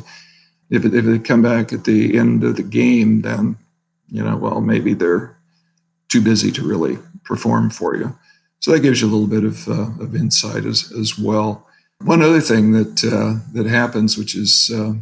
If 0.70 0.84
it, 0.84 0.94
if 0.94 1.04
they 1.04 1.18
come 1.18 1.42
back 1.42 1.72
at 1.72 1.84
the 1.84 2.18
end 2.18 2.42
of 2.42 2.56
the 2.56 2.62
game, 2.62 3.22
then 3.22 3.56
you 4.08 4.22
know, 4.22 4.36
well, 4.36 4.60
maybe 4.60 4.94
they're 4.94 5.36
too 6.08 6.20
busy 6.20 6.52
to 6.52 6.62
really 6.62 6.98
perform 7.24 7.70
for 7.70 7.96
you. 7.96 8.16
So 8.60 8.70
that 8.70 8.80
gives 8.80 9.00
you 9.00 9.08
a 9.08 9.12
little 9.12 9.26
bit 9.26 9.44
of, 9.44 9.68
uh, 9.68 10.02
of 10.02 10.14
insight 10.14 10.64
as, 10.64 10.92
as 10.92 11.18
well. 11.18 11.66
One 12.00 12.22
other 12.22 12.40
thing 12.40 12.72
that 12.72 13.04
uh, 13.04 13.44
that 13.52 13.66
happens, 13.66 14.16
which 14.16 14.34
is 14.34 14.70
uh, 14.74 14.94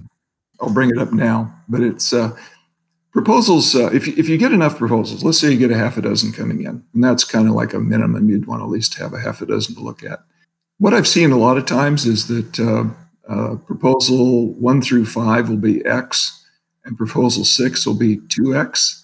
I'll 0.62 0.72
bring 0.72 0.90
it 0.90 0.98
up 0.98 1.12
now, 1.12 1.52
but 1.68 1.80
it's 1.80 2.12
uh, 2.12 2.36
proposals. 3.12 3.74
Uh, 3.74 3.90
if 3.92 4.06
if 4.06 4.28
you 4.28 4.38
get 4.38 4.52
enough 4.52 4.78
proposals, 4.78 5.24
let's 5.24 5.40
say 5.40 5.50
you 5.50 5.58
get 5.58 5.72
a 5.72 5.76
half 5.76 5.96
a 5.96 6.02
dozen 6.02 6.32
coming 6.32 6.62
in, 6.62 6.84
and 6.94 7.04
that's 7.04 7.24
kind 7.24 7.48
of 7.48 7.54
like 7.54 7.74
a 7.74 7.80
minimum. 7.80 8.28
You'd 8.28 8.46
want 8.46 8.62
at 8.62 8.68
least 8.68 8.94
have 8.98 9.12
a 9.12 9.20
half 9.20 9.42
a 9.42 9.46
dozen 9.46 9.74
to 9.74 9.80
look 9.80 10.04
at. 10.04 10.20
What 10.78 10.94
I've 10.94 11.08
seen 11.08 11.32
a 11.32 11.36
lot 11.36 11.58
of 11.58 11.66
times 11.66 12.06
is 12.06 12.28
that 12.28 12.94
uh, 13.28 13.56
proposal 13.66 14.52
one 14.54 14.80
through 14.80 15.06
five 15.06 15.48
will 15.48 15.56
be 15.56 15.84
X, 15.84 16.46
and 16.84 16.96
proposal 16.96 17.44
six 17.44 17.84
will 17.84 17.98
be 17.98 18.18
two 18.28 18.56
X 18.56 19.00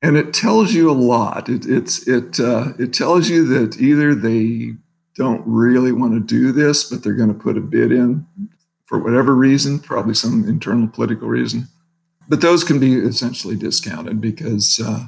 and 0.00 0.16
it 0.16 0.32
tells 0.32 0.74
you 0.74 0.90
a 0.90 0.92
lot. 0.92 1.48
It, 1.48 1.66
it's 1.66 2.06
it 2.06 2.38
uh, 2.38 2.72
it 2.78 2.92
tells 2.92 3.28
you 3.28 3.44
that 3.46 3.80
either 3.80 4.14
they 4.14 4.74
don't 5.16 5.42
really 5.44 5.90
want 5.90 6.14
to 6.14 6.20
do 6.20 6.52
this, 6.52 6.88
but 6.88 7.02
they're 7.02 7.14
going 7.14 7.32
to 7.32 7.38
put 7.38 7.58
a 7.58 7.60
bid 7.60 7.90
in 7.90 8.24
for 8.88 8.98
whatever 8.98 9.34
reason, 9.34 9.78
probably 9.78 10.14
some 10.14 10.48
internal 10.48 10.88
political 10.88 11.28
reason. 11.28 11.68
But 12.26 12.40
those 12.40 12.64
can 12.64 12.80
be 12.80 12.94
essentially 12.94 13.54
discounted 13.54 14.20
because 14.20 14.80
uh, 14.84 15.06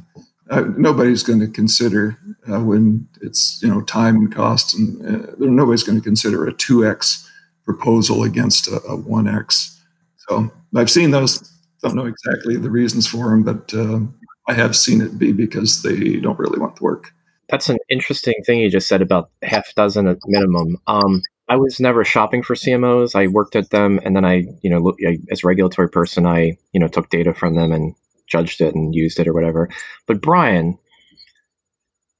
uh, 0.50 0.64
nobody's 0.76 1.22
going 1.22 1.40
to 1.40 1.48
consider 1.48 2.18
uh, 2.50 2.60
when 2.60 3.08
it's 3.22 3.60
you 3.62 3.68
know 3.68 3.80
time 3.80 4.16
and 4.16 4.34
cost, 4.34 4.74
and 4.74 5.24
uh, 5.24 5.32
nobody's 5.38 5.82
going 5.82 5.98
to 5.98 6.04
consider 6.04 6.46
a 6.46 6.52
two 6.52 6.86
x 6.86 7.26
proposal 7.64 8.22
against 8.22 8.68
a 8.68 8.96
one 8.96 9.26
x. 9.26 9.80
So 10.28 10.50
I've 10.76 10.90
seen 10.90 11.10
those. 11.10 11.40
Don't 11.82 11.94
know 11.94 12.06
exactly 12.06 12.56
the 12.56 12.70
reasons 12.70 13.06
for 13.06 13.30
them, 13.30 13.42
but 13.42 13.72
uh, 13.72 14.00
I 14.46 14.52
have 14.52 14.76
seen 14.76 15.00
it 15.00 15.18
be 15.18 15.32
because 15.32 15.82
they 15.82 16.16
don't 16.16 16.38
really 16.38 16.58
want 16.58 16.76
the 16.76 16.84
work. 16.84 17.12
That's 17.48 17.70
an 17.70 17.78
interesting 17.88 18.34
thing 18.44 18.58
you 18.58 18.70
just 18.70 18.88
said 18.88 19.00
about 19.00 19.30
half 19.42 19.74
dozen 19.74 20.06
at 20.06 20.18
minimum. 20.26 20.76
Um, 20.86 21.22
I 21.50 21.56
was 21.56 21.80
never 21.80 22.04
shopping 22.04 22.44
for 22.44 22.54
CMOs. 22.54 23.16
I 23.16 23.26
worked 23.26 23.56
at 23.56 23.70
them, 23.70 23.98
and 24.04 24.14
then 24.14 24.24
I, 24.24 24.44
you 24.62 24.70
know, 24.70 24.78
look, 24.78 24.96
I, 25.04 25.18
as 25.32 25.42
a 25.42 25.48
regulatory 25.48 25.90
person, 25.90 26.24
I, 26.24 26.56
you 26.72 26.78
know, 26.78 26.86
took 26.86 27.10
data 27.10 27.34
from 27.34 27.56
them 27.56 27.72
and 27.72 27.92
judged 28.28 28.60
it 28.60 28.72
and 28.76 28.94
used 28.94 29.18
it 29.18 29.26
or 29.26 29.32
whatever. 29.32 29.68
But 30.06 30.20
Brian, 30.22 30.78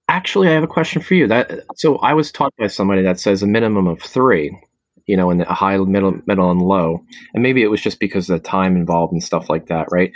actually, 0.08 0.48
I 0.48 0.52
have 0.52 0.64
a 0.64 0.66
question 0.66 1.00
for 1.00 1.14
you. 1.14 1.28
That 1.28 1.60
so 1.76 1.98
I 1.98 2.12
was 2.12 2.32
taught 2.32 2.52
by 2.58 2.66
somebody 2.66 3.02
that 3.02 3.20
says 3.20 3.40
a 3.44 3.46
minimum 3.46 3.86
of 3.86 4.02
three, 4.02 4.52
you 5.06 5.16
know, 5.16 5.30
in 5.30 5.42
a 5.42 5.54
high, 5.54 5.76
middle, 5.76 6.20
middle, 6.26 6.50
and 6.50 6.60
low, 6.60 7.00
and 7.32 7.40
maybe 7.40 7.62
it 7.62 7.68
was 7.68 7.80
just 7.80 8.00
because 8.00 8.28
of 8.28 8.42
the 8.42 8.48
time 8.48 8.74
involved 8.74 9.12
and 9.12 9.22
stuff 9.22 9.48
like 9.48 9.68
that, 9.68 9.86
right? 9.92 10.10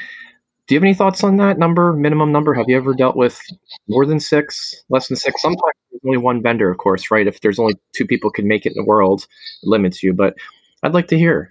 Do 0.67 0.75
you 0.75 0.81
have 0.81 0.85
any 0.85 0.95
thoughts 0.95 1.23
on 1.23 1.37
that 1.37 1.57
number, 1.57 1.93
minimum 1.93 2.33
number? 2.33 2.53
Have 2.53 2.65
you 2.69 2.77
ever 2.77 2.95
dealt 2.95 3.17
with 3.17 3.39
more 3.87 4.07
than 4.07 4.19
six, 4.19 4.75
less 4.89 5.07
than 5.07 5.17
six? 5.17 5.41
Sometimes 5.41 5.61
only 6.05 6.19
one 6.19 6.43
vendor, 6.43 6.71
of 6.71 6.79
course, 6.79 7.11
right? 7.11 7.27
If 7.27 7.41
there's 7.41 7.59
only 7.59 7.75
two 7.95 8.07
people 8.07 8.31
can 8.31 8.49
make 8.49 8.67
it 8.67 8.71
in 8.71 8.77
the 8.77 8.85
world, 8.85 9.27
it 9.63 9.69
limits 9.69 10.03
you. 10.03 10.13
But 10.13 10.35
I'd 10.83 10.95
like 10.95 11.09
to 11.09 11.19
hear. 11.19 11.51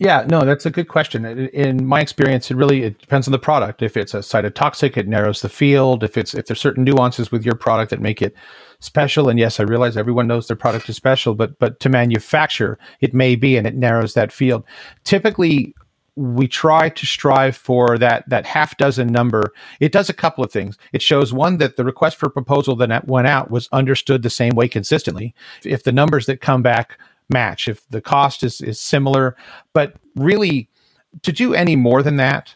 Yeah, 0.00 0.26
no, 0.28 0.44
that's 0.44 0.66
a 0.66 0.70
good 0.70 0.88
question. 0.88 1.24
In 1.24 1.86
my 1.86 2.00
experience, 2.00 2.50
it 2.50 2.56
really 2.56 2.82
it 2.82 2.98
depends 2.98 3.28
on 3.28 3.32
the 3.32 3.38
product. 3.38 3.80
If 3.80 3.96
it's 3.96 4.12
a 4.12 4.18
cytotoxic, 4.18 4.96
it 4.96 5.06
narrows 5.06 5.40
the 5.40 5.48
field. 5.48 6.02
If 6.02 6.18
it's 6.18 6.34
if 6.34 6.46
there's 6.46 6.60
certain 6.60 6.82
nuances 6.82 7.30
with 7.30 7.46
your 7.46 7.54
product 7.54 7.90
that 7.90 8.00
make 8.00 8.20
it 8.20 8.34
special, 8.80 9.28
and 9.28 9.38
yes, 9.38 9.60
I 9.60 9.62
realize 9.62 9.96
everyone 9.96 10.26
knows 10.26 10.48
their 10.48 10.56
product 10.56 10.88
is 10.88 10.96
special, 10.96 11.34
but 11.36 11.58
but 11.60 11.78
to 11.78 11.88
manufacture, 11.88 12.76
it 13.00 13.14
may 13.14 13.36
be, 13.36 13.56
and 13.56 13.68
it 13.68 13.76
narrows 13.76 14.14
that 14.14 14.32
field. 14.32 14.64
Typically, 15.04 15.74
we 16.16 16.46
try 16.46 16.88
to 16.88 17.06
strive 17.06 17.56
for 17.56 17.98
that 17.98 18.28
that 18.28 18.46
half 18.46 18.76
dozen 18.76 19.08
number. 19.08 19.52
It 19.80 19.92
does 19.92 20.08
a 20.08 20.14
couple 20.14 20.44
of 20.44 20.52
things. 20.52 20.78
It 20.92 21.02
shows 21.02 21.32
one 21.32 21.58
that 21.58 21.76
the 21.76 21.84
request 21.84 22.16
for 22.16 22.30
proposal 22.30 22.76
that 22.76 23.08
went 23.08 23.26
out 23.26 23.50
was 23.50 23.68
understood 23.72 24.22
the 24.22 24.30
same 24.30 24.54
way 24.54 24.68
consistently. 24.68 25.34
If 25.64 25.82
the 25.82 25.92
numbers 25.92 26.26
that 26.26 26.40
come 26.40 26.62
back 26.62 26.98
match 27.28 27.68
if 27.68 27.88
the 27.88 28.00
cost 28.00 28.42
is 28.42 28.60
is 28.60 28.80
similar. 28.80 29.36
But 29.72 29.94
really 30.16 30.68
to 31.22 31.32
do 31.32 31.54
any 31.54 31.76
more 31.76 32.02
than 32.02 32.16
that 32.16 32.54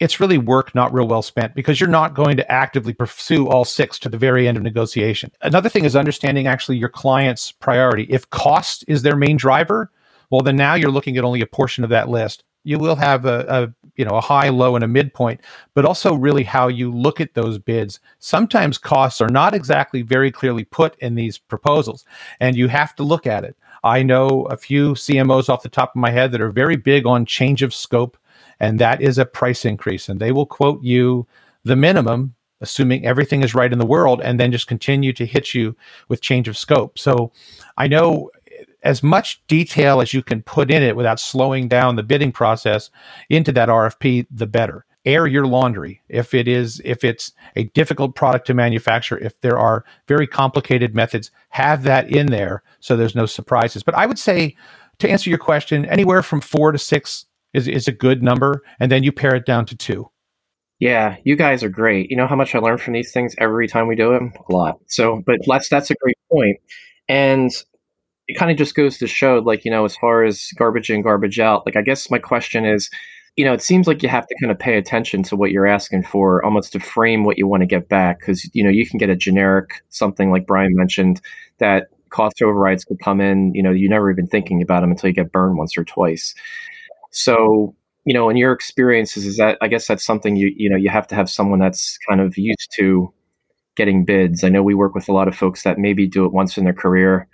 it's 0.00 0.18
really 0.18 0.38
work 0.38 0.74
not 0.74 0.92
real 0.92 1.06
well 1.06 1.22
spent 1.22 1.54
because 1.54 1.80
you're 1.80 1.88
not 1.88 2.14
going 2.14 2.36
to 2.36 2.52
actively 2.52 2.92
pursue 2.92 3.48
all 3.48 3.64
six 3.64 3.96
to 3.96 4.08
the 4.08 4.18
very 4.18 4.48
end 4.48 4.56
of 4.56 4.62
negotiation. 4.62 5.30
Another 5.40 5.68
thing 5.68 5.84
is 5.84 5.94
understanding 5.94 6.48
actually 6.48 6.76
your 6.76 6.88
client's 6.88 7.52
priority. 7.52 8.02
If 8.10 8.28
cost 8.30 8.84
is 8.88 9.02
their 9.02 9.16
main 9.16 9.36
driver 9.36 9.90
well 10.30 10.42
then 10.42 10.56
now 10.56 10.74
you're 10.74 10.90
looking 10.90 11.16
at 11.16 11.24
only 11.24 11.40
a 11.40 11.46
portion 11.46 11.84
of 11.84 11.90
that 11.90 12.08
list 12.08 12.44
you 12.64 12.78
will 12.78 12.96
have 12.96 13.26
a, 13.26 13.46
a, 13.48 13.90
you 13.96 14.04
know 14.04 14.16
a 14.16 14.20
high 14.20 14.48
low 14.48 14.74
and 14.74 14.84
a 14.84 14.88
midpoint 14.88 15.40
but 15.74 15.84
also 15.84 16.14
really 16.14 16.42
how 16.42 16.68
you 16.68 16.90
look 16.90 17.20
at 17.20 17.34
those 17.34 17.58
bids. 17.58 18.00
Sometimes 18.18 18.78
costs 18.78 19.20
are 19.20 19.28
not 19.28 19.54
exactly 19.54 20.02
very 20.02 20.32
clearly 20.32 20.64
put 20.64 20.98
in 20.98 21.14
these 21.14 21.38
proposals 21.38 22.04
and 22.40 22.56
you 22.56 22.66
have 22.68 22.96
to 22.96 23.04
look 23.04 23.26
at 23.26 23.44
it. 23.44 23.56
I 23.84 24.02
know 24.02 24.42
a 24.46 24.56
few 24.56 24.94
cmos 24.94 25.48
off 25.48 25.62
the 25.62 25.68
top 25.68 25.90
of 25.90 26.00
my 26.00 26.10
head 26.10 26.32
that 26.32 26.40
are 26.40 26.50
very 26.50 26.76
big 26.76 27.06
on 27.06 27.26
change 27.26 27.62
of 27.62 27.74
scope 27.74 28.16
and 28.58 28.78
that 28.80 29.00
is 29.00 29.18
a 29.18 29.26
price 29.26 29.64
increase 29.64 30.08
and 30.08 30.18
they 30.20 30.32
will 30.32 30.46
quote 30.46 30.82
you 30.82 31.26
the 31.64 31.76
minimum 31.76 32.34
assuming 32.60 33.04
everything 33.04 33.42
is 33.42 33.54
right 33.54 33.72
in 33.72 33.78
the 33.78 33.86
world 33.86 34.22
and 34.22 34.40
then 34.40 34.50
just 34.50 34.66
continue 34.66 35.12
to 35.12 35.26
hit 35.26 35.52
you 35.52 35.76
with 36.08 36.22
change 36.22 36.48
of 36.48 36.56
scope. 36.56 36.98
So 36.98 37.30
i 37.76 37.86
know 37.86 38.30
as 38.84 39.02
much 39.02 39.44
detail 39.46 40.00
as 40.00 40.14
you 40.14 40.22
can 40.22 40.42
put 40.42 40.70
in 40.70 40.82
it 40.82 40.94
without 40.94 41.18
slowing 41.18 41.66
down 41.66 41.96
the 41.96 42.02
bidding 42.02 42.30
process 42.30 42.90
into 43.30 43.50
that 43.52 43.68
RFP, 43.68 44.26
the 44.30 44.46
better. 44.46 44.84
Air 45.06 45.26
your 45.26 45.46
laundry. 45.46 46.00
If 46.08 46.32
it 46.32 46.48
is, 46.48 46.80
if 46.84 47.04
it's 47.04 47.32
a 47.56 47.64
difficult 47.64 48.14
product 48.14 48.46
to 48.46 48.54
manufacture, 48.54 49.18
if 49.18 49.38
there 49.40 49.58
are 49.58 49.84
very 50.06 50.26
complicated 50.26 50.94
methods, 50.94 51.30
have 51.50 51.82
that 51.82 52.08
in 52.08 52.26
there 52.26 52.62
so 52.80 52.96
there's 52.96 53.14
no 53.14 53.26
surprises. 53.26 53.82
But 53.82 53.96
I 53.96 54.06
would 54.06 54.18
say, 54.18 54.56
to 54.98 55.10
answer 55.10 55.28
your 55.28 55.38
question, 55.38 55.84
anywhere 55.86 56.22
from 56.22 56.40
four 56.40 56.72
to 56.72 56.78
six 56.78 57.26
is, 57.52 57.68
is 57.68 57.88
a 57.88 57.92
good 57.92 58.22
number, 58.22 58.62
and 58.80 58.90
then 58.90 59.02
you 59.02 59.12
pare 59.12 59.34
it 59.34 59.44
down 59.44 59.66
to 59.66 59.76
two. 59.76 60.08
Yeah, 60.78 61.16
you 61.24 61.36
guys 61.36 61.62
are 61.62 61.68
great. 61.68 62.10
You 62.10 62.16
know 62.16 62.26
how 62.26 62.36
much 62.36 62.54
I 62.54 62.58
learn 62.58 62.78
from 62.78 62.94
these 62.94 63.12
things 63.12 63.34
every 63.38 63.68
time 63.68 63.86
we 63.86 63.96
do 63.96 64.10
them? 64.10 64.32
A 64.48 64.52
lot. 64.52 64.78
So, 64.86 65.22
but 65.26 65.38
that's 65.46 65.68
that's 65.68 65.90
a 65.90 65.94
great 65.94 66.18
point. 66.30 66.58
And 67.08 67.50
it 68.28 68.38
kind 68.38 68.50
of 68.50 68.56
just 68.56 68.74
goes 68.74 68.98
to 68.98 69.06
show, 69.06 69.38
like, 69.38 69.64
you 69.64 69.70
know, 69.70 69.84
as 69.84 69.96
far 69.96 70.24
as 70.24 70.50
garbage 70.56 70.90
in, 70.90 71.02
garbage 71.02 71.38
out, 71.38 71.66
like, 71.66 71.76
I 71.76 71.82
guess 71.82 72.10
my 72.10 72.18
question 72.18 72.64
is, 72.64 72.88
you 73.36 73.44
know, 73.44 73.52
it 73.52 73.62
seems 73.62 73.86
like 73.86 74.02
you 74.02 74.08
have 74.08 74.26
to 74.26 74.34
kind 74.40 74.50
of 74.50 74.58
pay 74.58 74.78
attention 74.78 75.22
to 75.24 75.36
what 75.36 75.50
you're 75.50 75.66
asking 75.66 76.04
for 76.04 76.44
almost 76.44 76.72
to 76.72 76.80
frame 76.80 77.24
what 77.24 77.36
you 77.36 77.46
want 77.48 77.62
to 77.62 77.66
get 77.66 77.88
back. 77.88 78.20
Cause, 78.20 78.48
you 78.52 78.62
know, 78.62 78.70
you 78.70 78.86
can 78.88 78.98
get 78.98 79.10
a 79.10 79.16
generic 79.16 79.82
something 79.88 80.30
like 80.30 80.46
Brian 80.46 80.74
mentioned 80.74 81.20
that 81.58 81.88
cost 82.10 82.40
overrides 82.40 82.84
could 82.84 83.00
come 83.00 83.20
in, 83.20 83.52
you 83.54 83.62
know, 83.62 83.72
you're 83.72 83.90
never 83.90 84.10
even 84.10 84.26
thinking 84.26 84.62
about 84.62 84.80
them 84.82 84.92
until 84.92 85.08
you 85.08 85.14
get 85.14 85.32
burned 85.32 85.58
once 85.58 85.76
or 85.76 85.84
twice. 85.84 86.32
So, 87.10 87.74
you 88.04 88.14
know, 88.14 88.28
in 88.28 88.36
your 88.36 88.52
experiences, 88.52 89.26
is 89.26 89.36
that, 89.38 89.58
I 89.60 89.66
guess 89.66 89.88
that's 89.88 90.04
something 90.04 90.36
you, 90.36 90.52
you 90.56 90.70
know, 90.70 90.76
you 90.76 90.90
have 90.90 91.08
to 91.08 91.14
have 91.16 91.28
someone 91.28 91.58
that's 91.58 91.98
kind 92.08 92.20
of 92.20 92.38
used 92.38 92.72
to 92.76 93.12
getting 93.74 94.04
bids. 94.04 94.44
I 94.44 94.48
know 94.48 94.62
we 94.62 94.74
work 94.74 94.94
with 94.94 95.08
a 95.08 95.12
lot 95.12 95.26
of 95.26 95.36
folks 95.36 95.64
that 95.64 95.78
maybe 95.78 96.06
do 96.06 96.24
it 96.24 96.32
once 96.32 96.56
in 96.56 96.64
their 96.64 96.72
career 96.72 97.26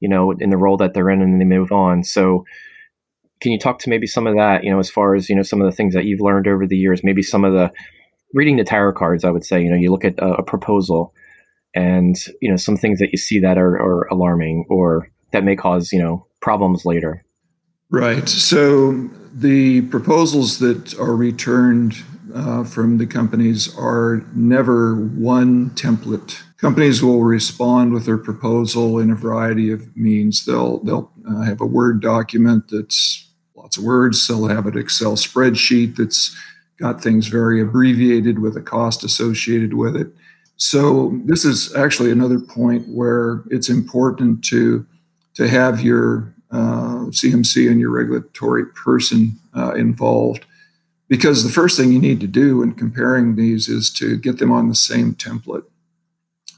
you 0.00 0.08
know, 0.08 0.30
in 0.32 0.50
the 0.50 0.56
role 0.56 0.76
that 0.76 0.94
they're 0.94 1.10
in 1.10 1.22
and 1.22 1.40
they 1.40 1.44
move 1.44 1.72
on. 1.72 2.04
So 2.04 2.44
can 3.40 3.52
you 3.52 3.58
talk 3.58 3.78
to 3.80 3.90
maybe 3.90 4.06
some 4.06 4.26
of 4.26 4.34
that, 4.36 4.64
you 4.64 4.70
know, 4.70 4.78
as 4.78 4.90
far 4.90 5.14
as, 5.14 5.28
you 5.28 5.36
know, 5.36 5.42
some 5.42 5.60
of 5.60 5.66
the 5.70 5.76
things 5.76 5.94
that 5.94 6.04
you've 6.04 6.20
learned 6.20 6.48
over 6.48 6.66
the 6.66 6.76
years, 6.76 7.04
maybe 7.04 7.22
some 7.22 7.44
of 7.44 7.52
the 7.52 7.70
reading 8.34 8.56
the 8.56 8.64
tarot 8.64 8.94
cards, 8.94 9.24
I 9.24 9.30
would 9.30 9.44
say, 9.44 9.62
you 9.62 9.70
know, 9.70 9.76
you 9.76 9.90
look 9.90 10.04
at 10.04 10.18
a, 10.18 10.34
a 10.34 10.42
proposal 10.42 11.14
and, 11.74 12.16
you 12.40 12.50
know, 12.50 12.56
some 12.56 12.76
things 12.76 12.98
that 12.98 13.10
you 13.12 13.18
see 13.18 13.38
that 13.40 13.58
are, 13.58 13.80
are 13.80 14.06
alarming 14.08 14.66
or 14.68 15.10
that 15.32 15.44
may 15.44 15.56
cause, 15.56 15.92
you 15.92 16.00
know, 16.00 16.26
problems 16.40 16.84
later. 16.84 17.24
Right. 17.90 18.28
So 18.28 19.08
the 19.32 19.82
proposals 19.82 20.58
that 20.58 20.98
are 20.98 21.16
returned 21.16 21.96
uh, 22.34 22.64
from 22.64 22.98
the 22.98 23.06
companies 23.06 23.74
are 23.76 24.24
never 24.34 24.96
one 24.96 25.70
template. 25.70 26.40
Companies 26.56 27.02
will 27.02 27.22
respond 27.22 27.92
with 27.92 28.04
their 28.04 28.18
proposal 28.18 28.98
in 28.98 29.10
a 29.10 29.14
variety 29.14 29.70
of 29.70 29.96
means. 29.96 30.44
They'll 30.44 30.78
they'll 30.78 31.10
uh, 31.28 31.42
have 31.42 31.60
a 31.60 31.66
Word 31.66 32.00
document 32.00 32.64
that's 32.68 33.28
lots 33.54 33.76
of 33.76 33.84
words. 33.84 34.26
They'll 34.26 34.48
have 34.48 34.66
an 34.66 34.76
Excel 34.76 35.12
spreadsheet 35.12 35.96
that's 35.96 36.36
got 36.78 37.02
things 37.02 37.26
very 37.26 37.60
abbreviated 37.60 38.38
with 38.38 38.56
a 38.56 38.62
cost 38.62 39.04
associated 39.04 39.74
with 39.74 39.96
it. 39.96 40.08
So 40.56 41.18
this 41.24 41.44
is 41.44 41.74
actually 41.76 42.10
another 42.10 42.40
point 42.40 42.88
where 42.88 43.44
it's 43.50 43.68
important 43.68 44.44
to 44.46 44.84
to 45.34 45.48
have 45.48 45.80
your 45.80 46.34
uh, 46.50 47.06
CMC 47.10 47.70
and 47.70 47.78
your 47.78 47.90
regulatory 47.90 48.66
person 48.66 49.38
uh, 49.56 49.74
involved 49.74 50.44
because 51.08 51.42
the 51.42 51.50
first 51.50 51.76
thing 51.76 51.92
you 51.92 51.98
need 51.98 52.20
to 52.20 52.26
do 52.26 52.62
in 52.62 52.72
comparing 52.72 53.34
these 53.34 53.68
is 53.68 53.90
to 53.90 54.16
get 54.16 54.38
them 54.38 54.52
on 54.52 54.68
the 54.68 54.74
same 54.74 55.14
template. 55.14 55.64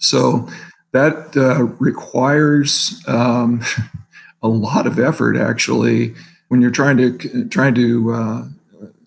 So 0.01 0.49
that 0.93 1.37
uh, 1.37 1.65
requires 1.79 3.03
um, 3.07 3.63
a 4.43 4.49
lot 4.49 4.87
of 4.87 4.99
effort 4.99 5.37
actually 5.37 6.15
when 6.49 6.61
you're 6.61 6.71
trying 6.71 6.97
to 6.97 7.49
trying 7.49 7.75
to. 7.77 8.13
Uh, 8.13 8.45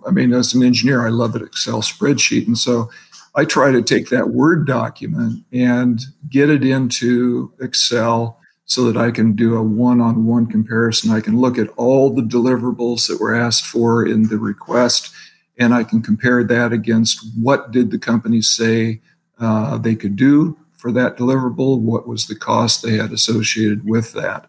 I 0.05 0.11
mean, 0.11 0.33
as 0.33 0.53
an 0.53 0.63
engineer, 0.63 1.05
I 1.05 1.09
love 1.09 1.33
an 1.33 1.43
Excel 1.43 1.81
spreadsheet, 1.81 2.45
and 2.45 2.57
so 2.57 2.89
I 3.35 3.45
try 3.45 3.71
to 3.71 3.81
take 3.81 4.09
that 4.09 4.29
Word 4.29 4.67
document 4.67 5.45
and 5.53 6.01
get 6.29 6.49
it 6.49 6.65
into 6.65 7.53
Excel 7.61 8.37
so 8.65 8.91
that 8.91 8.97
I 8.97 9.11
can 9.11 9.33
do 9.33 9.55
a 9.55 9.63
one 9.63 10.01
on 10.01 10.25
one 10.25 10.45
comparison. 10.45 11.11
I 11.11 11.21
can 11.21 11.39
look 11.39 11.57
at 11.57 11.69
all 11.77 12.09
the 12.09 12.21
deliverables 12.21 13.07
that 13.07 13.19
were 13.19 13.33
asked 13.33 13.65
for 13.65 14.05
in 14.05 14.27
the 14.27 14.37
request 14.37 15.13
and 15.57 15.73
I 15.73 15.83
can 15.83 16.01
compare 16.01 16.43
that 16.43 16.73
against 16.73 17.25
what 17.39 17.71
did 17.71 17.91
the 17.91 17.99
company 17.99 18.41
say 18.41 19.01
uh, 19.39 19.77
they 19.77 19.95
could 19.95 20.15
do 20.15 20.57
for 20.73 20.91
that 20.91 21.17
deliverable, 21.17 21.79
what 21.79 22.07
was 22.07 22.27
the 22.27 22.35
cost 22.35 22.81
they 22.81 22.97
had 22.97 23.11
associated 23.11 23.85
with 23.85 24.13
that. 24.13 24.47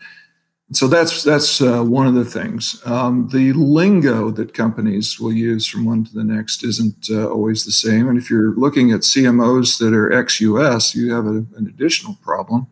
So 0.72 0.88
that's 0.88 1.22
that's 1.22 1.60
uh, 1.60 1.84
one 1.84 2.06
of 2.06 2.14
the 2.14 2.24
things. 2.24 2.82
Um, 2.86 3.28
the 3.28 3.52
lingo 3.52 4.30
that 4.30 4.54
companies 4.54 5.20
will 5.20 5.32
use 5.32 5.66
from 5.66 5.84
one 5.84 6.04
to 6.04 6.12
the 6.12 6.24
next 6.24 6.64
isn't 6.64 7.06
uh, 7.10 7.28
always 7.28 7.64
the 7.64 7.70
same. 7.70 8.08
And 8.08 8.18
if 8.18 8.30
you're 8.30 8.54
looking 8.56 8.90
at 8.90 9.00
CMOs 9.02 9.78
that 9.78 9.92
are 9.92 10.12
ex-US, 10.12 10.94
you 10.94 11.12
have 11.12 11.26
a, 11.26 11.44
an 11.56 11.66
additional 11.68 12.18
problem 12.22 12.66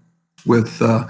with 0.46 0.80
uh, 0.80 1.06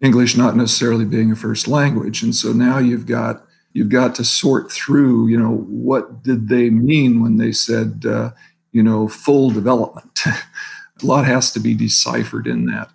English 0.00 0.36
not 0.36 0.56
necessarily 0.56 1.04
being 1.04 1.32
a 1.32 1.36
first 1.36 1.68
language. 1.68 2.22
And 2.22 2.34
so 2.34 2.52
now 2.52 2.78
you've 2.78 3.06
got 3.06 3.44
you've 3.72 3.88
got 3.88 4.14
to 4.16 4.24
sort 4.24 4.70
through, 4.70 5.28
you 5.28 5.38
know, 5.38 5.56
what 5.68 6.22
did 6.22 6.48
they 6.48 6.70
mean 6.70 7.22
when 7.22 7.36
they 7.36 7.52
said, 7.52 8.04
uh, 8.06 8.30
you 8.72 8.82
know, 8.82 9.08
full 9.08 9.50
development. 9.50 10.20
a 10.26 11.06
lot 11.06 11.26
has 11.26 11.50
to 11.52 11.60
be 11.60 11.74
deciphered 11.74 12.46
in 12.46 12.66
that. 12.66 12.90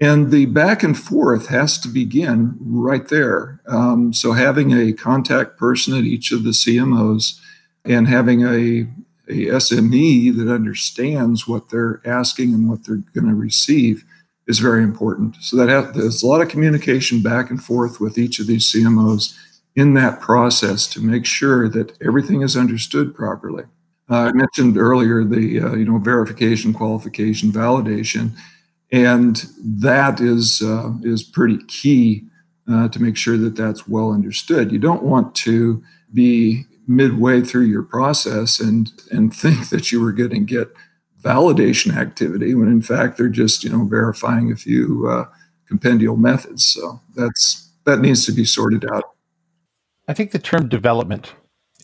And 0.00 0.32
the 0.32 0.46
back 0.46 0.82
and 0.82 0.98
forth 0.98 1.46
has 1.46 1.78
to 1.78 1.88
begin 1.88 2.56
right 2.60 3.06
there. 3.06 3.60
Um, 3.68 4.12
so 4.12 4.32
having 4.32 4.72
a 4.72 4.92
contact 4.92 5.56
person 5.56 5.96
at 5.96 6.04
each 6.04 6.32
of 6.32 6.42
the 6.42 6.50
CMOs 6.50 7.38
and 7.84 8.08
having 8.08 8.42
a, 8.42 8.88
a 9.28 9.46
SME 9.58 10.36
that 10.36 10.52
understands 10.52 11.46
what 11.46 11.70
they're 11.70 12.00
asking 12.04 12.52
and 12.52 12.68
what 12.68 12.84
they're 12.84 13.04
going 13.14 13.28
to 13.28 13.34
receive 13.34 14.04
is 14.48 14.58
very 14.58 14.82
important. 14.82 15.36
So 15.36 15.56
that 15.56 15.68
has, 15.68 15.94
there's 15.94 16.22
a 16.22 16.26
lot 16.26 16.40
of 16.40 16.48
communication 16.48 17.22
back 17.22 17.48
and 17.48 17.62
forth 17.62 18.00
with 18.00 18.18
each 18.18 18.40
of 18.40 18.48
these 18.48 18.72
CMOs 18.72 19.38
in 19.74 19.94
that 19.94 20.20
process 20.20 20.86
to 20.86 21.00
make 21.00 21.24
sure 21.24 21.68
that 21.68 21.96
everything 22.02 22.42
is 22.42 22.56
understood 22.56 23.14
properly. 23.14 23.64
Uh, 24.10 24.30
I 24.30 24.32
mentioned 24.32 24.76
earlier 24.76 25.24
the 25.24 25.60
uh, 25.60 25.74
you 25.74 25.84
know 25.84 25.98
verification, 25.98 26.72
qualification, 26.72 27.50
validation, 27.50 28.32
and 28.90 29.44
that 29.64 30.20
is 30.20 30.60
uh, 30.62 30.92
is 31.02 31.22
pretty 31.22 31.58
key 31.66 32.24
uh, 32.70 32.88
to 32.88 33.02
make 33.02 33.16
sure 33.16 33.38
that 33.38 33.56
that's 33.56 33.88
well 33.88 34.12
understood. 34.12 34.72
You 34.72 34.78
don't 34.78 35.02
want 35.02 35.34
to 35.36 35.82
be 36.12 36.64
midway 36.86 37.40
through 37.40 37.64
your 37.66 37.82
process 37.82 38.60
and 38.60 38.92
and 39.10 39.34
think 39.34 39.70
that 39.70 39.90
you 39.92 40.00
were 40.02 40.12
going 40.12 40.30
to 40.30 40.40
get 40.40 40.72
validation 41.22 41.96
activity 41.96 42.52
when 42.54 42.68
in 42.68 42.82
fact 42.82 43.16
they're 43.16 43.28
just 43.28 43.62
you 43.64 43.70
know 43.70 43.84
verifying 43.84 44.50
a 44.52 44.56
few 44.56 45.08
uh, 45.08 45.26
compendial 45.66 46.16
methods. 46.16 46.66
So 46.66 47.00
that's 47.14 47.70
that 47.84 48.00
needs 48.00 48.26
to 48.26 48.32
be 48.32 48.44
sorted 48.44 48.84
out. 48.92 49.04
I 50.08 50.14
think 50.14 50.32
the 50.32 50.38
term 50.38 50.68
development 50.68 51.34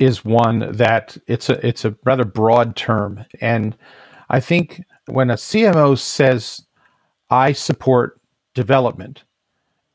is 0.00 0.24
one 0.24 0.72
that 0.72 1.16
it's 1.26 1.48
a 1.48 1.64
it's 1.66 1.84
a 1.84 1.96
rather 2.04 2.24
broad 2.24 2.76
term, 2.76 3.24
and 3.40 3.76
I 4.28 4.40
think 4.40 4.82
when 5.06 5.30
a 5.30 5.34
CMO 5.34 5.98
says, 5.98 6.62
"I 7.30 7.52
support 7.52 8.20
development," 8.54 9.24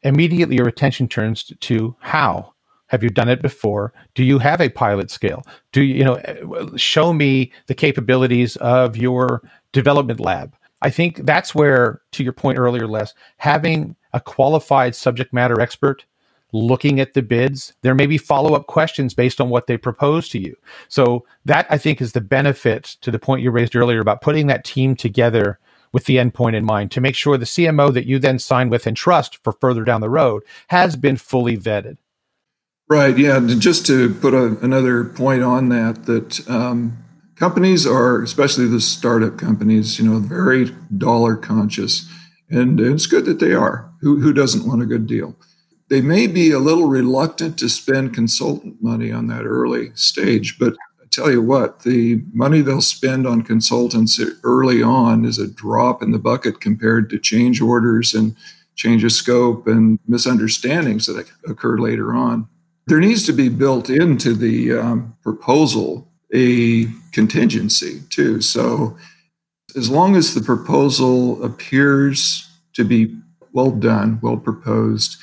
immediately 0.04 0.56
your 0.58 0.68
attention 0.68 1.08
turns 1.08 1.52
to 1.60 1.96
how. 2.00 2.54
Have 2.88 3.02
you 3.02 3.10
done 3.10 3.30
it 3.30 3.42
before? 3.42 3.92
Do 4.14 4.24
you 4.24 4.38
have 4.38 4.62
a 4.62 4.70
pilot 4.70 5.10
scale? 5.10 5.44
Do 5.72 5.82
you, 5.82 5.96
you 5.96 6.04
know, 6.04 6.72
show 6.78 7.12
me 7.12 7.52
the 7.66 7.74
capabilities 7.74 8.56
of 8.58 8.96
your 8.96 9.42
development 9.72 10.20
lab? 10.20 10.56
I 10.84 10.92
think 10.92 11.26
that's 11.26 11.56
where, 11.56 12.02
to 12.12 12.24
your 12.24 12.34
point 12.34 12.60
earlier, 12.60 12.88
Les, 12.88 13.14
having 13.38 13.96
a 14.12 14.20
qualified 14.20 14.94
subject 14.94 15.34
matter 15.34 15.60
expert 15.60 16.06
looking 16.54 17.00
at 17.00 17.13
the 17.13 17.22
bids. 17.22 17.74
There 17.82 17.96
may 17.96 18.06
be 18.06 18.18
follow 18.18 18.54
up 18.54 18.68
questions 18.68 19.13
based 19.13 19.42
on 19.42 19.50
what 19.50 19.68
they 19.68 19.76
propose 19.76 20.30
to 20.30 20.39
you. 20.39 20.56
So, 20.88 21.26
that 21.46 21.68
I 21.70 21.78
think 21.78 22.02
is 22.02 22.13
the 22.13 22.22
benefit 22.22 22.96
to 23.02 23.12
the 23.12 23.20
point 23.20 23.42
you 23.42 23.52
raised 23.52 23.76
earlier 23.76 24.00
about 24.00 24.22
putting 24.22 24.48
that 24.48 24.63
team 24.63 24.96
together 24.96 25.60
with 25.92 26.06
the 26.06 26.18
endpoint 26.18 26.56
in 26.56 26.66
mind 26.66 26.92
to 26.92 27.02
make 27.02 27.16
sure 27.16 27.38
the 27.38 27.46
CMO 27.46 27.94
that 27.94 28.08
you 28.08 28.20
then 28.20 28.39
sign 28.39 28.70
with 28.70 28.88
and 28.88 28.98
trust 28.98 29.44
for 29.44 29.54
further 29.54 29.84
down 29.84 30.02
the 30.02 30.10
road 30.10 30.44
has 30.68 30.96
been 30.96 31.18
fully 31.18 31.58
vetted. 31.58 31.98
Right. 32.89 33.18
Yeah. 33.18 33.39
Just 33.60 33.86
to 33.88 34.13
put 34.16 34.34
a, 34.34 34.58
another 34.62 35.06
point 35.06 35.44
on 35.44 35.70
that, 35.70 36.06
that 36.06 36.48
um, 36.50 36.98
companies 37.36 37.88
are, 37.88 38.22
especially 38.22 38.68
the 38.68 38.82
startup 38.82 39.38
companies, 39.38 40.00
you 40.00 40.06
know, 40.10 40.20
very 40.20 40.72
dollar 40.96 41.36
conscious, 41.36 42.10
and 42.50 42.80
it's 42.80 43.08
good 43.08 43.26
that 43.26 43.39
they 43.39 43.54
are. 43.54 43.92
Who 44.02 44.20
who 44.20 44.34
doesn't 44.34 44.68
want 44.68 44.82
a 44.82 44.86
good 44.86 45.08
deal? 45.08 45.36
They 45.89 46.02
may 46.02 46.28
be 46.28 46.52
a 46.52 46.60
little 46.60 46.88
reluctant 46.88 47.58
to 47.60 47.69
spend 47.69 48.13
consultant 48.13 48.82
money 48.82 49.12
on 49.12 49.28
that 49.28 49.46
early 49.46 49.91
stage, 49.96 50.58
but 50.58 50.74
I 51.02 51.06
tell 51.12 51.32
you 51.32 51.41
what, 51.41 51.82
the 51.82 52.24
money 52.34 52.62
they'll 52.62 52.82
spend 52.82 53.28
on 53.28 53.43
consultants 53.43 54.19
early 54.43 54.82
on 54.82 55.26
is 55.26 55.38
a 55.38 55.48
drop 55.48 56.02
in 56.02 56.12
the 56.12 56.19
bucket 56.19 56.62
compared 56.62 57.10
to 57.10 57.19
change 57.19 57.62
orders 57.62 58.13
and 58.13 58.36
change 58.76 59.04
of 59.04 59.12
scope 59.12 59.67
and 59.67 60.00
misunderstandings 60.08 61.06
that 61.06 61.30
occur 61.48 61.78
later 61.78 62.13
on. 62.13 62.48
There 62.88 63.00
needs 63.00 63.26
to 63.28 63.34
be 63.34 63.50
built 63.50 63.89
into 63.89 64.34
the 64.34 64.74
um, 64.74 65.15
proposal 65.22 66.08
a 66.34 66.88
contingency 67.12 68.02
too. 68.10 68.41
So, 68.41 68.98
as 69.76 69.89
long 69.89 70.15
as 70.15 70.34
the 70.34 70.41
proposal 70.41 71.43
appears 71.43 72.50
to 72.74 72.84
be 72.84 73.15
well 73.54 73.72
done, 73.72 74.19
well 74.22 74.38
proposed, 74.38 75.17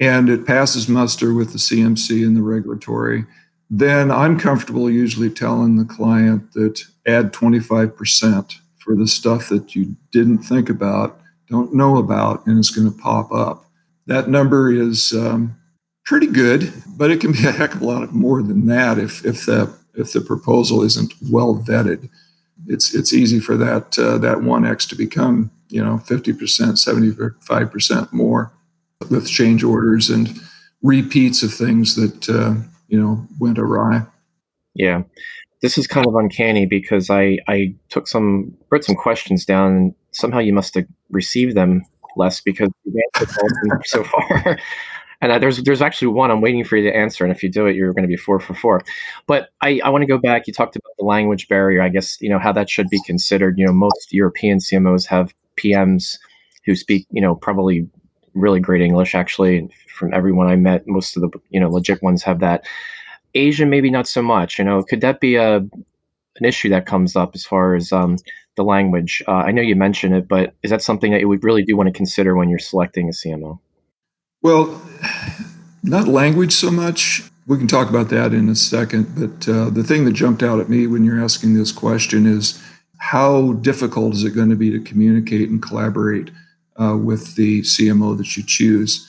and 0.00 0.28
it 0.28 0.46
passes 0.46 0.88
muster 0.88 1.34
with 1.34 1.52
the 1.52 1.58
CMC 1.58 2.24
and 2.24 2.36
the 2.36 2.42
regulatory, 2.42 3.24
then 3.70 4.10
I'm 4.10 4.38
comfortable 4.38 4.90
usually 4.90 5.30
telling 5.30 5.76
the 5.76 5.84
client 5.84 6.52
that 6.52 6.82
add 7.06 7.32
25% 7.32 8.54
for 8.78 8.94
the 8.94 9.06
stuff 9.06 9.48
that 9.48 9.74
you 9.74 9.96
didn't 10.10 10.38
think 10.38 10.70
about, 10.70 11.20
don't 11.48 11.74
know 11.74 11.96
about, 11.96 12.46
and 12.46 12.58
it's 12.58 12.70
going 12.70 12.90
to 12.90 12.98
pop 12.98 13.32
up. 13.32 13.66
That 14.06 14.28
number 14.28 14.72
is 14.72 15.12
um, 15.12 15.56
pretty 16.04 16.28
good, 16.28 16.72
but 16.96 17.10
it 17.10 17.20
can 17.20 17.32
be 17.32 17.46
a 17.46 17.52
heck 17.52 17.74
of 17.74 17.82
a 17.82 17.84
lot 17.84 18.12
more 18.12 18.42
than 18.42 18.66
that 18.66 18.98
if, 18.98 19.24
if 19.24 19.46
the 19.46 19.76
if 19.94 20.12
the 20.12 20.20
proposal 20.20 20.82
isn't 20.82 21.12
well 21.30 21.56
vetted. 21.56 22.08
It's 22.66 22.94
it's 22.94 23.12
easy 23.12 23.40
for 23.40 23.56
that 23.56 23.98
uh, 23.98 24.16
that 24.18 24.42
one 24.42 24.64
X 24.64 24.86
to 24.86 24.96
become 24.96 25.50
you 25.68 25.84
know 25.84 26.00
50%, 26.06 26.34
75% 26.38 28.12
more 28.12 28.52
with 29.10 29.28
change 29.28 29.62
orders 29.64 30.10
and 30.10 30.40
repeats 30.82 31.42
of 31.42 31.52
things 31.52 31.96
that 31.96 32.28
uh, 32.28 32.54
you 32.88 33.00
know 33.00 33.26
went 33.38 33.58
awry. 33.58 34.02
Yeah, 34.74 35.02
this 35.62 35.78
is 35.78 35.86
kind 35.86 36.06
of 36.06 36.14
uncanny 36.14 36.66
because 36.66 37.10
I 37.10 37.38
I 37.48 37.74
took 37.88 38.08
some 38.08 38.54
wrote 38.70 38.84
some 38.84 38.96
questions 38.96 39.44
down 39.44 39.76
and 39.76 39.94
somehow 40.12 40.38
you 40.38 40.52
must 40.52 40.74
have 40.74 40.86
received 41.10 41.56
them 41.56 41.84
Les 42.16 42.40
because 42.40 42.68
you 42.84 43.02
answered 43.16 43.82
so 43.84 44.04
far. 44.04 44.58
And 45.20 45.42
there's 45.42 45.62
there's 45.64 45.82
actually 45.82 46.08
one 46.08 46.30
I'm 46.30 46.40
waiting 46.40 46.62
for 46.62 46.76
you 46.76 46.88
to 46.88 46.96
answer, 46.96 47.24
and 47.24 47.34
if 47.34 47.42
you 47.42 47.48
do 47.48 47.66
it, 47.66 47.74
you're 47.74 47.92
going 47.92 48.04
to 48.04 48.08
be 48.08 48.16
four 48.16 48.38
for 48.38 48.54
four. 48.54 48.84
But 49.26 49.48
I, 49.62 49.80
I 49.82 49.88
want 49.88 50.02
to 50.02 50.06
go 50.06 50.18
back. 50.18 50.46
You 50.46 50.52
talked 50.52 50.76
about 50.76 50.92
the 50.96 51.04
language 51.04 51.48
barrier. 51.48 51.82
I 51.82 51.88
guess 51.88 52.20
you 52.20 52.28
know 52.28 52.38
how 52.38 52.52
that 52.52 52.70
should 52.70 52.88
be 52.88 53.02
considered. 53.04 53.58
You 53.58 53.66
know, 53.66 53.72
most 53.72 54.12
European 54.12 54.58
CMOs 54.58 55.06
have 55.06 55.34
PMs 55.56 56.18
who 56.64 56.76
speak 56.76 57.08
you 57.10 57.20
know 57.20 57.34
probably 57.34 57.88
really 58.38 58.60
great 58.60 58.82
English 58.82 59.14
actually 59.14 59.68
from 59.88 60.12
everyone 60.14 60.46
I 60.46 60.56
met. 60.56 60.86
Most 60.86 61.16
of 61.16 61.22
the 61.22 61.30
you 61.50 61.60
know 61.60 61.68
legit 61.68 62.02
ones 62.02 62.22
have 62.22 62.40
that. 62.40 62.64
Asian 63.34 63.68
maybe 63.68 63.90
not 63.90 64.08
so 64.08 64.22
much. 64.22 64.58
You 64.58 64.64
know, 64.64 64.82
could 64.82 65.00
that 65.02 65.20
be 65.20 65.36
a 65.36 65.56
an 65.56 66.44
issue 66.44 66.68
that 66.70 66.86
comes 66.86 67.16
up 67.16 67.32
as 67.34 67.44
far 67.44 67.74
as 67.74 67.92
um, 67.92 68.16
the 68.58 68.64
language. 68.64 69.22
Uh, 69.26 69.32
I 69.32 69.52
know 69.52 69.62
you 69.62 69.74
mentioned 69.74 70.14
it, 70.14 70.28
but 70.28 70.54
is 70.62 70.70
that 70.70 70.82
something 70.82 71.12
that 71.12 71.20
you 71.20 71.28
would 71.28 71.42
really 71.42 71.64
do 71.64 71.76
want 71.76 71.86
to 71.86 71.92
consider 71.92 72.36
when 72.36 72.50
you're 72.50 72.58
selecting 72.58 73.08
a 73.08 73.12
CMO? 73.12 73.58
Well, 74.42 74.82
not 75.82 76.06
language 76.06 76.52
so 76.52 76.70
much. 76.70 77.22
We 77.46 77.56
can 77.56 77.66
talk 77.66 77.88
about 77.88 78.10
that 78.10 78.34
in 78.34 78.50
a 78.50 78.54
second. 78.54 79.14
But 79.14 79.48
uh, 79.48 79.70
the 79.70 79.82
thing 79.82 80.04
that 80.04 80.12
jumped 80.12 80.42
out 80.42 80.60
at 80.60 80.68
me 80.68 80.86
when 80.86 81.02
you're 81.02 81.22
asking 81.22 81.54
this 81.54 81.72
question 81.72 82.26
is 82.26 82.62
how 82.98 83.54
difficult 83.54 84.14
is 84.14 84.24
it 84.24 84.30
going 84.32 84.50
to 84.50 84.56
be 84.56 84.70
to 84.70 84.80
communicate 84.80 85.48
and 85.48 85.62
collaborate 85.62 86.30
uh, 86.80 86.96
with 86.96 87.34
the 87.34 87.62
CMO 87.62 88.16
that 88.16 88.36
you 88.36 88.42
choose? 88.42 89.06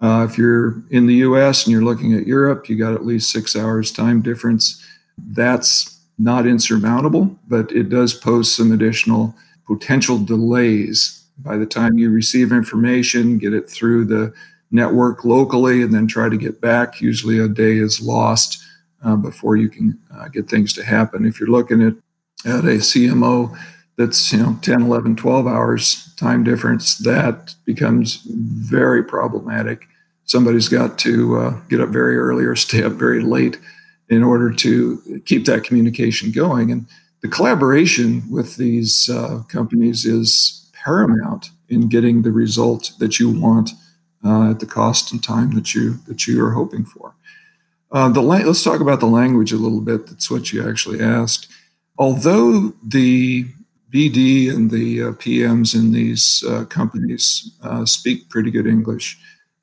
Uh, 0.00 0.26
if 0.28 0.36
you're 0.36 0.82
in 0.90 1.06
the 1.06 1.14
US 1.16 1.64
and 1.64 1.72
you're 1.72 1.84
looking 1.84 2.14
at 2.14 2.26
Europe, 2.26 2.68
you 2.68 2.76
got 2.76 2.94
at 2.94 3.06
least 3.06 3.30
six 3.30 3.54
hours 3.54 3.92
time 3.92 4.20
difference. 4.20 4.84
That's 5.16 6.00
not 6.18 6.46
insurmountable, 6.46 7.38
but 7.48 7.70
it 7.72 7.88
does 7.88 8.12
pose 8.12 8.52
some 8.52 8.72
additional 8.72 9.34
potential 9.66 10.18
delays 10.18 11.22
by 11.38 11.56
the 11.56 11.66
time 11.66 11.98
you 11.98 12.10
receive 12.10 12.52
information, 12.52 13.38
get 13.38 13.54
it 13.54 13.68
through 13.68 14.04
the 14.04 14.32
network 14.70 15.24
locally, 15.24 15.82
and 15.82 15.92
then 15.92 16.06
try 16.06 16.28
to 16.28 16.36
get 16.36 16.60
back. 16.60 17.00
Usually 17.00 17.38
a 17.38 17.48
day 17.48 17.76
is 17.78 18.00
lost 18.00 18.62
uh, 19.04 19.16
before 19.16 19.56
you 19.56 19.68
can 19.68 19.98
uh, 20.14 20.28
get 20.28 20.48
things 20.48 20.72
to 20.74 20.84
happen. 20.84 21.24
If 21.24 21.40
you're 21.40 21.48
looking 21.48 21.82
at, 21.82 21.94
at 22.44 22.64
a 22.64 22.78
CMO 22.78 23.56
that's 23.96 24.32
you 24.32 24.38
know 24.38 24.58
10 24.62 24.82
11 24.82 25.16
12 25.16 25.46
hours 25.46 26.14
time 26.16 26.42
difference 26.44 26.98
that 26.98 27.54
becomes 27.64 28.22
very 28.26 29.02
problematic 29.02 29.86
somebody's 30.24 30.68
got 30.68 30.98
to 30.98 31.36
uh, 31.36 31.50
get 31.68 31.80
up 31.80 31.90
very 31.90 32.16
early 32.16 32.44
or 32.44 32.56
stay 32.56 32.82
up 32.82 32.92
very 32.92 33.20
late 33.20 33.58
in 34.08 34.22
order 34.22 34.50
to 34.52 35.22
keep 35.24 35.44
that 35.46 35.64
communication 35.64 36.32
going. 36.32 36.70
And 36.70 36.86
the 37.20 37.28
collaboration 37.28 38.22
with 38.30 38.56
these 38.56 39.08
uh, 39.08 39.42
companies 39.48 40.04
is 40.04 40.70
paramount 40.72 41.50
in 41.68 41.88
getting 41.88 42.22
the 42.22 42.32
result 42.32 42.92
that 42.98 43.18
you 43.18 43.30
want 43.30 43.70
uh, 44.24 44.50
at 44.50 44.60
the 44.60 44.66
cost 44.66 45.12
and 45.12 45.22
time 45.22 45.54
that 45.54 45.74
you 45.74 45.94
that 46.06 46.26
you 46.26 46.44
are 46.44 46.52
hoping 46.52 46.84
for. 46.84 47.14
Uh, 47.90 48.08
the 48.08 48.22
la- 48.22 48.36
let's 48.36 48.62
talk 48.62 48.80
about 48.80 49.00
the 49.00 49.06
language 49.06 49.52
a 49.52 49.56
little 49.56 49.80
bit. 49.80 50.06
That's 50.06 50.30
what 50.30 50.52
you 50.52 50.66
actually 50.68 51.00
asked. 51.00 51.48
Although 51.98 52.72
the 52.82 53.46
BD 53.92 54.50
and 54.50 54.70
the 54.70 55.02
uh, 55.02 55.12
PMs 55.12 55.74
in 55.74 55.92
these 55.92 56.42
uh, 56.48 56.64
companies 56.64 57.52
uh, 57.62 57.84
speak 57.84 58.30
pretty 58.30 58.50
good 58.50 58.66
English, 58.66 59.18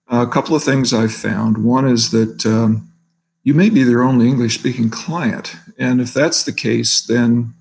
a 0.07 0.27
couple 0.27 0.55
of 0.55 0.63
things 0.63 0.93
I've 0.93 1.13
found. 1.13 1.63
One 1.63 1.87
is 1.87 2.11
that 2.11 2.45
um, 2.45 2.91
you 3.43 3.53
may 3.53 3.69
be 3.69 3.83
their 3.83 4.03
only 4.03 4.27
English 4.27 4.55
speaking 4.55 4.89
client. 4.89 5.55
And 5.77 5.99
if 5.99 6.13
that's 6.13 6.43
the 6.43 6.53
case, 6.53 7.01
then 7.01 7.53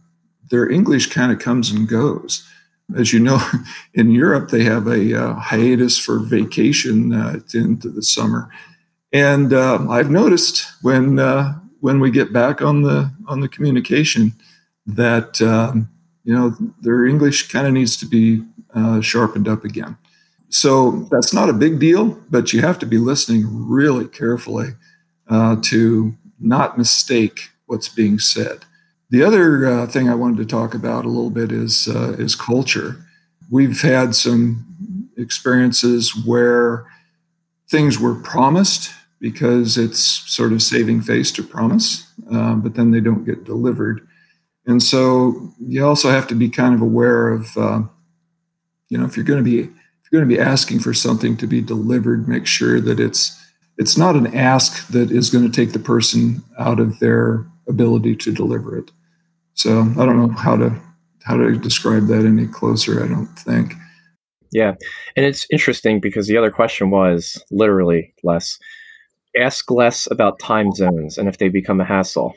their 0.50 0.68
English 0.68 1.06
kind 1.08 1.32
of 1.32 1.38
comes 1.38 1.70
and 1.70 1.88
goes. 1.88 2.46
As 2.96 3.12
you 3.12 3.20
know, 3.20 3.40
in 3.94 4.10
Europe, 4.10 4.50
they 4.50 4.64
have 4.64 4.86
a 4.86 5.14
uh, 5.14 5.34
hiatus 5.34 5.98
for 5.98 6.18
vacation 6.18 7.12
uh, 7.12 7.40
into 7.54 7.88
the 7.88 8.02
summer. 8.02 8.50
And 9.12 9.52
uh, 9.52 9.86
I've 9.88 10.10
noticed 10.10 10.66
when 10.82 11.18
uh, 11.18 11.58
when 11.80 12.00
we 12.00 12.10
get 12.10 12.32
back 12.32 12.60
on 12.60 12.82
the 12.82 13.10
on 13.26 13.40
the 13.40 13.48
communication 13.48 14.34
that 14.86 15.40
um, 15.40 15.88
you 16.28 16.34
know 16.34 16.54
their 16.82 17.06
English 17.06 17.48
kind 17.50 17.66
of 17.66 17.72
needs 17.72 17.96
to 17.96 18.04
be 18.04 18.42
uh, 18.74 19.00
sharpened 19.00 19.48
up 19.48 19.64
again. 19.64 19.96
So 20.50 21.08
that's 21.10 21.32
not 21.32 21.48
a 21.48 21.54
big 21.54 21.80
deal, 21.80 22.18
but 22.28 22.52
you 22.52 22.60
have 22.60 22.78
to 22.80 22.86
be 22.86 22.98
listening 22.98 23.46
really 23.48 24.06
carefully 24.06 24.74
uh, 25.28 25.56
to 25.62 26.14
not 26.38 26.76
mistake 26.76 27.48
what's 27.64 27.88
being 27.88 28.18
said. 28.18 28.66
The 29.08 29.22
other 29.22 29.64
uh, 29.64 29.86
thing 29.86 30.10
I 30.10 30.14
wanted 30.14 30.36
to 30.38 30.44
talk 30.44 30.74
about 30.74 31.06
a 31.06 31.08
little 31.08 31.30
bit 31.30 31.50
is 31.50 31.88
uh, 31.88 32.12
is 32.18 32.34
culture. 32.34 32.96
We've 33.50 33.80
had 33.80 34.14
some 34.14 35.08
experiences 35.16 36.14
where 36.26 36.84
things 37.70 37.98
were 37.98 38.16
promised 38.16 38.92
because 39.18 39.78
it's 39.78 40.00
sort 40.00 40.52
of 40.52 40.60
saving 40.60 41.00
face 41.00 41.32
to 41.32 41.42
promise, 41.42 42.06
uh, 42.30 42.54
but 42.56 42.74
then 42.74 42.90
they 42.90 43.00
don't 43.00 43.24
get 43.24 43.44
delivered. 43.44 44.06
And 44.68 44.82
so 44.82 45.50
you 45.58 45.84
also 45.84 46.10
have 46.10 46.26
to 46.28 46.34
be 46.34 46.50
kind 46.50 46.74
of 46.74 46.82
aware 46.82 47.30
of, 47.30 47.56
uh, 47.56 47.80
you 48.90 48.98
know, 48.98 49.06
if 49.06 49.16
you're 49.16 49.24
going 49.24 49.42
to 49.42 49.50
be 49.50 49.60
if 49.60 50.12
you're 50.12 50.20
going 50.20 50.28
to 50.28 50.36
be 50.36 50.40
asking 50.40 50.80
for 50.80 50.92
something 50.92 51.36
to 51.38 51.46
be 51.46 51.62
delivered, 51.62 52.28
make 52.28 52.46
sure 52.46 52.78
that 52.78 53.00
it's 53.00 53.34
it's 53.78 53.96
not 53.96 54.14
an 54.14 54.34
ask 54.36 54.86
that 54.88 55.10
is 55.10 55.30
going 55.30 55.50
to 55.50 55.56
take 55.56 55.72
the 55.72 55.78
person 55.78 56.44
out 56.58 56.80
of 56.80 56.98
their 56.98 57.46
ability 57.66 58.14
to 58.16 58.32
deliver 58.32 58.76
it. 58.76 58.90
So 59.54 59.80
I 59.98 60.04
don't 60.04 60.18
know 60.18 60.34
how 60.34 60.56
to 60.56 60.78
how 61.24 61.38
to 61.38 61.56
describe 61.56 62.06
that 62.08 62.26
any 62.26 62.46
closer. 62.46 63.02
I 63.02 63.08
don't 63.08 63.38
think. 63.38 63.72
Yeah, 64.52 64.74
and 65.16 65.24
it's 65.24 65.46
interesting 65.50 65.98
because 65.98 66.26
the 66.26 66.36
other 66.36 66.50
question 66.50 66.90
was 66.90 67.42
literally 67.50 68.14
Les. 68.22 68.58
Ask 69.38 69.70
Les 69.70 70.10
about 70.10 70.38
time 70.40 70.72
zones 70.72 71.16
and 71.16 71.26
if 71.26 71.38
they 71.38 71.48
become 71.48 71.80
a 71.80 71.84
hassle. 71.86 72.34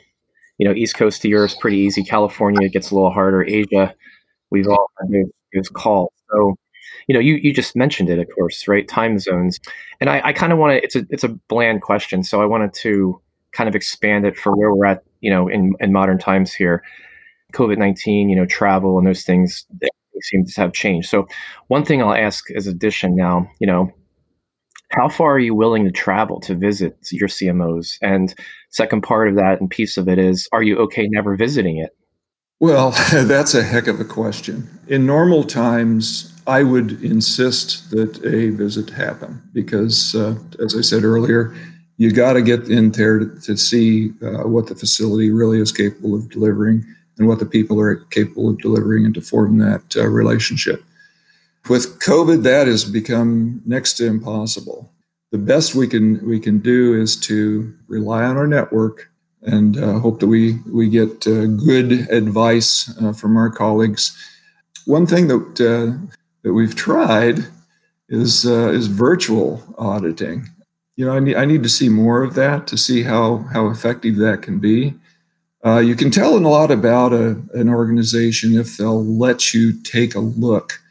You 0.62 0.68
know, 0.68 0.74
East 0.74 0.94
Coast 0.94 1.22
to 1.22 1.28
Europe 1.28 1.50
is 1.50 1.56
pretty 1.56 1.78
easy. 1.78 2.04
California 2.04 2.68
gets 2.68 2.92
a 2.92 2.94
little 2.94 3.10
harder. 3.10 3.44
Asia, 3.44 3.92
we've 4.52 4.68
all 4.68 4.86
had 5.00 5.10
those 5.52 5.68
calls. 5.70 6.12
So 6.30 6.54
you 7.08 7.14
know, 7.14 7.18
you, 7.18 7.34
you 7.34 7.52
just 7.52 7.74
mentioned 7.74 8.08
it, 8.10 8.20
of 8.20 8.28
course, 8.32 8.68
right? 8.68 8.86
Time 8.86 9.18
zones. 9.18 9.58
And 10.00 10.08
I, 10.08 10.20
I 10.26 10.32
kind 10.32 10.52
of 10.52 10.58
want 10.60 10.72
to, 10.72 10.84
it's 10.84 10.94
a, 10.94 11.04
it's 11.10 11.24
a 11.24 11.30
bland 11.48 11.82
question. 11.82 12.22
So 12.22 12.40
I 12.40 12.46
wanted 12.46 12.72
to 12.74 13.20
kind 13.50 13.68
of 13.68 13.74
expand 13.74 14.24
it 14.24 14.36
for 14.36 14.56
where 14.56 14.72
we're 14.72 14.86
at, 14.86 15.02
you 15.20 15.28
know, 15.28 15.48
in, 15.48 15.74
in 15.80 15.92
modern 15.92 16.18
times 16.18 16.52
here. 16.52 16.84
COVID-19, 17.54 18.30
you 18.30 18.36
know, 18.36 18.46
travel 18.46 18.98
and 18.98 19.06
those 19.06 19.24
things 19.24 19.66
seem 20.22 20.46
to 20.46 20.60
have 20.60 20.72
changed. 20.72 21.08
So 21.08 21.26
one 21.66 21.84
thing 21.84 22.00
I'll 22.00 22.14
ask 22.14 22.48
as 22.52 22.68
addition 22.68 23.16
now, 23.16 23.50
you 23.58 23.66
know, 23.66 23.92
how 24.92 25.08
far 25.08 25.34
are 25.34 25.38
you 25.38 25.54
willing 25.54 25.84
to 25.84 25.90
travel 25.90 26.40
to 26.40 26.54
visit 26.54 26.96
your 27.10 27.28
CMOs? 27.28 27.96
And 28.02 28.34
second 28.70 29.02
part 29.02 29.28
of 29.28 29.36
that 29.36 29.60
and 29.60 29.70
piece 29.70 29.96
of 29.96 30.08
it 30.08 30.18
is, 30.18 30.48
are 30.52 30.62
you 30.62 30.76
okay 30.78 31.08
never 31.08 31.36
visiting 31.36 31.78
it? 31.78 31.96
Well, 32.60 32.90
that's 33.12 33.54
a 33.54 33.62
heck 33.62 33.86
of 33.86 34.00
a 34.00 34.04
question. 34.04 34.68
In 34.86 35.06
normal 35.06 35.44
times, 35.44 36.28
I 36.46 36.62
would 36.62 37.02
insist 37.02 37.90
that 37.90 38.24
a 38.24 38.50
visit 38.50 38.90
happen 38.90 39.42
because, 39.52 40.14
uh, 40.14 40.36
as 40.62 40.76
I 40.76 40.80
said 40.80 41.04
earlier, 41.04 41.54
you 41.96 42.10
got 42.10 42.34
to 42.34 42.42
get 42.42 42.68
in 42.68 42.90
there 42.90 43.18
to, 43.18 43.40
to 43.42 43.56
see 43.56 44.12
uh, 44.22 44.48
what 44.48 44.66
the 44.66 44.74
facility 44.74 45.30
really 45.30 45.60
is 45.60 45.72
capable 45.72 46.14
of 46.14 46.30
delivering 46.30 46.84
and 47.18 47.28
what 47.28 47.38
the 47.38 47.46
people 47.46 47.80
are 47.80 47.96
capable 48.06 48.48
of 48.48 48.58
delivering 48.58 49.04
and 49.04 49.14
to 49.14 49.20
form 49.20 49.58
that 49.58 49.96
uh, 49.96 50.06
relationship. 50.08 50.82
With 51.68 52.00
COVID, 52.00 52.42
that 52.42 52.66
has 52.66 52.84
become 52.84 53.62
next 53.64 53.94
to 53.94 54.06
impossible. 54.06 54.92
The 55.30 55.38
best 55.38 55.74
we 55.74 55.86
can 55.86 56.26
we 56.26 56.38
can 56.40 56.58
do 56.58 57.00
is 57.00 57.16
to 57.20 57.72
rely 57.88 58.24
on 58.24 58.36
our 58.36 58.46
network 58.46 59.08
and 59.42 59.78
uh, 59.78 59.98
hope 59.98 60.20
that 60.20 60.26
we 60.26 60.58
we 60.70 60.88
get 60.88 61.26
uh, 61.26 61.46
good 61.46 61.92
advice 62.10 62.92
uh, 63.00 63.12
from 63.12 63.36
our 63.36 63.50
colleagues. 63.50 64.16
One 64.86 65.06
thing 65.06 65.28
that 65.28 65.98
that 66.42 66.52
we've 66.52 66.74
tried 66.74 67.46
is 68.08 68.44
uh, 68.44 68.70
is 68.70 68.86
virtual 68.88 69.62
auditing. 69.78 70.48
You 70.96 71.06
know, 71.06 71.12
I 71.12 71.20
need 71.20 71.36
I 71.36 71.44
need 71.44 71.62
to 71.62 71.68
see 71.68 71.88
more 71.88 72.22
of 72.22 72.34
that 72.34 72.66
to 72.68 72.76
see 72.76 73.02
how 73.02 73.38
how 73.52 73.68
effective 73.68 74.16
that 74.16 74.42
can 74.42 74.58
be. 74.58 74.94
Uh, 75.64 75.78
you 75.78 75.94
can 75.94 76.10
tell 76.10 76.36
a 76.36 76.38
lot 76.38 76.72
about 76.72 77.12
a, 77.12 77.40
an 77.54 77.68
organization 77.68 78.58
if 78.58 78.76
they'll 78.76 79.04
let 79.04 79.54
you 79.54 79.72
take 79.82 80.16
a 80.16 80.20
look 80.20 80.81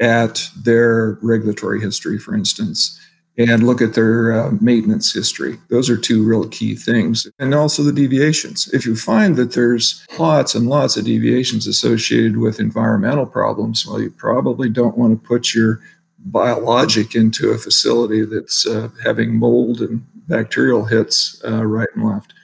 at 0.00 0.48
their 0.56 1.18
regulatory 1.22 1.80
history, 1.80 2.18
for 2.18 2.34
instance, 2.34 2.98
and 3.36 3.62
look 3.62 3.80
at 3.80 3.94
their 3.94 4.32
uh, 4.32 4.50
maintenance 4.60 5.12
history. 5.12 5.58
Those 5.68 5.88
are 5.88 5.96
two 5.96 6.22
real 6.24 6.48
key 6.48 6.74
things. 6.74 7.26
And 7.38 7.54
also 7.54 7.82
the 7.82 7.92
deviations. 7.92 8.68
If 8.72 8.84
you 8.84 8.96
find 8.96 9.36
that 9.36 9.52
there's 9.52 10.04
lots 10.18 10.54
and 10.54 10.68
lots 10.68 10.96
of 10.96 11.04
deviations 11.04 11.66
associated 11.66 12.38
with 12.38 12.60
environmental 12.60 13.26
problems, 13.26 13.86
well, 13.86 14.00
you 14.00 14.10
probably 14.10 14.68
don't 14.68 14.98
want 14.98 15.12
to 15.20 15.28
put 15.28 15.54
your 15.54 15.80
biologic 16.18 17.14
into 17.14 17.50
a 17.50 17.58
facility 17.58 18.24
that's 18.24 18.66
uh, 18.66 18.88
having 19.02 19.38
mold 19.38 19.80
and 19.80 20.04
bacterial 20.28 20.84
hits 20.84 21.42
uh, 21.46 21.64
right 21.64 21.88
and 21.94 22.04
left. 22.04 22.34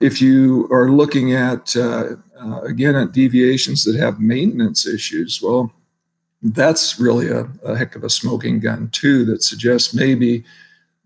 If 0.00 0.20
you 0.20 0.68
are 0.70 0.90
looking 0.90 1.32
at, 1.32 1.74
uh, 1.76 2.16
uh, 2.38 2.60
again, 2.62 2.94
at 2.94 3.12
deviations 3.12 3.84
that 3.84 3.96
have 3.96 4.20
maintenance 4.20 4.86
issues, 4.86 5.40
well, 5.42 5.72
that's 6.44 7.00
really 7.00 7.28
a, 7.28 7.48
a 7.64 7.76
heck 7.76 7.96
of 7.96 8.04
a 8.04 8.10
smoking 8.10 8.60
gun 8.60 8.88
too 8.90 9.24
that 9.24 9.42
suggests 9.42 9.94
maybe 9.94 10.44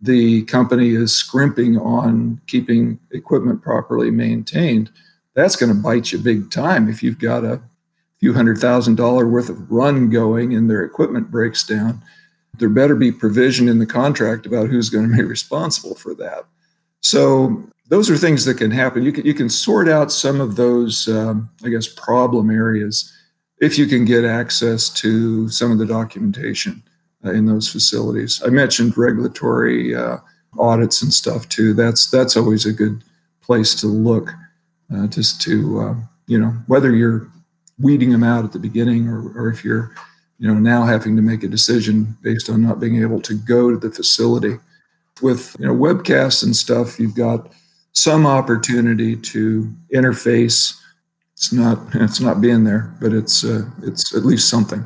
the 0.03 0.42
company 0.42 0.90
is 0.90 1.12
scrimping 1.12 1.79
on 1.79 2.40
keeping 2.48 2.98
equipment 3.12 3.62
properly 3.62 4.11
maintained. 4.11 4.90
That's 5.35 5.57
going 5.57 5.74
to 5.74 5.81
bite 5.81 6.11
you 6.11 6.18
big 6.18 6.51
time 6.51 6.88
if 6.88 7.03
you've 7.03 7.20
got 7.20 7.44
a 7.44 7.61
few 8.18 8.35
hundred 8.35 8.59
thousand 8.59 8.96
dollar 8.96 9.29
worth 9.29 9.48
of 9.48 9.70
run 9.70 10.11
going 10.11 10.55
and 10.55 10.68
their 10.68 10.83
equipment 10.83 11.31
breaks 11.31 11.64
down. 11.64 12.03
There 12.59 12.68
better 12.68 12.96
be 12.96 13.12
provision 13.12 13.68
in 13.68 13.79
the 13.79 13.87
contract 13.87 14.44
about 14.44 14.68
who's 14.68 14.90
going 14.90 15.09
to 15.09 15.16
be 15.16 15.22
responsible 15.24 15.94
for 15.94 16.14
that. 16.14 16.46
So 17.01 17.62
those 17.88 18.11
are 18.11 18.16
things 18.16 18.44
that 18.44 18.59
can 18.59 18.72
happen. 18.72 19.05
You 19.05 19.12
can 19.12 19.24
you 19.24 19.35
can 19.35 19.48
sort 19.48 19.88
out 19.88 20.11
some 20.11 20.40
of 20.40 20.57
those, 20.57 21.07
um, 21.07 21.48
I 21.64 21.68
guess, 21.68 21.87
problem 21.87 22.51
areas 22.51 23.12
if 23.61 23.79
you 23.79 23.87
can 23.87 24.05
get 24.05 24.25
access 24.25 24.88
to 24.90 25.49
some 25.49 25.73
of 25.73 25.79
the 25.79 25.87
documentation 25.87 26.83
uh, 27.25 27.33
in 27.33 27.47
those 27.47 27.68
facilities. 27.68 28.42
I 28.44 28.49
mentioned 28.49 28.97
regulatory 28.97 29.94
uh, 29.94 30.18
audits 30.59 31.03
and 31.03 31.12
stuff 31.12 31.49
too. 31.49 31.75
That's 31.75 32.11
that's 32.11 32.37
always 32.37 32.66
a 32.66 32.73
good 32.73 33.03
place 33.42 33.75
to 33.81 33.87
look, 33.87 34.31
uh, 34.94 35.07
just 35.09 35.40
to 35.42 35.81
uh, 35.81 35.94
you 36.27 36.38
know 36.38 36.51
whether 36.66 36.94
you're 36.94 37.29
weeding 37.81 38.11
them 38.11 38.25
out 38.25 38.44
at 38.44 38.53
the 38.53 38.59
beginning 38.59 39.09
or, 39.09 39.33
or 39.37 39.49
if 39.49 39.64
you're 39.64 39.92
you 40.38 40.47
know 40.47 40.55
now 40.55 40.85
having 40.85 41.16
to 41.16 41.23
make 41.23 41.42
a 41.42 41.49
decision 41.49 42.16
based 42.23 42.49
on 42.49 42.62
not 42.62 42.81
being 42.81 43.03
able 43.03 43.21
to 43.23 43.35
go 43.35 43.71
to 43.71 43.77
the 43.77 43.90
facility. 43.90 44.59
With 45.21 45.57
you 45.59 45.66
know 45.66 45.75
webcasts 45.75 46.44
and 46.44 46.55
stuff, 46.55 47.01
you've 47.01 47.16
got 47.16 47.53
some 47.92 48.25
opportunity 48.25 49.16
to 49.16 49.68
interface. 49.92 50.79
It's 51.38 51.53
not 51.53 51.79
it's 51.94 52.20
not 52.20 52.40
being 52.40 52.64
there, 52.64 52.92
but 53.01 53.12
it's 53.12 53.44
uh, 53.44 53.62
it's 53.85 54.12
at 54.12 54.24
least 54.24 54.48
something. 54.48 54.85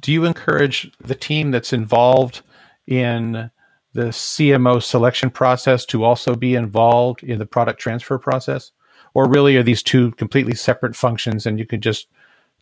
Do 0.00 0.10
you 0.10 0.24
encourage 0.24 0.90
the 0.98 1.14
team 1.14 1.50
that's 1.50 1.74
involved 1.74 2.40
in 2.86 3.50
the 3.92 4.04
CMO 4.04 4.82
selection 4.82 5.28
process 5.28 5.84
to 5.86 6.02
also 6.02 6.34
be 6.34 6.54
involved 6.54 7.22
in 7.22 7.38
the 7.38 7.44
product 7.44 7.78
transfer 7.78 8.16
process, 8.16 8.72
or 9.12 9.28
really 9.28 9.54
are 9.58 9.62
these 9.62 9.82
two 9.82 10.12
completely 10.12 10.54
separate 10.54 10.96
functions, 10.96 11.44
and 11.44 11.58
you 11.58 11.66
can 11.66 11.82
just 11.82 12.06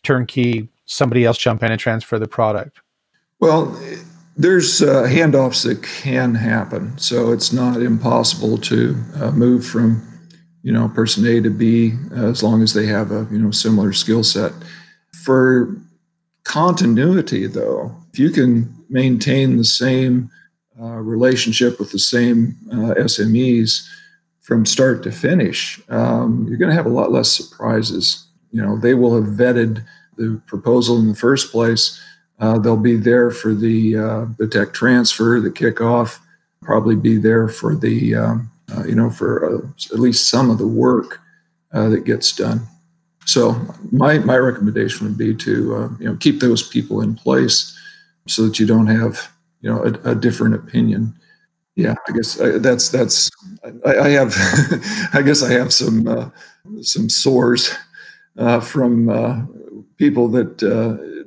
turnkey 0.03 0.69
somebody 0.87 1.25
else 1.25 1.39
jump 1.39 1.63
in 1.63 1.71
and 1.71 1.81
transfer 1.81 2.19
the 2.19 2.27
product? 2.27 2.81
Well, 3.39 3.81
there's 4.37 4.83
uh, 4.83 5.05
handoffs 5.05 5.63
that 5.63 5.85
can 5.85 6.35
happen, 6.35 6.99
so 6.99 7.31
it's 7.31 7.53
not 7.53 7.81
impossible 7.81 8.59
to 8.59 8.97
uh, 9.21 9.31
move 9.31 9.65
from 9.65 10.10
you 10.63 10.73
know 10.73 10.89
person 10.89 11.27
A 11.27 11.41
to 11.41 11.51
B 11.51 11.95
as 12.15 12.43
long 12.43 12.63
as 12.63 12.75
they 12.75 12.87
have 12.87 13.11
a 13.11 13.27
you 13.31 13.39
know 13.39 13.51
similar 13.51 13.93
skill 13.93 14.25
set. 14.25 14.53
For 15.25 15.77
continuity, 16.45 17.47
though, 17.47 17.95
if 18.13 18.19
you 18.19 18.31
can 18.31 18.75
maintain 18.89 19.57
the 19.57 19.65
same 19.65 20.31
uh, 20.81 20.97
relationship 20.97 21.79
with 21.79 21.93
the 21.93 21.99
same 21.99 22.57
uh, 22.73 22.95
SMEs 22.95 23.87
from 24.41 24.65
start 24.65 25.03
to 25.03 25.13
finish, 25.13 25.81
um, 25.91 26.47
you're 26.49 26.57
going 26.57 26.71
to 26.71 26.77
have 26.77 26.87
a 26.87 26.91
lot 26.91 27.13
less 27.13 27.31
surprises. 27.31 28.27
You 28.51 28.63
know, 28.63 28.77
they 28.79 28.95
will 28.95 29.15
have 29.15 29.35
vetted 29.35 29.85
the 30.17 30.41
proposal 30.47 30.99
in 30.99 31.09
the 31.09 31.15
first 31.15 31.53
place 31.53 32.01
uh, 32.41 32.59
they'll 32.59 32.77
be 32.77 32.97
there 32.97 33.31
for 33.31 33.55
the 33.55 33.97
uh, 33.97 34.27
the 34.39 34.49
tech 34.49 34.73
transfer, 34.73 35.41
the 35.41 35.51
kickoff. 35.51 36.19
Probably 36.63 36.97
be 36.97 37.19
there 37.19 37.49
for 37.49 37.77
the 37.77 38.15
um, 38.15 38.51
uh, 38.77 38.85
you 38.85 38.95
know 38.95 39.11
for 39.11 39.45
uh, 39.45 39.67
at 39.93 40.01
least 40.01 40.29
some 40.29 40.51
of 40.51 40.59
the 40.59 40.67
work 40.67 41.21
uh, 41.73 41.89
that 41.89 42.05
gets 42.05 42.33
done. 42.35 42.67
So 43.27 43.55
my 43.93 44.19
my 44.19 44.37
recommendation 44.37 45.07
would 45.07 45.19
be 45.19 45.35
to 45.37 45.75
uh, 45.77 45.89
you 45.99 46.07
know 46.07 46.17
keep 46.17 46.41
those 46.41 46.67
people 46.67 47.01
in 47.01 47.15
place 47.15 47.77
so 48.27 48.45
that 48.45 48.59
you 48.59 48.67
don't 48.67 48.87
have 48.87 49.31
you 49.61 49.71
know 49.71 49.83
a, 49.85 50.11
a 50.11 50.15
different 50.15 50.55
opinion. 50.55 51.15
Yeah, 51.77 51.95
I 52.09 52.13
guess 52.13 52.41
I, 52.41 52.59
that's 52.59 52.89
that's 52.89 53.31
I, 53.87 53.97
I 53.97 54.09
have 54.11 54.35
I 55.15 55.23
guess 55.23 55.43
I 55.43 55.53
have 55.53 55.73
some 55.73 56.33
some 56.83 57.09
sores 57.09 57.75
from 58.63 59.87
people 59.97 60.29
that 60.29 60.63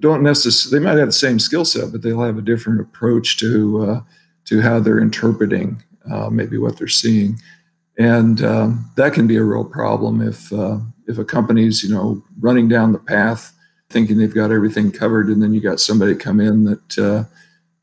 don't 0.03 0.21
necessarily 0.21 0.79
they 0.79 0.85
might 0.85 0.99
have 0.99 1.07
the 1.07 1.13
same 1.13 1.39
skill 1.39 1.63
set, 1.63 1.91
but 1.91 2.01
they'll 2.01 2.21
have 2.21 2.37
a 2.37 2.41
different 2.41 2.81
approach 2.81 3.37
to 3.37 3.83
uh, 3.83 4.01
to 4.45 4.61
how 4.61 4.79
they're 4.79 4.99
interpreting 4.99 5.81
uh, 6.11 6.29
maybe 6.29 6.57
what 6.57 6.77
they're 6.77 6.87
seeing, 6.87 7.39
and 7.97 8.43
um, 8.43 8.89
that 8.95 9.13
can 9.13 9.27
be 9.27 9.37
a 9.37 9.43
real 9.43 9.65
problem 9.65 10.21
if 10.21 10.51
uh, 10.53 10.77
if 11.07 11.17
a 11.17 11.25
company's 11.25 11.83
you 11.83 11.93
know 11.93 12.23
running 12.39 12.67
down 12.67 12.91
the 12.91 12.99
path 12.99 13.51
thinking 13.89 14.17
they've 14.17 14.33
got 14.33 14.51
everything 14.51 14.91
covered, 14.91 15.27
and 15.27 15.41
then 15.41 15.53
you 15.53 15.61
got 15.61 15.79
somebody 15.79 16.15
come 16.15 16.39
in 16.39 16.63
that 16.63 16.97
uh, 16.97 17.23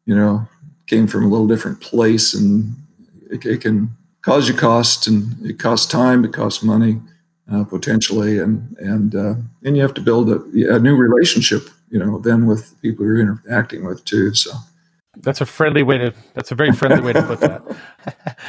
you 0.07 0.15
know 0.15 0.47
came 0.87 1.07
from 1.07 1.25
a 1.25 1.29
little 1.29 1.49
different 1.49 1.81
place, 1.81 2.35
and 2.35 2.75
it, 3.31 3.45
it 3.45 3.61
can 3.61 3.91
cause 4.23 4.49
you 4.49 4.55
cost, 4.55 5.07
and 5.07 5.35
it 5.45 5.59
costs 5.59 5.87
time, 5.87 6.25
it 6.25 6.33
costs 6.33 6.63
money. 6.63 7.01
Uh, 7.53 7.65
potentially, 7.65 8.39
and 8.39 8.77
and 8.79 9.17
uh, 9.17 9.35
and 9.65 9.77
you 9.77 9.83
have 9.83 9.93
to 9.93 10.01
build 10.01 10.31
a, 10.31 10.37
a 10.73 10.79
new 10.79 10.95
relationship 10.95 11.69
you 11.91 11.99
know, 11.99 12.19
then 12.19 12.47
with 12.47 12.71
the 12.71 12.77
people 12.77 13.05
you're 13.05 13.21
interacting 13.21 13.85
with 13.85 14.05
too. 14.05 14.33
So 14.35 14.53
that's 15.17 15.41
a 15.41 15.47
friendly 15.47 15.83
way 15.83 15.99
to. 15.99 16.15
That's 16.35 16.53
a 16.53 16.55
very 16.55 16.73
friendly 16.73 17.01
way 17.01 17.13
to 17.13 17.23
put 17.23 17.41
that. 17.41 17.63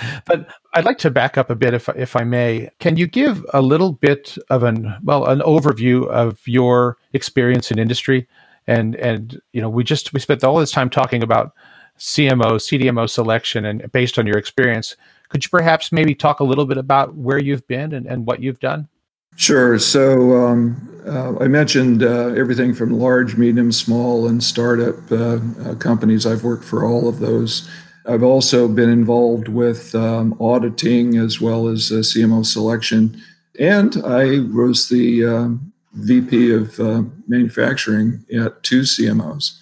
but 0.25 0.47
I'd 0.73 0.85
like 0.85 0.99
to 0.99 1.09
back 1.09 1.37
up 1.37 1.49
a 1.49 1.55
bit, 1.55 1.73
if 1.73 1.89
if 1.89 2.15
I 2.15 2.23
may. 2.23 2.69
Can 2.79 2.97
you 2.97 3.07
give 3.07 3.45
a 3.53 3.61
little 3.61 3.93
bit 3.93 4.37
of 4.49 4.63
an 4.63 4.95
well, 5.03 5.25
an 5.25 5.39
overview 5.39 6.07
of 6.07 6.39
your 6.47 6.97
experience 7.13 7.71
in 7.71 7.79
industry? 7.79 8.27
And 8.67 8.95
and 8.95 9.41
you 9.53 9.61
know, 9.61 9.69
we 9.69 9.83
just 9.83 10.13
we 10.13 10.19
spent 10.19 10.43
all 10.43 10.57
this 10.57 10.71
time 10.71 10.89
talking 10.89 11.23
about 11.23 11.53
CMO, 11.97 12.57
CDMO 12.57 13.09
selection, 13.09 13.65
and 13.65 13.91
based 13.91 14.19
on 14.19 14.27
your 14.27 14.37
experience, 14.37 14.95
could 15.29 15.43
you 15.43 15.49
perhaps 15.49 15.91
maybe 15.91 16.13
talk 16.13 16.39
a 16.39 16.43
little 16.43 16.65
bit 16.65 16.77
about 16.77 17.15
where 17.15 17.39
you've 17.39 17.67
been 17.67 17.93
and, 17.93 18.05
and 18.05 18.27
what 18.27 18.41
you've 18.41 18.59
done? 18.59 18.87
Sure. 19.35 19.79
So 19.79 20.35
um, 20.45 21.03
uh, 21.07 21.37
I 21.39 21.47
mentioned 21.47 22.03
uh, 22.03 22.27
everything 22.29 22.73
from 22.73 22.91
large, 22.91 23.37
medium, 23.37 23.71
small, 23.71 24.27
and 24.27 24.43
startup 24.43 25.11
uh, 25.11 25.39
uh 25.63 25.75
companies. 25.75 26.25
I've 26.25 26.43
worked 26.43 26.65
for 26.65 26.85
all 26.85 27.07
of 27.07 27.19
those. 27.19 27.69
I've 28.05 28.23
also 28.23 28.67
been 28.67 28.89
involved 28.89 29.47
with 29.47 29.93
um, 29.95 30.35
auditing 30.39 31.17
as 31.17 31.39
well 31.39 31.67
as 31.67 31.91
CMO 31.91 32.45
selection. 32.45 33.21
And 33.59 33.97
I 34.05 34.39
was 34.53 34.89
the 34.89 35.25
um, 35.25 35.71
VP 35.93 36.53
of 36.53 36.79
uh, 36.79 37.03
manufacturing 37.27 38.25
at 38.33 38.63
two 38.63 38.81
CMOs. 38.81 39.57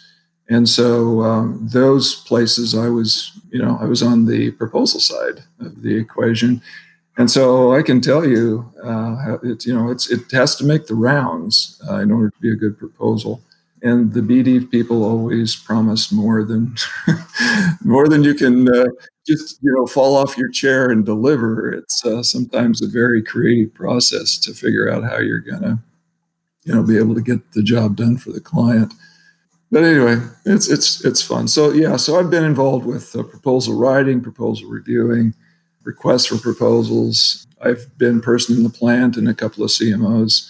And 0.49 0.67
so 0.67 1.21
um, 1.21 1.67
those 1.71 2.15
places 2.15 2.75
I 2.75 2.89
was, 2.89 3.31
you 3.51 3.61
know, 3.61 3.77
I 3.79 3.85
was 3.85 4.01
on 4.01 4.25
the 4.25 4.51
proposal 4.51 4.99
side 4.99 5.43
of 5.59 5.81
the 5.81 5.95
equation. 5.95 6.61
And 7.19 7.29
so 7.29 7.75
I 7.75 7.81
can 7.81 7.99
tell 7.99 8.25
you, 8.25 8.71
uh, 8.81 9.37
it's 9.43 9.65
you 9.65 9.75
know, 9.75 9.91
it's 9.91 10.09
it 10.09 10.31
has 10.31 10.55
to 10.55 10.65
make 10.65 10.87
the 10.87 10.95
rounds 10.95 11.79
uh, 11.87 11.97
in 11.97 12.11
order 12.11 12.29
to 12.29 12.39
be 12.39 12.49
a 12.49 12.55
good 12.55 12.79
proposal. 12.79 13.41
And 13.81 14.13
the 14.13 14.21
BD 14.21 14.71
people 14.71 15.03
always 15.03 15.53
promise 15.53 16.13
more 16.13 16.45
than 16.45 16.75
more 17.83 18.07
than 18.07 18.23
you 18.23 18.33
can 18.33 18.69
uh, 18.73 18.85
just 19.27 19.59
you 19.61 19.75
know 19.75 19.85
fall 19.85 20.15
off 20.15 20.37
your 20.37 20.49
chair 20.49 20.91
and 20.91 21.05
deliver. 21.05 21.69
It's 21.69 22.05
uh, 22.05 22.23
sometimes 22.23 22.81
a 22.81 22.87
very 22.87 23.21
creative 23.21 23.73
process 23.73 24.37
to 24.39 24.53
figure 24.53 24.89
out 24.89 25.03
how 25.03 25.17
you're 25.17 25.39
gonna 25.39 25.83
you 26.63 26.73
know 26.73 26.83
be 26.83 26.97
able 26.97 27.15
to 27.15 27.21
get 27.21 27.51
the 27.51 27.63
job 27.63 27.97
done 27.97 28.15
for 28.15 28.31
the 28.31 28.39
client. 28.39 28.93
But 29.71 29.83
anyway, 29.83 30.21
it's 30.45 30.69
it's 30.69 31.03
it's 31.03 31.21
fun. 31.21 31.49
So 31.49 31.71
yeah, 31.71 31.97
so 31.97 32.17
I've 32.17 32.31
been 32.31 32.45
involved 32.45 32.85
with 32.85 33.13
uh, 33.13 33.23
proposal 33.23 33.77
writing, 33.77 34.21
proposal 34.21 34.69
reviewing 34.69 35.33
requests 35.89 36.27
for 36.27 36.37
proposals. 36.37 37.47
I've 37.61 37.97
been 37.97 38.21
person 38.21 38.55
in 38.55 38.63
the 38.63 38.69
plant 38.69 39.17
and 39.17 39.27
a 39.27 39.33
couple 39.33 39.63
of 39.63 39.71
CMOs 39.71 40.47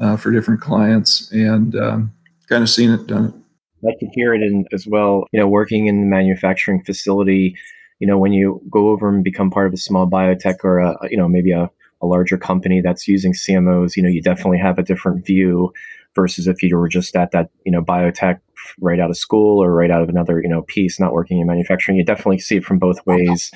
uh, 0.00 0.16
for 0.16 0.32
different 0.32 0.62
clients 0.62 1.30
and 1.30 1.76
um, 1.76 2.12
kind 2.48 2.62
of 2.62 2.70
seen 2.70 2.90
it, 2.90 3.06
done. 3.06 3.44
I 3.84 3.92
can 4.00 4.10
hear 4.14 4.34
it 4.34 4.42
in 4.42 4.64
as 4.72 4.86
well. 4.86 5.26
You 5.30 5.40
know, 5.40 5.46
working 5.46 5.86
in 5.86 6.00
the 6.00 6.06
manufacturing 6.06 6.82
facility, 6.82 7.54
you 8.00 8.06
know, 8.06 8.18
when 8.18 8.32
you 8.32 8.60
go 8.70 8.88
over 8.88 9.08
and 9.08 9.22
become 9.22 9.50
part 9.50 9.66
of 9.66 9.74
a 9.74 9.76
small 9.76 10.08
biotech 10.08 10.64
or 10.64 10.78
a, 10.78 10.96
you 11.10 11.16
know, 11.16 11.28
maybe 11.28 11.52
a, 11.52 11.70
a 12.00 12.06
larger 12.06 12.38
company 12.38 12.80
that's 12.80 13.06
using 13.06 13.34
CMOs, 13.34 13.94
you 13.94 14.02
know, 14.02 14.08
you 14.08 14.22
definitely 14.22 14.58
have 14.58 14.78
a 14.78 14.82
different 14.82 15.26
view 15.26 15.72
versus 16.14 16.48
if 16.48 16.62
you 16.62 16.76
were 16.76 16.88
just 16.88 17.14
at 17.14 17.30
that, 17.32 17.50
you 17.64 17.70
know, 17.70 17.82
biotech 17.82 18.40
right 18.80 19.00
out 19.00 19.10
of 19.10 19.16
school 19.16 19.62
or 19.62 19.72
right 19.72 19.90
out 19.90 20.02
of 20.02 20.08
another 20.08 20.40
you 20.42 20.48
know 20.48 20.62
piece 20.62 20.98
not 21.00 21.12
working 21.12 21.40
in 21.40 21.46
manufacturing. 21.46 21.98
You 21.98 22.04
definitely 22.04 22.38
see 22.38 22.56
it 22.56 22.64
from 22.64 22.78
both 22.78 23.04
ways. 23.06 23.50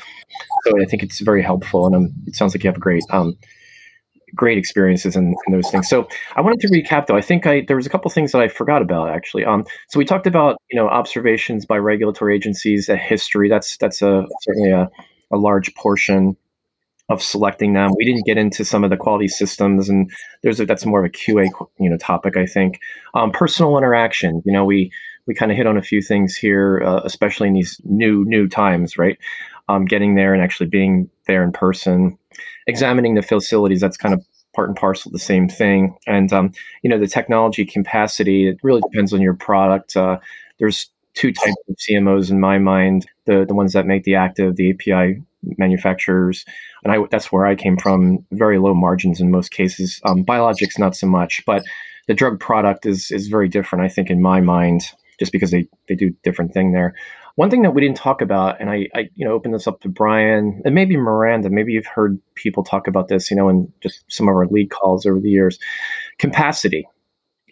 So 0.64 0.80
i 0.80 0.84
think 0.84 1.02
it's 1.02 1.20
very 1.20 1.42
helpful 1.42 1.86
and 1.86 1.94
um, 1.94 2.12
it 2.26 2.36
sounds 2.36 2.54
like 2.54 2.64
you 2.64 2.68
have 2.68 2.76
a 2.76 2.80
great 2.80 3.04
um, 3.10 3.36
great 4.34 4.56
experiences 4.56 5.14
in, 5.14 5.34
in, 5.46 5.52
those 5.52 5.70
things. 5.70 5.88
So 5.88 6.08
i 6.36 6.40
wanted 6.40 6.60
to 6.60 6.68
recap 6.68 7.06
though. 7.06 7.16
I 7.16 7.20
think 7.20 7.46
i 7.46 7.62
there 7.66 7.76
was 7.76 7.86
a 7.86 7.90
couple 7.90 8.10
things 8.10 8.32
that 8.32 8.40
i 8.40 8.48
forgot 8.48 8.82
about 8.82 9.10
actually. 9.10 9.44
Um 9.44 9.64
so 9.88 9.98
we 9.98 10.04
talked 10.04 10.26
about 10.26 10.56
you 10.70 10.76
know 10.76 10.88
observations 10.88 11.66
by 11.66 11.76
regulatory 11.78 12.34
agencies 12.34 12.88
a 12.88 12.96
history. 12.96 13.48
That's 13.48 13.76
that's 13.76 14.02
a 14.02 14.24
certainly 14.42 14.70
a, 14.70 14.88
a 15.32 15.36
large 15.36 15.74
portion 15.74 16.36
of 17.12 17.22
selecting 17.22 17.74
them. 17.74 17.92
We 17.96 18.04
didn't 18.04 18.24
get 18.24 18.38
into 18.38 18.64
some 18.64 18.84
of 18.84 18.90
the 18.90 18.96
quality 18.96 19.28
systems, 19.28 19.88
and 19.88 20.10
there's 20.42 20.60
a, 20.60 20.66
that's 20.66 20.86
more 20.86 21.04
of 21.04 21.06
a 21.06 21.12
QA 21.12 21.48
you 21.78 21.90
know 21.90 21.96
topic, 21.96 22.36
I 22.36 22.46
think. 22.46 22.80
Um, 23.14 23.30
personal 23.30 23.76
interaction, 23.78 24.42
you 24.44 24.52
know, 24.52 24.64
we 24.64 24.90
we 25.26 25.34
kind 25.34 25.52
of 25.52 25.56
hit 25.56 25.66
on 25.66 25.76
a 25.76 25.82
few 25.82 26.02
things 26.02 26.36
here, 26.36 26.82
uh, 26.84 27.00
especially 27.04 27.48
in 27.48 27.54
these 27.54 27.80
new 27.84 28.24
new 28.24 28.48
times, 28.48 28.98
right? 28.98 29.18
Um, 29.68 29.84
getting 29.84 30.14
there 30.14 30.34
and 30.34 30.42
actually 30.42 30.68
being 30.68 31.08
there 31.26 31.44
in 31.44 31.52
person, 31.52 32.18
examining 32.66 33.14
the 33.14 33.22
facilities. 33.22 33.80
That's 33.80 33.96
kind 33.96 34.14
of 34.14 34.24
part 34.54 34.68
and 34.68 34.76
parcel 34.76 35.10
the 35.10 35.18
same 35.18 35.48
thing. 35.48 35.96
And 36.06 36.32
um, 36.32 36.52
you 36.82 36.90
know, 36.90 36.98
the 36.98 37.06
technology 37.06 37.64
capacity. 37.64 38.48
It 38.48 38.58
really 38.62 38.82
depends 38.90 39.12
on 39.12 39.20
your 39.20 39.34
product. 39.34 39.96
Uh, 39.96 40.18
there's 40.58 40.90
two 41.14 41.32
types 41.32 41.56
of 41.68 41.76
CMOs 41.76 42.30
in 42.30 42.40
my 42.40 42.58
mind: 42.58 43.06
the 43.26 43.44
the 43.46 43.54
ones 43.54 43.72
that 43.72 43.86
make 43.86 44.04
the 44.04 44.14
active, 44.14 44.56
the 44.56 44.70
API 44.70 45.22
manufacturers, 45.58 46.44
and 46.84 46.92
I 46.92 46.98
that's 47.10 47.32
where 47.32 47.46
I 47.46 47.54
came 47.54 47.76
from. 47.76 48.24
Very 48.32 48.58
low 48.58 48.74
margins 48.74 49.20
in 49.20 49.30
most 49.30 49.50
cases. 49.50 50.00
Um, 50.04 50.24
biologics 50.24 50.78
not 50.78 50.96
so 50.96 51.06
much, 51.06 51.42
but 51.46 51.64
the 52.06 52.14
drug 52.14 52.40
product 52.40 52.86
is 52.86 53.10
is 53.10 53.28
very 53.28 53.48
different. 53.48 53.84
I 53.84 53.88
think 53.88 54.10
in 54.10 54.22
my 54.22 54.40
mind, 54.40 54.82
just 55.18 55.32
because 55.32 55.50
they 55.50 55.68
they 55.88 55.94
do 55.94 56.14
different 56.22 56.52
thing 56.52 56.72
there. 56.72 56.94
One 57.36 57.48
thing 57.48 57.62
that 57.62 57.70
we 57.70 57.80
didn't 57.80 57.96
talk 57.96 58.20
about, 58.20 58.60
and 58.60 58.68
I, 58.68 58.88
I 58.94 59.08
you 59.14 59.24
know 59.24 59.32
open 59.32 59.52
this 59.52 59.66
up 59.66 59.80
to 59.80 59.88
Brian 59.88 60.60
and 60.64 60.74
maybe 60.74 60.96
Miranda. 60.96 61.50
Maybe 61.50 61.72
you've 61.72 61.86
heard 61.86 62.20
people 62.34 62.62
talk 62.62 62.86
about 62.86 63.08
this, 63.08 63.30
you 63.30 63.36
know, 63.36 63.48
in 63.48 63.72
just 63.80 64.04
some 64.08 64.28
of 64.28 64.34
our 64.34 64.46
lead 64.46 64.70
calls 64.70 65.06
over 65.06 65.20
the 65.20 65.30
years. 65.30 65.58
Capacity 66.18 66.86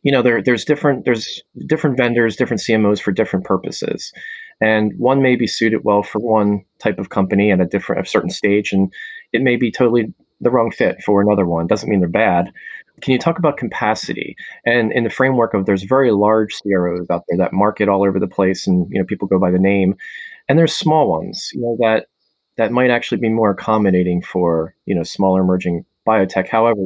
you 0.03 0.13
know 0.13 0.23
there 0.23 0.43
there's 0.43 0.65
different 0.65 1.05
there's 1.05 1.43
different 1.67 1.97
vendors 1.97 2.37
different 2.37 2.63
cmos 2.63 3.01
for 3.01 3.13
different 3.13 3.45
purposes 3.45 4.13
and 4.61 4.93
one 4.99 5.23
may 5.23 5.37
be 5.37 5.47
suited 5.47 5.85
well 5.85 6.03
for 6.03 6.19
one 6.19 6.65
type 6.79 6.99
of 6.99 7.11
company 7.11 7.51
at 7.51 7.61
a 7.61 7.67
different 7.67 8.07
a 8.07 8.09
certain 8.09 8.31
stage 8.31 8.73
and 8.73 8.93
it 9.33 9.43
may 9.43 9.57
be 9.57 9.71
totally 9.71 10.13
the 10.41 10.51
wrong 10.51 10.71
fit 10.71 11.03
for 11.03 11.21
another 11.21 11.47
one. 11.47 11.67
Doesn't 11.67 11.89
mean 11.89 12.01
they're 12.01 12.09
bad. 12.09 12.51
Can 13.03 13.13
you 13.13 13.19
talk 13.19 13.39
about 13.39 13.59
capacity? 13.59 14.37
And 14.65 14.93
in 14.93 15.05
the 15.05 15.11
framework 15.11 15.55
of 15.55 15.67
there's 15.67 15.83
very 15.83 16.13
large 16.13 16.59
cros 16.63 17.07
out 17.11 17.25
there 17.29 17.39
that 17.39 17.53
market 17.53 17.89
all 17.89 18.07
over 18.07 18.19
the 18.19 18.27
place 18.27 18.67
and 18.67 18.87
you 18.91 18.99
know 18.99 19.05
people 19.05 19.29
go 19.29 19.39
by 19.39 19.51
the 19.51 19.59
name. 19.59 19.97
And 20.49 20.59
there's 20.59 20.75
small 20.75 21.09
ones 21.09 21.51
you 21.55 21.61
know 21.61 21.77
that 21.81 22.07
that 22.57 22.73
might 22.73 22.91
actually 22.91 23.19
be 23.19 23.29
more 23.29 23.51
accommodating 23.51 24.23
for 24.23 24.75
you 24.87 24.95
know 24.95 25.03
smaller 25.03 25.41
emerging 25.43 25.85
biotech. 26.07 26.49
However 26.49 26.83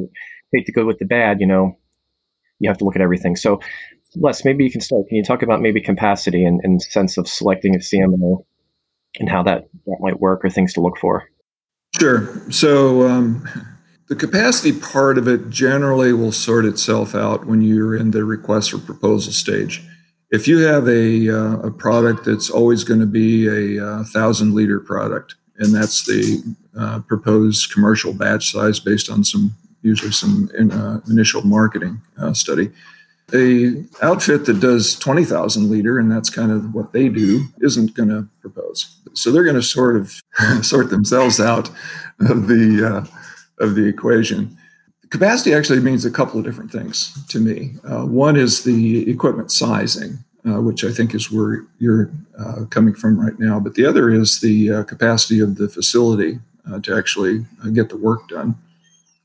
take 0.53 0.65
the 0.65 0.71
good 0.71 0.85
with 0.85 0.99
the 0.99 1.05
bad 1.05 1.39
you 1.39 1.47
know 1.47 1.77
you 2.59 2.69
have 2.69 2.77
to 2.77 2.85
look 2.85 2.95
at 2.95 3.01
everything. 3.01 3.35
So, 3.35 3.59
Les, 4.15 4.45
maybe 4.45 4.63
you 4.63 4.71
can 4.71 4.81
start. 4.81 5.07
Can 5.07 5.17
you 5.17 5.23
talk 5.23 5.41
about 5.41 5.61
maybe 5.61 5.81
capacity 5.81 6.45
and, 6.45 6.61
and 6.63 6.81
sense 6.81 7.17
of 7.17 7.27
selecting 7.27 7.75
a 7.75 7.79
CMO 7.79 8.45
and 9.19 9.29
how 9.29 9.43
that, 9.43 9.67
that 9.85 9.97
might 9.99 10.19
work 10.19 10.43
or 10.43 10.49
things 10.49 10.73
to 10.73 10.81
look 10.81 10.97
for? 10.97 11.29
Sure. 11.99 12.27
So, 12.51 13.07
um, 13.07 13.47
the 14.07 14.15
capacity 14.15 14.77
part 14.77 15.17
of 15.17 15.27
it 15.27 15.49
generally 15.49 16.13
will 16.13 16.31
sort 16.31 16.65
itself 16.65 17.15
out 17.15 17.45
when 17.45 17.61
you're 17.61 17.95
in 17.95 18.11
the 18.11 18.23
request 18.23 18.71
for 18.71 18.77
proposal 18.77 19.33
stage. 19.33 19.81
If 20.29 20.47
you 20.47 20.59
have 20.59 20.87
a, 20.87 21.29
uh, 21.29 21.67
a 21.67 21.71
product 21.71 22.25
that's 22.25 22.49
always 22.49 22.83
going 22.83 22.99
to 22.99 23.05
be 23.07 23.47
a, 23.47 23.83
uh, 23.83 24.03
thousand 24.03 24.53
liter 24.53 24.79
product, 24.79 25.35
and 25.57 25.73
that's 25.73 26.05
the 26.05 26.55
uh, 26.77 26.99
proposed 26.99 27.73
commercial 27.73 28.13
batch 28.13 28.51
size 28.51 28.79
based 28.79 29.09
on 29.09 29.23
some 29.23 29.55
usually 29.81 30.11
some 30.11 30.49
in, 30.57 30.71
uh, 30.71 30.99
initial 31.09 31.43
marketing 31.43 32.01
uh, 32.17 32.33
study. 32.33 32.71
A 33.33 33.83
outfit 34.03 34.45
that 34.45 34.59
does 34.59 34.97
20,000 34.99 35.69
liter, 35.69 35.97
and 35.97 36.11
that's 36.11 36.29
kind 36.29 36.51
of 36.51 36.75
what 36.75 36.93
they 36.93 37.09
do, 37.09 37.45
isn't 37.59 37.95
going 37.95 38.09
to 38.09 38.27
propose. 38.39 38.95
So 39.13 39.31
they're 39.31 39.43
going 39.43 39.55
to 39.55 39.63
sort 39.63 39.95
of 39.95 40.21
sort 40.61 40.89
themselves 40.89 41.39
out 41.39 41.69
of 42.19 42.47
the 42.47 42.85
uh, 42.85 43.63
of 43.63 43.75
the 43.75 43.87
equation. 43.87 44.57
Capacity 45.09 45.53
actually 45.53 45.79
means 45.79 46.05
a 46.05 46.11
couple 46.11 46.39
of 46.39 46.45
different 46.45 46.71
things 46.71 47.17
to 47.29 47.39
me. 47.39 47.75
Uh, 47.83 48.05
one 48.05 48.35
is 48.35 48.63
the 48.63 49.09
equipment 49.09 49.51
sizing, 49.51 50.19
uh, 50.47 50.61
which 50.61 50.83
I 50.83 50.91
think 50.91 51.15
is 51.15 51.31
where 51.31 51.65
you're 51.79 52.11
uh, 52.37 52.65
coming 52.65 52.93
from 52.93 53.19
right 53.19 53.37
now. 53.39 53.59
But 53.59 53.75
the 53.75 53.85
other 53.85 54.09
is 54.09 54.39
the 54.39 54.71
uh, 54.71 54.83
capacity 54.83 55.39
of 55.39 55.55
the 55.55 55.69
facility 55.69 56.39
uh, 56.69 56.79
to 56.81 56.95
actually 56.95 57.45
get 57.73 57.89
the 57.89 57.97
work 57.97 58.27
done. 58.27 58.55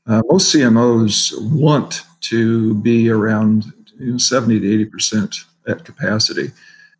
Most 0.07 0.53
CMOs 0.53 1.31
want 1.51 2.03
to 2.21 2.73
be 2.75 3.09
around 3.09 3.71
you 4.01 4.11
know, 4.11 4.17
70 4.17 4.59
to 4.59 4.73
80 4.73 4.85
percent 4.85 5.35
at 5.67 5.85
capacity, 5.85 6.51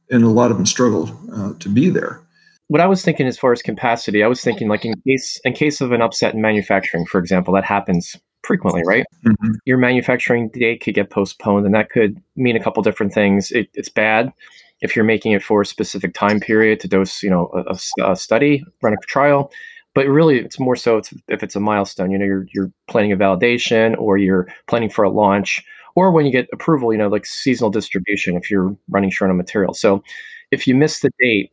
and 0.10 0.24
a 0.24 0.30
lot 0.30 0.52
of 0.52 0.58
them 0.58 0.66
struggle 0.66 1.18
uh, 1.34 1.54
to 1.60 1.70
be 1.70 1.89
there. 1.89 2.22
What 2.68 2.82
I 2.82 2.88
was 2.88 3.04
thinking 3.04 3.28
as 3.28 3.38
far 3.38 3.52
as 3.52 3.62
capacity, 3.62 4.24
I 4.24 4.28
was 4.28 4.41
thinking 4.41 4.70
like 4.70 4.86
in 4.86 4.93
case 5.08 5.39
in 5.43 5.54
case 5.54 5.82
of 5.82 5.91
an 5.91 6.02
upset 6.02 6.34
in 6.34 6.41
manufacturing, 6.41 7.06
for 7.06 7.20
example, 7.20 7.54
that 7.56 7.66
happens 7.66 8.16
frequently, 8.43 8.82
right? 8.86 9.06
Mm-hmm. 9.26 9.52
Your 9.66 9.78
manufacturing 9.78 10.49
date 10.49 10.82
could 10.82 10.95
get 10.95 11.10
postponed, 11.10 11.66
and 11.66 11.76
that 11.76 11.89
could 11.89 12.18
mean 12.36 12.56
a 12.56 12.64
couple 12.64 12.82
different 12.84 13.14
things. 13.14 13.52
It, 13.52 13.70
it's 13.74 13.89
bad 13.89 14.32
if 14.80 14.95
you're 14.95 15.06
making 15.06 15.34
it 15.34 15.43
for 15.43 15.62
a 15.62 15.66
specific 15.66 16.14
time 16.14 16.39
period 16.39 16.80
to 16.80 16.88
dose, 16.88 17.22
you 17.22 17.30
know, 17.30 17.52
a, 17.54 17.78
a 18.04 18.16
study, 18.16 18.64
run 18.82 18.93
a 18.93 18.97
trial 19.06 19.52
but 19.93 20.08
really 20.08 20.39
it's 20.39 20.60
more 20.60 20.76
so 20.76 20.97
it's, 20.97 21.14
if 21.28 21.43
it's 21.43 21.56
a 21.56 21.60
milestone 21.60 22.12
you 22.12 22.18
know 22.18 22.26
you're, 22.26 22.45
you're 22.54 22.72
planning 22.88 23.12
a 23.12 23.18
validation 23.18 23.97
or 23.97 24.18
you're 24.18 24.47
planning 24.68 24.89
for 24.89 25.04
a 25.04 25.10
launch 25.10 25.64
or 25.96 26.12
when 26.12 26.26
you 26.26 26.32
get 26.32 26.48
approval 26.54 26.92
you 26.92 26.98
know 26.98 27.08
like 27.08 27.26
seasonal 27.26 27.70
distribution 27.70 28.36
if 28.36 28.50
you're 28.52 28.76
running 28.89 29.10
short 29.10 29.30
on 29.32 29.38
material. 29.38 29.74
So 29.74 30.04
if 30.52 30.68
you 30.68 30.76
miss 30.76 31.00
the 31.00 31.12
date 31.20 31.52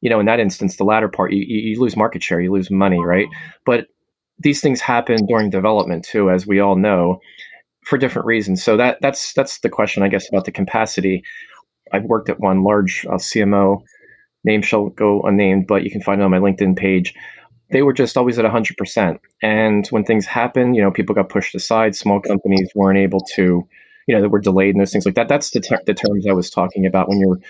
you 0.00 0.10
know 0.10 0.20
in 0.20 0.26
that 0.26 0.40
instance 0.40 0.76
the 0.76 0.84
latter 0.84 1.08
part 1.08 1.32
you, 1.32 1.44
you 1.46 1.80
lose 1.80 1.96
market 1.96 2.22
share 2.22 2.40
you 2.40 2.52
lose 2.52 2.70
money 2.70 3.00
right? 3.00 3.26
But 3.64 3.86
these 4.38 4.60
things 4.60 4.80
happen 4.80 5.26
during 5.26 5.50
development 5.50 6.04
too 6.04 6.30
as 6.30 6.46
we 6.46 6.60
all 6.60 6.76
know 6.76 7.20
for 7.84 7.98
different 7.98 8.26
reasons. 8.26 8.62
So 8.62 8.76
that 8.76 8.98
that's 9.00 9.32
that's 9.34 9.60
the 9.60 9.68
question 9.68 10.02
i 10.02 10.08
guess 10.08 10.28
about 10.28 10.44
the 10.44 10.52
capacity. 10.52 11.22
I've 11.92 12.04
worked 12.04 12.30
at 12.30 12.40
one 12.40 12.64
large 12.64 13.04
uh, 13.06 13.14
cmo 13.16 13.82
name 14.44 14.62
shall 14.62 14.88
go 14.90 15.22
unnamed 15.22 15.66
but 15.66 15.84
you 15.84 15.90
can 15.90 16.02
find 16.02 16.20
it 16.20 16.24
on 16.24 16.30
my 16.30 16.38
linkedin 16.38 16.76
page 16.76 17.14
they 17.72 17.82
were 17.82 17.92
just 17.92 18.16
always 18.16 18.38
at 18.38 18.44
100%. 18.44 19.18
And 19.42 19.86
when 19.88 20.04
things 20.04 20.26
happen, 20.26 20.74
you 20.74 20.82
know, 20.82 20.90
people 20.90 21.14
got 21.14 21.30
pushed 21.30 21.54
aside. 21.54 21.96
Small 21.96 22.20
companies 22.20 22.70
weren't 22.74 22.98
able 22.98 23.20
to, 23.34 23.66
you 24.06 24.14
know, 24.14 24.20
that 24.20 24.28
were 24.28 24.40
delayed 24.40 24.74
and 24.74 24.80
those 24.80 24.92
things 24.92 25.06
like 25.06 25.14
that. 25.14 25.28
That's 25.28 25.50
the, 25.50 25.60
ter- 25.60 25.82
the 25.86 25.94
terms 25.94 26.26
I 26.26 26.32
was 26.32 26.50
talking 26.50 26.86
about 26.86 27.08
when 27.08 27.18
you're 27.18 27.40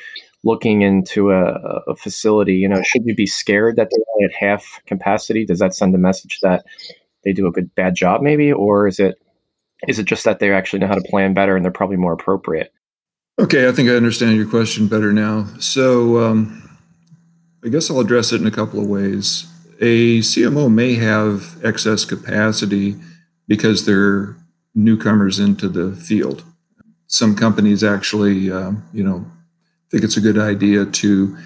looking 0.44 0.82
into 0.82 1.32
a, 1.32 1.54
a, 1.88 1.96
facility. 1.96 2.54
You 2.54 2.68
know, 2.68 2.82
should 2.82 3.02
you 3.04 3.14
be 3.14 3.26
scared 3.26 3.76
that 3.76 3.88
they're 3.90 4.04
only 4.14 4.24
at 4.24 4.32
half 4.32 4.80
capacity? 4.86 5.44
Does 5.44 5.58
that 5.58 5.74
send 5.74 5.94
a 5.94 5.98
message 5.98 6.38
that 6.42 6.64
they 7.24 7.32
do 7.32 7.46
a 7.46 7.52
good 7.52 7.74
bad 7.74 7.94
job, 7.94 8.22
maybe, 8.22 8.52
or 8.52 8.86
is 8.86 8.98
it 8.98 9.16
is 9.88 9.98
it 9.98 10.04
just 10.04 10.24
that 10.24 10.38
they 10.38 10.52
actually 10.52 10.78
know 10.78 10.86
how 10.86 10.94
to 10.94 11.08
plan 11.10 11.34
better 11.34 11.56
and 11.56 11.64
they're 11.64 11.72
probably 11.72 11.96
more 11.96 12.12
appropriate? 12.12 12.72
Okay, 13.40 13.68
I 13.68 13.72
think 13.72 13.88
I 13.88 13.94
understand 13.94 14.36
your 14.36 14.46
question 14.46 14.86
better 14.86 15.12
now. 15.12 15.48
So 15.58 16.18
um, 16.18 16.78
I 17.64 17.68
guess 17.68 17.90
I'll 17.90 17.98
address 17.98 18.32
it 18.32 18.40
in 18.40 18.46
a 18.46 18.52
couple 18.52 18.80
of 18.80 18.86
ways 18.86 19.51
a 19.82 20.20
CMO 20.20 20.72
may 20.72 20.94
have 20.94 21.58
excess 21.64 22.04
capacity 22.04 22.94
because 23.48 23.84
they're 23.84 24.36
newcomers 24.74 25.40
into 25.40 25.68
the 25.68 25.94
field. 25.96 26.44
Some 27.08 27.34
companies 27.34 27.82
actually, 27.82 28.50
uh, 28.50 28.72
you 28.92 29.02
know, 29.02 29.26
think 29.90 30.04
it's 30.04 30.16
a 30.16 30.22
good 30.22 30.38
idea 30.38 30.86
to 30.86 31.36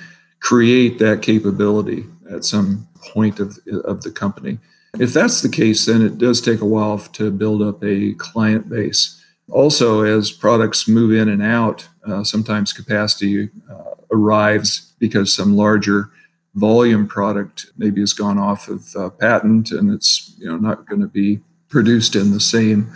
create 0.41 0.99
that 1.01 1.23
capability 1.23 2.05
at 2.31 2.45
some 2.45 2.87
point 3.13 3.41
of, 3.41 3.59
of 3.85 4.03
the 4.03 4.11
company. 4.11 4.59
If 5.01 5.13
that's 5.13 5.43
the 5.43 5.49
case, 5.49 5.87
then 5.87 6.03
it 6.03 6.19
does 6.19 6.41
take 6.41 6.61
a 6.61 6.67
while 6.67 6.99
to 6.99 7.31
build 7.31 7.63
up 7.63 7.83
a 7.83 8.15
client 8.15 8.69
base. 8.69 9.21
Also, 9.51 10.03
as 10.03 10.31
products 10.31 10.87
move 10.87 11.13
in 11.13 11.29
and 11.29 11.43
out, 11.43 11.89
uh, 12.07 12.23
sometimes 12.23 12.73
capacity 12.73 13.49
uh, 13.71 13.95
arrives 14.13 14.93
because 14.99 15.35
some 15.35 15.57
larger 15.57 16.11
volume 16.57 17.07
product 17.07 17.67
maybe 17.77 18.01
has 18.01 18.15
gone 18.15 18.39
off 18.39 18.69
of 18.69 18.97
uh, 18.97 19.11
patent 19.11 19.71
and 19.71 19.91
it's 19.91 20.35
you 20.39 20.47
know 20.47 20.57
not 20.57 20.87
going 20.87 21.01
to 21.01 21.07
be 21.07 21.41
produced 21.69 22.17
in 22.17 22.33
the 22.33 22.41
same 22.41 22.91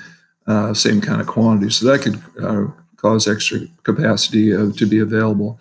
uh, 0.47 0.75
same 0.75 1.01
kind 1.01 1.21
of 1.21 1.27
quantity. 1.27 1.71
So 1.71 1.87
that 1.87 2.01
could 2.01 2.21
uh, 2.43 2.73
cause 2.97 3.29
extra 3.29 3.61
capacity 3.83 4.55
uh, 4.55 4.73
to 4.73 4.87
be 4.87 4.99
available. 4.99 5.61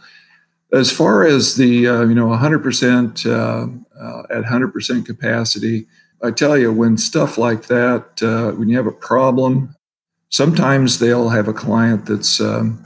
As 0.72 0.92
far 0.92 1.26
as 1.26 1.56
the 1.56 1.88
uh, 1.88 2.02
you 2.04 2.16
know 2.16 2.28
100% 2.28 3.26
uh, 3.26 4.24
at 4.30 4.44
100% 4.46 5.06
capacity, 5.06 5.86
I 6.24 6.32
tell 6.32 6.58
you 6.58 6.72
when 6.72 6.98
stuff 6.98 7.38
like 7.38 7.68
that, 7.68 8.22
when 8.58 8.70
you 8.70 8.78
have 8.78 8.88
a 8.88 8.92
problem, 8.92 9.76
sometimes 10.30 11.00
they'll 11.00 11.30
have 11.30 11.48
a 11.48 11.54
client 11.54 12.06
that's 12.06 12.40
um, 12.40 12.84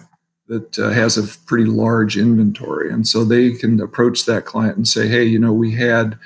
that 0.54 0.78
uh, 0.78 0.90
has 0.90 1.18
a 1.18 1.38
pretty 1.46 1.66
large 1.66 2.16
inventory, 2.16 2.92
and 2.92 3.08
so 3.08 3.24
they 3.24 3.52
can 3.52 3.82
approach 3.82 4.26
that 4.26 4.46
client 4.46 4.78
and 4.78 4.88
say, 4.88 5.08
"Hey, 5.08 5.24
you 5.24 5.40
know, 5.40 5.52
we 5.52 5.72
had 5.72 6.18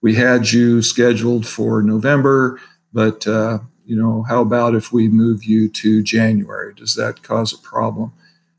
we 0.00 0.14
had 0.14 0.52
you 0.52 0.82
scheduled 0.82 1.46
for 1.46 1.82
November, 1.82 2.60
but 2.92 3.26
uh, 3.26 3.58
you 3.84 3.96
know, 3.96 4.22
how 4.22 4.40
about 4.40 4.76
if 4.76 4.92
we 4.92 5.08
move 5.08 5.44
you 5.44 5.68
to 5.68 6.02
January? 6.02 6.74
Does 6.74 6.94
that 6.94 7.24
cause 7.24 7.52
a 7.52 7.58
problem?" 7.58 8.12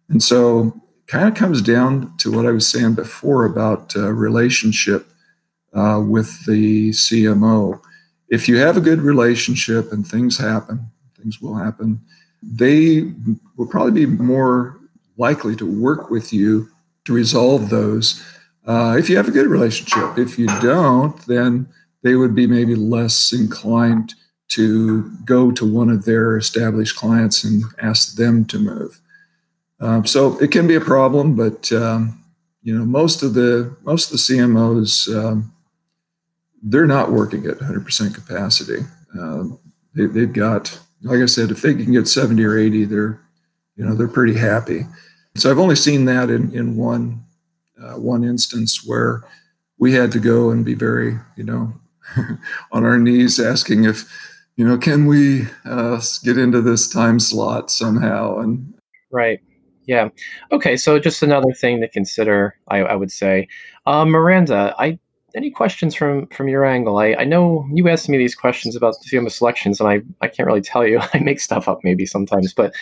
And 0.09 0.21
so, 0.21 0.79
kind 1.07 1.29
of 1.29 1.35
comes 1.35 1.61
down 1.61 2.13
to 2.17 2.31
what 2.31 2.45
I 2.45 2.51
was 2.51 2.67
saying 2.67 2.95
before 2.95 3.45
about 3.45 3.95
uh, 3.95 4.11
relationship 4.11 5.07
uh, 5.73 6.03
with 6.05 6.45
the 6.45 6.89
CMO. 6.89 7.79
If 8.27 8.49
you 8.49 8.57
have 8.57 8.75
a 8.75 8.81
good 8.81 8.99
relationship 8.99 9.93
and 9.93 10.05
things 10.05 10.37
happen, 10.37 10.91
things 11.17 11.41
will 11.41 11.55
happen. 11.55 12.01
They 12.41 13.13
will 13.55 13.67
probably 13.67 14.05
be 14.05 14.05
more 14.05 14.77
likely 15.17 15.55
to 15.55 15.65
work 15.65 16.09
with 16.09 16.33
you 16.33 16.69
to 17.05 17.13
resolve 17.13 17.69
those 17.69 18.23
uh, 18.65 18.95
if 18.97 19.09
you 19.09 19.17
have 19.17 19.27
a 19.27 19.31
good 19.31 19.47
relationship. 19.47 20.17
If 20.17 20.39
you 20.39 20.47
don't, 20.61 21.17
then 21.27 21.67
they 22.01 22.15
would 22.15 22.33
be 22.33 22.47
maybe 22.47 22.75
less 22.75 23.33
inclined 23.33 24.15
to 24.49 25.09
go 25.25 25.51
to 25.51 25.65
one 25.65 25.89
of 25.89 26.05
their 26.05 26.37
established 26.37 26.95
clients 26.95 27.43
and 27.43 27.63
ask 27.81 28.15
them 28.15 28.45
to 28.45 28.59
move. 28.59 29.01
Um, 29.79 30.05
so 30.05 30.37
it 30.39 30.51
can 30.51 30.67
be 30.67 30.75
a 30.75 30.81
problem, 30.81 31.35
but 31.35 31.71
um, 31.73 32.23
you 32.61 32.77
know 32.77 32.85
most 32.85 33.23
of 33.23 33.33
the 33.33 33.75
most 33.83 34.05
of 34.05 34.11
the 34.11 34.17
CMOs 34.17 35.13
um, 35.13 35.53
they're 36.63 36.87
not 36.87 37.11
working 37.11 37.45
at 37.45 37.57
100% 37.57 38.15
capacity. 38.15 38.85
Uh, 39.19 39.43
they, 39.93 40.05
they've 40.05 40.31
got, 40.31 40.79
like 41.01 41.19
I 41.19 41.25
said, 41.25 41.51
if 41.51 41.61
they 41.61 41.73
can 41.73 41.91
get 41.91 42.07
70 42.07 42.43
or 42.43 42.57
80, 42.57 42.85
they're, 42.85 43.19
you 43.75 43.85
know, 43.85 43.95
they're 43.95 44.07
pretty 44.07 44.37
happy. 44.37 44.85
So 45.35 45.49
I've 45.49 45.59
only 45.59 45.75
seen 45.75 46.05
that 46.05 46.29
in, 46.29 46.53
in 46.53 46.77
one, 46.77 47.23
uh, 47.81 47.93
one 47.93 48.23
instance 48.23 48.85
where 48.85 49.23
we 49.77 49.93
had 49.93 50.11
to 50.11 50.19
go 50.19 50.51
and 50.51 50.63
be 50.63 50.75
very, 50.75 51.19
you 51.35 51.43
know, 51.43 51.73
on 52.71 52.85
our 52.85 52.97
knees 52.97 53.39
asking 53.39 53.85
if, 53.85 54.05
you 54.55 54.67
know, 54.67 54.77
can 54.77 55.07
we 55.07 55.47
uh, 55.65 55.99
get 56.23 56.37
into 56.37 56.61
this 56.61 56.87
time 56.87 57.19
slot 57.19 57.71
somehow? 57.71 58.37
And 58.37 58.73
right. 59.11 59.39
Yeah. 59.85 60.09
Okay. 60.51 60.77
So 60.77 60.99
just 60.99 61.23
another 61.23 61.51
thing 61.53 61.81
to 61.81 61.87
consider, 61.87 62.55
I, 62.67 62.79
I 62.79 62.95
would 62.95 63.11
say. 63.11 63.47
Uh, 63.85 64.05
Miranda, 64.05 64.73
I 64.77 64.99
any 65.35 65.49
questions 65.49 65.95
from 65.95 66.27
from 66.27 66.47
your 66.47 66.65
angle? 66.65 66.97
I, 66.97 67.15
I 67.15 67.23
know 67.23 67.67
you 67.73 67.89
asked 67.89 68.09
me 68.09 68.17
these 68.17 68.35
questions 68.35 68.75
about 68.75 68.95
CMO 69.05 69.31
selections, 69.31 69.79
and 69.79 69.89
I, 69.89 70.01
I 70.21 70.27
can't 70.27 70.47
really 70.47 70.61
tell 70.61 70.85
you. 70.85 70.99
I 71.13 71.19
make 71.19 71.39
stuff 71.39 71.67
up 71.67 71.79
maybe 71.83 72.05
sometimes, 72.05 72.53
but 72.53 72.73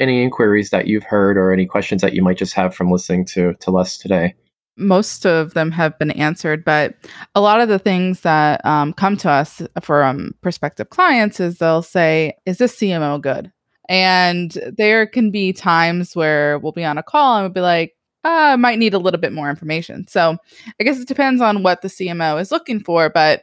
any 0.00 0.22
inquiries 0.22 0.70
that 0.70 0.86
you've 0.86 1.04
heard 1.04 1.36
or 1.36 1.52
any 1.52 1.66
questions 1.66 2.02
that 2.02 2.14
you 2.14 2.22
might 2.22 2.38
just 2.38 2.54
have 2.54 2.74
from 2.74 2.90
listening 2.90 3.24
to 3.26 3.54
to 3.54 3.70
Les 3.70 3.98
today? 3.98 4.34
Most 4.76 5.26
of 5.26 5.52
them 5.54 5.70
have 5.72 5.98
been 5.98 6.10
answered, 6.12 6.64
but 6.64 6.94
a 7.34 7.40
lot 7.40 7.60
of 7.60 7.68
the 7.68 7.78
things 7.78 8.22
that 8.22 8.64
um, 8.64 8.94
come 8.94 9.16
to 9.18 9.30
us 9.30 9.60
from 9.82 10.32
prospective 10.40 10.88
clients 10.88 11.38
is 11.38 11.58
they'll 11.58 11.82
say, 11.82 12.34
"Is 12.46 12.58
this 12.58 12.76
CMO 12.76 13.20
good?" 13.20 13.52
And 13.88 14.56
there 14.76 15.06
can 15.06 15.30
be 15.30 15.52
times 15.52 16.14
where 16.14 16.58
we'll 16.60 16.72
be 16.72 16.84
on 16.84 16.96
a 16.96 17.02
call 17.02 17.36
and 17.36 17.44
we'll 17.44 17.52
be 17.52 17.60
like, 17.60 17.96
uh, 18.22 18.56
might 18.58 18.78
need 18.78 18.94
a 18.94 18.98
little 18.98 19.20
bit 19.20 19.32
more 19.32 19.50
information. 19.50 20.06
So 20.06 20.36
I 20.78 20.84
guess 20.84 21.00
it 21.00 21.08
depends 21.08 21.40
on 21.40 21.62
what 21.62 21.82
the 21.82 21.88
CMO 21.88 22.40
is 22.40 22.52
looking 22.52 22.80
for. 22.80 23.10
But 23.10 23.42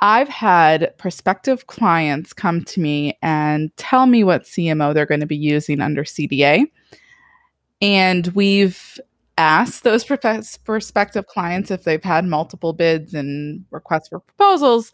I've 0.00 0.28
had 0.28 0.96
prospective 0.96 1.66
clients 1.66 2.32
come 2.32 2.64
to 2.64 2.80
me 2.80 3.18
and 3.22 3.74
tell 3.76 4.06
me 4.06 4.24
what 4.24 4.44
CMO 4.44 4.94
they're 4.94 5.06
going 5.06 5.20
to 5.20 5.26
be 5.26 5.36
using 5.36 5.80
under 5.80 6.04
CDA. 6.04 6.64
And 7.82 8.26
we've 8.28 8.98
asked 9.36 9.84
those 9.84 10.04
prospective 10.04 11.26
clients 11.26 11.70
if 11.70 11.84
they've 11.84 12.02
had 12.02 12.24
multiple 12.24 12.72
bids 12.72 13.14
and 13.14 13.64
requests 13.70 14.08
for 14.08 14.20
proposals. 14.20 14.92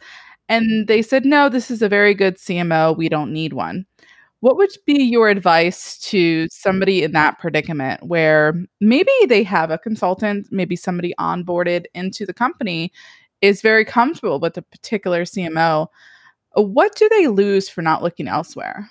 And 0.49 0.87
they 0.87 1.03
said, 1.03 1.25
no, 1.25 1.49
this 1.49 1.71
is 1.71 1.83
a 1.83 1.89
very 1.89 2.15
good 2.15 2.37
CMO. 2.37 2.97
We 2.97 3.09
don't 3.09 3.33
need 3.33 3.53
one. 3.53 3.87
What 4.41 4.57
would 4.57 4.71
be 4.87 5.03
your 5.03 5.29
advice 5.29 5.99
to 6.11 6.47
somebody 6.51 7.03
in 7.03 7.13
that 7.13 7.39
predicament 7.39 8.05
where 8.05 8.55
maybe 8.81 9.11
they 9.29 9.43
have 9.43 9.71
a 9.71 9.79
consultant, 9.79 10.47
maybe 10.51 10.77
somebody 10.77 11.15
onboarded 11.19 11.87
into 11.95 12.27
the 12.27 12.35
company 12.35 12.93
is 13.41 13.63
very 13.63 13.85
comfortable 13.85 14.41
with 14.41 14.57
a 14.57 14.63
particular 14.63 15.23
CMO? 15.23 15.89
Uh, 16.57 16.63
what 16.63 16.95
do 16.97 17.09
they 17.09 17.27
lose 17.27 17.69
for 17.69 17.83
not 17.83 18.03
looking 18.03 18.29
elsewhere? 18.29 18.89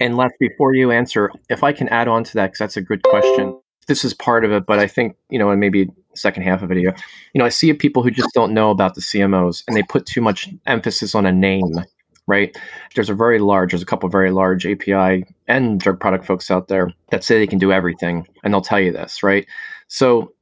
And 0.00 0.16
Les, 0.16 0.30
before 0.40 0.74
you 0.74 0.90
answer, 0.90 1.30
if 1.48 1.62
I 1.62 1.72
can 1.72 1.88
add 1.88 2.08
on 2.08 2.24
to 2.24 2.34
that, 2.34 2.46
because 2.46 2.58
that's 2.58 2.76
a 2.76 2.82
good 2.82 3.02
question. 3.04 3.58
This 3.86 4.04
is 4.04 4.14
part 4.14 4.44
of 4.44 4.50
it, 4.50 4.66
but 4.66 4.78
I 4.78 4.86
think, 4.86 5.16
you 5.30 5.38
know, 5.38 5.50
and 5.50 5.60
maybe 5.60 5.88
second 6.14 6.42
half 6.42 6.62
of 6.62 6.68
video, 6.68 6.92
you 7.32 7.38
know, 7.38 7.44
I 7.44 7.50
see 7.50 7.72
people 7.74 8.02
who 8.02 8.10
just 8.10 8.30
don't 8.34 8.54
know 8.54 8.70
about 8.70 8.94
the 8.94 9.00
CMOs 9.00 9.62
and 9.68 9.76
they 9.76 9.82
put 9.82 10.06
too 10.06 10.20
much 10.20 10.48
emphasis 10.66 11.14
on 11.14 11.26
a 11.26 11.32
name 11.32 11.84
right? 12.26 12.56
There's 12.94 13.10
a 13.10 13.14
very 13.14 13.38
large, 13.38 13.70
there's 13.70 13.82
a 13.82 13.86
couple 13.86 14.08
very 14.08 14.30
large 14.30 14.66
API 14.66 15.24
and 15.46 15.80
drug 15.80 16.00
product 16.00 16.24
folks 16.24 16.50
out 16.50 16.68
there 16.68 16.92
that 17.10 17.24
say 17.24 17.38
they 17.38 17.46
can 17.46 17.58
do 17.58 17.72
everything, 17.72 18.26
and 18.42 18.52
they'll 18.52 18.60
tell 18.60 18.80
you 18.80 18.92
this, 18.92 19.22
right? 19.22 19.46
So, 19.88 20.32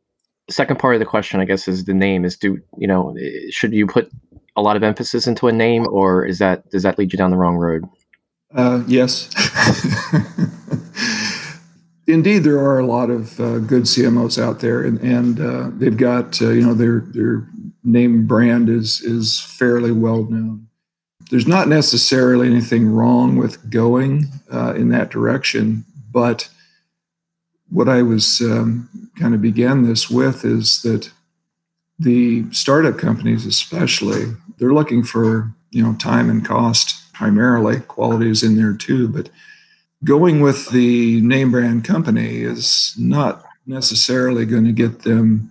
second 0.53 0.79
part 0.79 0.95
of 0.95 1.01
the 1.01 1.07
question, 1.07 1.41
I 1.41 1.45
guess, 1.45 1.67
is 1.69 1.85
the 1.85 1.95
name. 1.95 2.25
Is 2.25 2.37
do 2.37 2.59
you 2.79 2.87
know 2.87 3.17
should 3.51 3.73
you 3.73 3.87
put 3.87 4.11
a 4.57 4.63
lot 4.63 4.77
of 4.77 4.83
emphasis 4.83 5.27
into 5.27 5.49
a 5.49 5.53
name, 5.53 5.87
or 5.91 6.25
is 6.25 6.39
that 6.39 6.69
does 6.71 6.83
that 6.83 6.99
lead 6.99 7.13
you 7.13 7.17
down 7.17 7.31
the 7.31 7.37
wrong 7.37 7.57
road? 7.57 7.85
Uh, 8.55 8.83
yes. 8.87 9.31
Indeed, 12.07 12.41
there 12.41 12.59
are 12.59 12.79
a 12.79 12.87
lot 12.87 13.11
of 13.11 13.41
uh, 13.41 13.59
good 13.59 13.85
CMOs 13.85 14.41
out 14.43 14.61
there, 14.61 14.83
and, 14.83 14.99
and 15.01 15.41
uh, 15.41 15.71
they've 15.73 15.97
got 15.97 16.43
uh, 16.43 16.51
you 16.51 16.63
know 16.63 16.75
their 16.75 17.01
their 17.13 17.49
name 17.85 18.27
brand 18.27 18.69
is 18.69 19.01
is 19.01 19.41
fairly 19.41 19.93
well 19.93 20.25
known 20.25 20.69
there's 21.33 21.49
not 21.49 21.67
necessarily 21.67 22.47
anything 22.47 22.91
wrong 22.91 23.37
with 23.37 23.71
going 23.71 24.27
uh, 24.53 24.75
in 24.75 24.91
that 24.91 25.09
direction, 25.09 25.83
but 26.11 26.51
what 27.73 27.89
I 27.89 28.03
was 28.03 28.41
um, 28.43 28.89
kind 29.19 29.35
of 29.35 29.41
began 29.41 29.85
this 29.85 30.11
with 30.11 30.45
is 30.45 30.83
that 30.83 31.11
the 31.99 32.45
startup 32.53 32.99
companies, 32.99 33.47
especially, 33.47 34.35
they're 34.59 34.75
looking 34.75 35.03
for 35.03 35.53
you 35.71 35.83
know 35.83 35.95
time 35.95 36.29
and 36.29 36.45
cost 36.45 37.13
primarily. 37.13 37.81
Quality 37.81 38.31
is 38.31 38.43
in 38.43 38.57
there 38.57 38.75
too, 38.75 39.09
but 39.09 39.31
going 40.05 40.41
with 40.41 40.71
the 40.71 41.21
name 41.23 41.51
brand 41.51 41.85
company 41.85 42.43
is 42.43 42.95
not 42.99 43.45
necessarily 43.67 44.45
going 44.45 44.65
to 44.65 44.73
get 44.73 45.03
them 45.03 45.51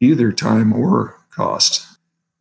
either 0.00 0.32
time 0.32 0.72
or 0.72 1.18
cost. 1.30 1.86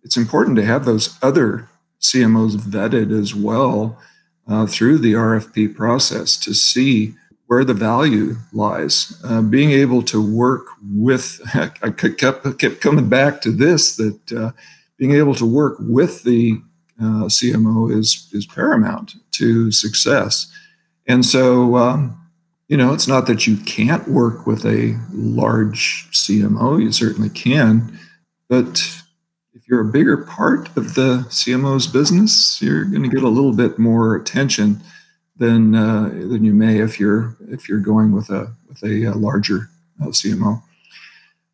It's 0.03 0.17
important 0.17 0.55
to 0.57 0.65
have 0.65 0.85
those 0.85 1.17
other 1.21 1.69
CMOs 2.01 2.55
vetted 2.55 3.17
as 3.17 3.35
well 3.35 3.99
uh, 4.47 4.65
through 4.65 4.99
the 4.99 5.13
RFP 5.13 5.75
process 5.75 6.37
to 6.37 6.53
see 6.53 7.15
where 7.47 7.63
the 7.63 7.73
value 7.73 8.35
lies. 8.53 9.21
Uh, 9.23 9.41
being 9.41 9.71
able 9.71 10.01
to 10.03 10.21
work 10.21 10.65
with, 10.83 11.41
I 11.53 11.89
kept, 11.91 12.59
kept 12.59 12.81
coming 12.81 13.09
back 13.09 13.41
to 13.41 13.51
this 13.51 13.95
that 13.97 14.31
uh, 14.31 14.51
being 14.97 15.11
able 15.11 15.35
to 15.35 15.45
work 15.45 15.77
with 15.79 16.23
the 16.23 16.61
uh, 16.99 17.25
CMO 17.27 17.91
is, 17.91 18.29
is 18.31 18.45
paramount 18.45 19.15
to 19.31 19.71
success. 19.71 20.51
And 21.07 21.25
so, 21.25 21.75
um, 21.75 22.19
you 22.67 22.77
know, 22.77 22.93
it's 22.93 23.07
not 23.07 23.27
that 23.27 23.45
you 23.45 23.57
can't 23.57 24.07
work 24.07 24.47
with 24.47 24.65
a 24.65 24.99
large 25.11 26.07
CMO, 26.11 26.81
you 26.81 26.91
certainly 26.91 27.29
can, 27.29 27.99
but 28.49 29.03
if 29.53 29.67
you're 29.67 29.81
a 29.81 29.91
bigger 29.91 30.17
part 30.17 30.75
of 30.77 30.95
the 30.95 31.25
CMO's 31.29 31.87
business, 31.87 32.59
you're 32.61 32.85
going 32.85 33.03
to 33.03 33.09
get 33.09 33.23
a 33.23 33.29
little 33.29 33.53
bit 33.53 33.77
more 33.77 34.15
attention 34.15 34.81
than 35.37 35.75
uh, 35.75 36.09
than 36.09 36.43
you 36.43 36.53
may 36.53 36.79
if 36.79 36.99
you're 36.99 37.35
if 37.49 37.67
you're 37.67 37.79
going 37.79 38.11
with 38.11 38.29
a 38.29 38.53
with 38.67 38.83
a, 38.83 39.07
uh, 39.11 39.15
larger 39.15 39.69
uh, 40.01 40.07
CMO. 40.07 40.61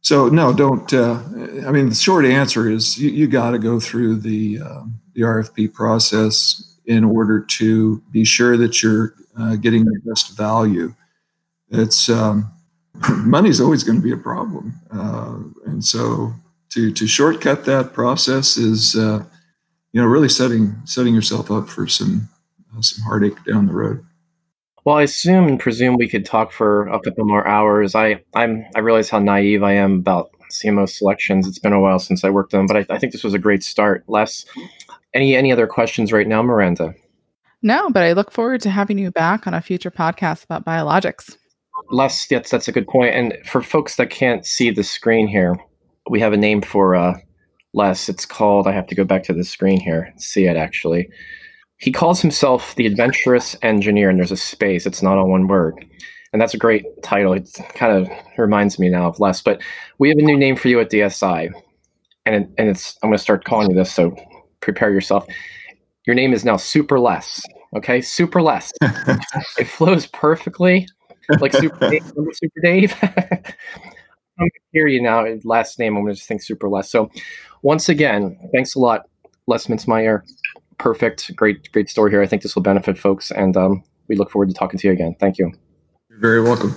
So 0.01 0.29
no, 0.29 0.53
don't. 0.53 0.91
Uh, 0.93 1.21
I 1.65 1.71
mean, 1.71 1.89
the 1.89 1.95
short 1.95 2.25
answer 2.25 2.69
is 2.69 2.97
you, 2.97 3.09
you 3.09 3.27
got 3.27 3.51
to 3.51 3.59
go 3.59 3.79
through 3.79 4.17
the 4.17 4.59
uh, 4.59 4.83
the 5.13 5.21
RFP 5.21 5.73
process 5.73 6.77
in 6.85 7.03
order 7.03 7.39
to 7.39 8.01
be 8.11 8.23
sure 8.25 8.57
that 8.57 8.81
you're 8.81 9.13
uh, 9.37 9.55
getting 9.55 9.85
the 9.85 9.99
best 10.05 10.35
value. 10.35 10.93
It's 11.69 12.09
um, 12.09 12.51
money's 13.09 13.61
always 13.61 13.83
going 13.83 13.97
to 13.97 14.03
be 14.03 14.11
a 14.11 14.17
problem, 14.17 14.73
and 15.65 15.83
so 15.83 16.33
to 16.71 16.91
to 16.91 17.07
shortcut 17.07 17.65
that 17.65 17.93
process 17.93 18.57
is 18.57 18.95
uh, 18.95 19.23
you 19.91 20.01
know 20.01 20.07
really 20.07 20.29
setting 20.29 20.75
setting 20.85 21.13
yourself 21.13 21.51
up 21.51 21.69
for 21.69 21.87
some 21.87 22.29
uh, 22.33 22.40
some 22.79 23.03
heartache 23.03 23.43
down 23.45 23.65
the 23.65 23.73
road. 23.73 24.05
Well, 24.83 24.97
I 24.97 25.03
assume 25.03 25.47
and 25.47 25.59
presume 25.59 25.95
we 25.95 26.09
could 26.09 26.25
talk 26.25 26.51
for 26.51 26.87
a 26.87 26.99
couple 26.99 27.25
more 27.25 27.47
hours. 27.47 27.93
I 27.93 28.23
I'm 28.33 28.65
I 28.75 28.79
realize 28.79 29.09
how 29.09 29.19
naive 29.19 29.61
I 29.63 29.73
am 29.73 29.99
about 29.99 30.31
CMO 30.51 30.89
selections. 30.89 31.47
It's 31.47 31.59
been 31.59 31.73
a 31.73 31.79
while 31.79 31.99
since 31.99 32.23
I 32.23 32.29
worked 32.29 32.53
on, 32.53 32.61
them, 32.61 32.67
but 32.67 32.77
I, 32.77 32.95
I 32.95 32.99
think 32.99 33.13
this 33.13 33.23
was 33.23 33.33
a 33.33 33.39
great 33.39 33.63
start. 33.63 34.03
Les, 34.07 34.45
any 35.13 35.35
any 35.35 35.51
other 35.51 35.67
questions 35.67 36.11
right 36.11 36.27
now, 36.27 36.41
Miranda? 36.41 36.93
No, 37.61 37.89
but 37.91 38.03
I 38.03 38.13
look 38.13 38.31
forward 38.31 38.61
to 38.61 38.71
having 38.71 38.97
you 38.97 39.11
back 39.11 39.45
on 39.45 39.53
a 39.53 39.61
future 39.61 39.91
podcast 39.91 40.43
about 40.43 40.65
biologics. 40.65 41.37
Les, 41.91 42.29
yes, 42.31 42.49
that's 42.49 42.67
a 42.67 42.71
good 42.71 42.87
point. 42.87 43.13
And 43.13 43.37
for 43.45 43.61
folks 43.61 43.95
that 43.97 44.09
can't 44.09 44.45
see 44.45 44.71
the 44.71 44.83
screen 44.83 45.27
here, 45.27 45.57
we 46.09 46.19
have 46.19 46.33
a 46.33 46.37
name 46.37 46.61
for 46.61 46.95
uh, 46.95 47.19
Les. 47.73 48.09
It's 48.09 48.25
called. 48.25 48.67
I 48.67 48.71
have 48.71 48.87
to 48.87 48.95
go 48.95 49.03
back 49.03 49.23
to 49.23 49.33
the 49.33 49.43
screen 49.43 49.79
here. 49.79 50.11
See 50.17 50.45
it 50.45 50.57
actually. 50.57 51.09
He 51.81 51.91
calls 51.91 52.21
himself 52.21 52.75
the 52.75 52.85
adventurous 52.85 53.55
engineer, 53.63 54.09
and 54.09 54.19
there's 54.19 54.31
a 54.31 54.37
space. 54.37 54.85
It's 54.85 55.01
not 55.01 55.17
all 55.17 55.27
one 55.27 55.47
word, 55.47 55.83
and 56.31 56.39
that's 56.39 56.53
a 56.53 56.57
great 56.57 56.85
title. 57.01 57.33
It 57.33 57.49
kind 57.73 57.91
of 57.91 58.09
reminds 58.37 58.77
me 58.77 58.87
now 58.87 59.07
of 59.07 59.19
Les. 59.19 59.41
But 59.41 59.61
we 59.97 60.09
have 60.09 60.17
a 60.19 60.21
new 60.21 60.37
name 60.37 60.55
for 60.55 60.67
you 60.67 60.79
at 60.79 60.91
DSI, 60.91 61.51
and 62.27 62.35
it, 62.35 62.49
and 62.59 62.69
it's. 62.69 62.97
I'm 63.01 63.09
going 63.09 63.17
to 63.17 63.23
start 63.23 63.45
calling 63.45 63.71
you 63.71 63.75
this. 63.75 63.91
So 63.91 64.15
prepare 64.59 64.91
yourself. 64.91 65.25
Your 66.05 66.15
name 66.15 66.33
is 66.33 66.45
now 66.45 66.55
Super 66.55 66.99
Les. 66.99 67.41
Okay, 67.75 67.99
Super 67.99 68.43
Les. 68.43 68.71
it 69.57 69.67
flows 69.67 70.05
perfectly, 70.05 70.87
like 71.39 71.53
Super 71.53 71.89
Dave. 71.89 72.05
Super 72.33 72.61
Dave. 72.61 72.95
I'm 74.39 74.49
hear 74.71 74.87
you 74.87 75.01
now. 75.01 75.25
Last 75.43 75.79
name, 75.79 75.95
I'm 75.95 76.03
going 76.03 76.13
to 76.13 76.17
just 76.17 76.27
think 76.27 76.43
super 76.43 76.69
Les. 76.69 76.89
So, 76.89 77.09
once 77.63 77.89
again, 77.89 78.37
thanks 78.53 78.75
a 78.75 78.79
lot, 78.79 79.09
Les 79.47 79.65
Mintzmeyer. 79.67 80.21
Perfect, 80.81 81.35
great, 81.35 81.71
great 81.71 81.91
story 81.91 82.09
here. 82.09 82.23
I 82.23 82.25
think 82.25 82.41
this 82.41 82.55
will 82.55 82.63
benefit 82.63 82.97
folks, 82.97 83.29
and 83.29 83.55
um, 83.55 83.83
we 84.07 84.15
look 84.15 84.31
forward 84.31 84.49
to 84.49 84.55
talking 84.55 84.79
to 84.79 84.87
you 84.87 84.93
again. 84.93 85.15
Thank 85.19 85.37
you. 85.37 85.51
You're 86.09 86.19
very 86.19 86.41
welcome. 86.41 86.73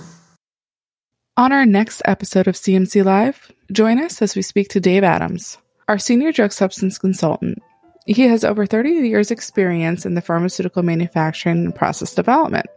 On 1.37 1.51
our 1.51 1.65
next 1.65 2.03
episode 2.05 2.47
of 2.47 2.53
CMC 2.53 3.03
Live, 3.03 3.51
join 3.71 3.99
us 3.99 4.21
as 4.21 4.35
we 4.35 4.43
speak 4.43 4.69
to 4.69 4.79
Dave 4.79 5.03
Adams. 5.03 5.57
our 5.87 5.97
senior 5.97 6.31
drug 6.31 6.53
substance 6.53 6.99
consultant. 6.99 7.63
He 8.05 8.27
has 8.27 8.43
over 8.43 8.67
30 8.67 8.91
years' 8.91 9.31
experience 9.31 10.05
in 10.05 10.13
the 10.13 10.21
pharmaceutical 10.21 10.83
manufacturing 10.83 11.65
and 11.65 11.73
process 11.73 12.13
development. 12.13 12.67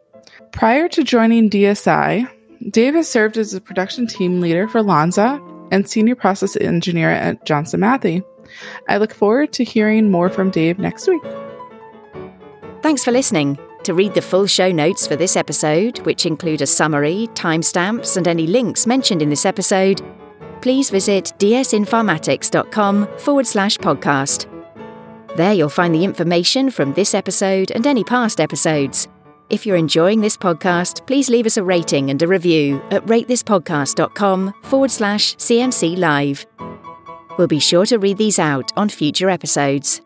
Prior 0.53 0.89
to 0.89 1.05
joining 1.05 1.51
DSI, 1.51 2.26
Dave 2.70 2.95
has 2.95 3.07
served 3.07 3.37
as 3.37 3.53
a 3.53 3.61
production 3.61 4.07
team 4.07 4.41
leader 4.41 4.66
for 4.66 4.83
Lonza 4.83 5.43
and 5.70 5.87
senior 5.87 6.14
process 6.14 6.57
engineer 6.57 7.11
at 7.11 7.45
Johnson 7.45 7.81
Matthey. 7.81 8.22
I 8.89 8.99
look 8.99 9.13
forward 9.13 9.53
to 9.55 9.65
hearing 9.65 10.11
more 10.11 10.29
from 10.29 10.51
Dave 10.51 10.79
next 10.79 11.09
week. 11.09 11.23
Thanks 12.83 13.05
for 13.05 13.13
listening. 13.13 13.59
To 13.85 13.95
read 13.95 14.15
the 14.15 14.23
full 14.23 14.47
show 14.47 14.71
notes 14.71 15.07
for 15.07 15.17
this 15.17 15.37
episode, 15.37 15.99
which 16.01 16.27
include 16.27 16.63
a 16.63 16.67
summary, 16.67 17.29
timestamps, 17.35 18.17
and 18.17 18.29
any 18.29 18.47
links 18.47 18.87
mentioned 18.87 19.23
in 19.23 19.31
this 19.31 19.47
episode, 19.47 20.03
please 20.61 20.91
visit 20.91 21.33
dsinpharmatics.com 21.39 23.09
forward 23.19 23.47
slash 23.47 23.79
podcast. 23.79 24.47
There 25.37 25.53
you'll 25.53 25.69
find 25.69 25.95
the 25.95 26.05
information 26.05 26.71
from 26.71 26.93
this 26.95 27.15
episode 27.15 27.71
and 27.71 27.87
any 27.87 28.03
past 28.05 28.41
episodes. 28.41 29.09
If 29.51 29.65
you're 29.65 29.77
enjoying 29.77 30.21
this 30.21 30.37
podcast, 30.37 31.07
please 31.07 31.31
leave 31.31 31.47
us 31.47 31.57
a 31.57 31.65
rating 31.65 32.11
and 32.11 32.21
a 32.23 32.27
review 32.27 32.83
at 32.91 33.05
ratethispodcast.com 33.07 34.53
forward 34.65 34.91
slash 34.91 35.37
CMC 35.37 35.97
Live. 35.97 36.45
We'll 37.39 37.47
be 37.47 37.61
sure 37.61 37.86
to 37.86 37.99
read 37.99 38.18
these 38.18 38.41
out 38.41 38.72
on 38.76 38.89
future 38.89 39.30
episodes. 39.30 40.03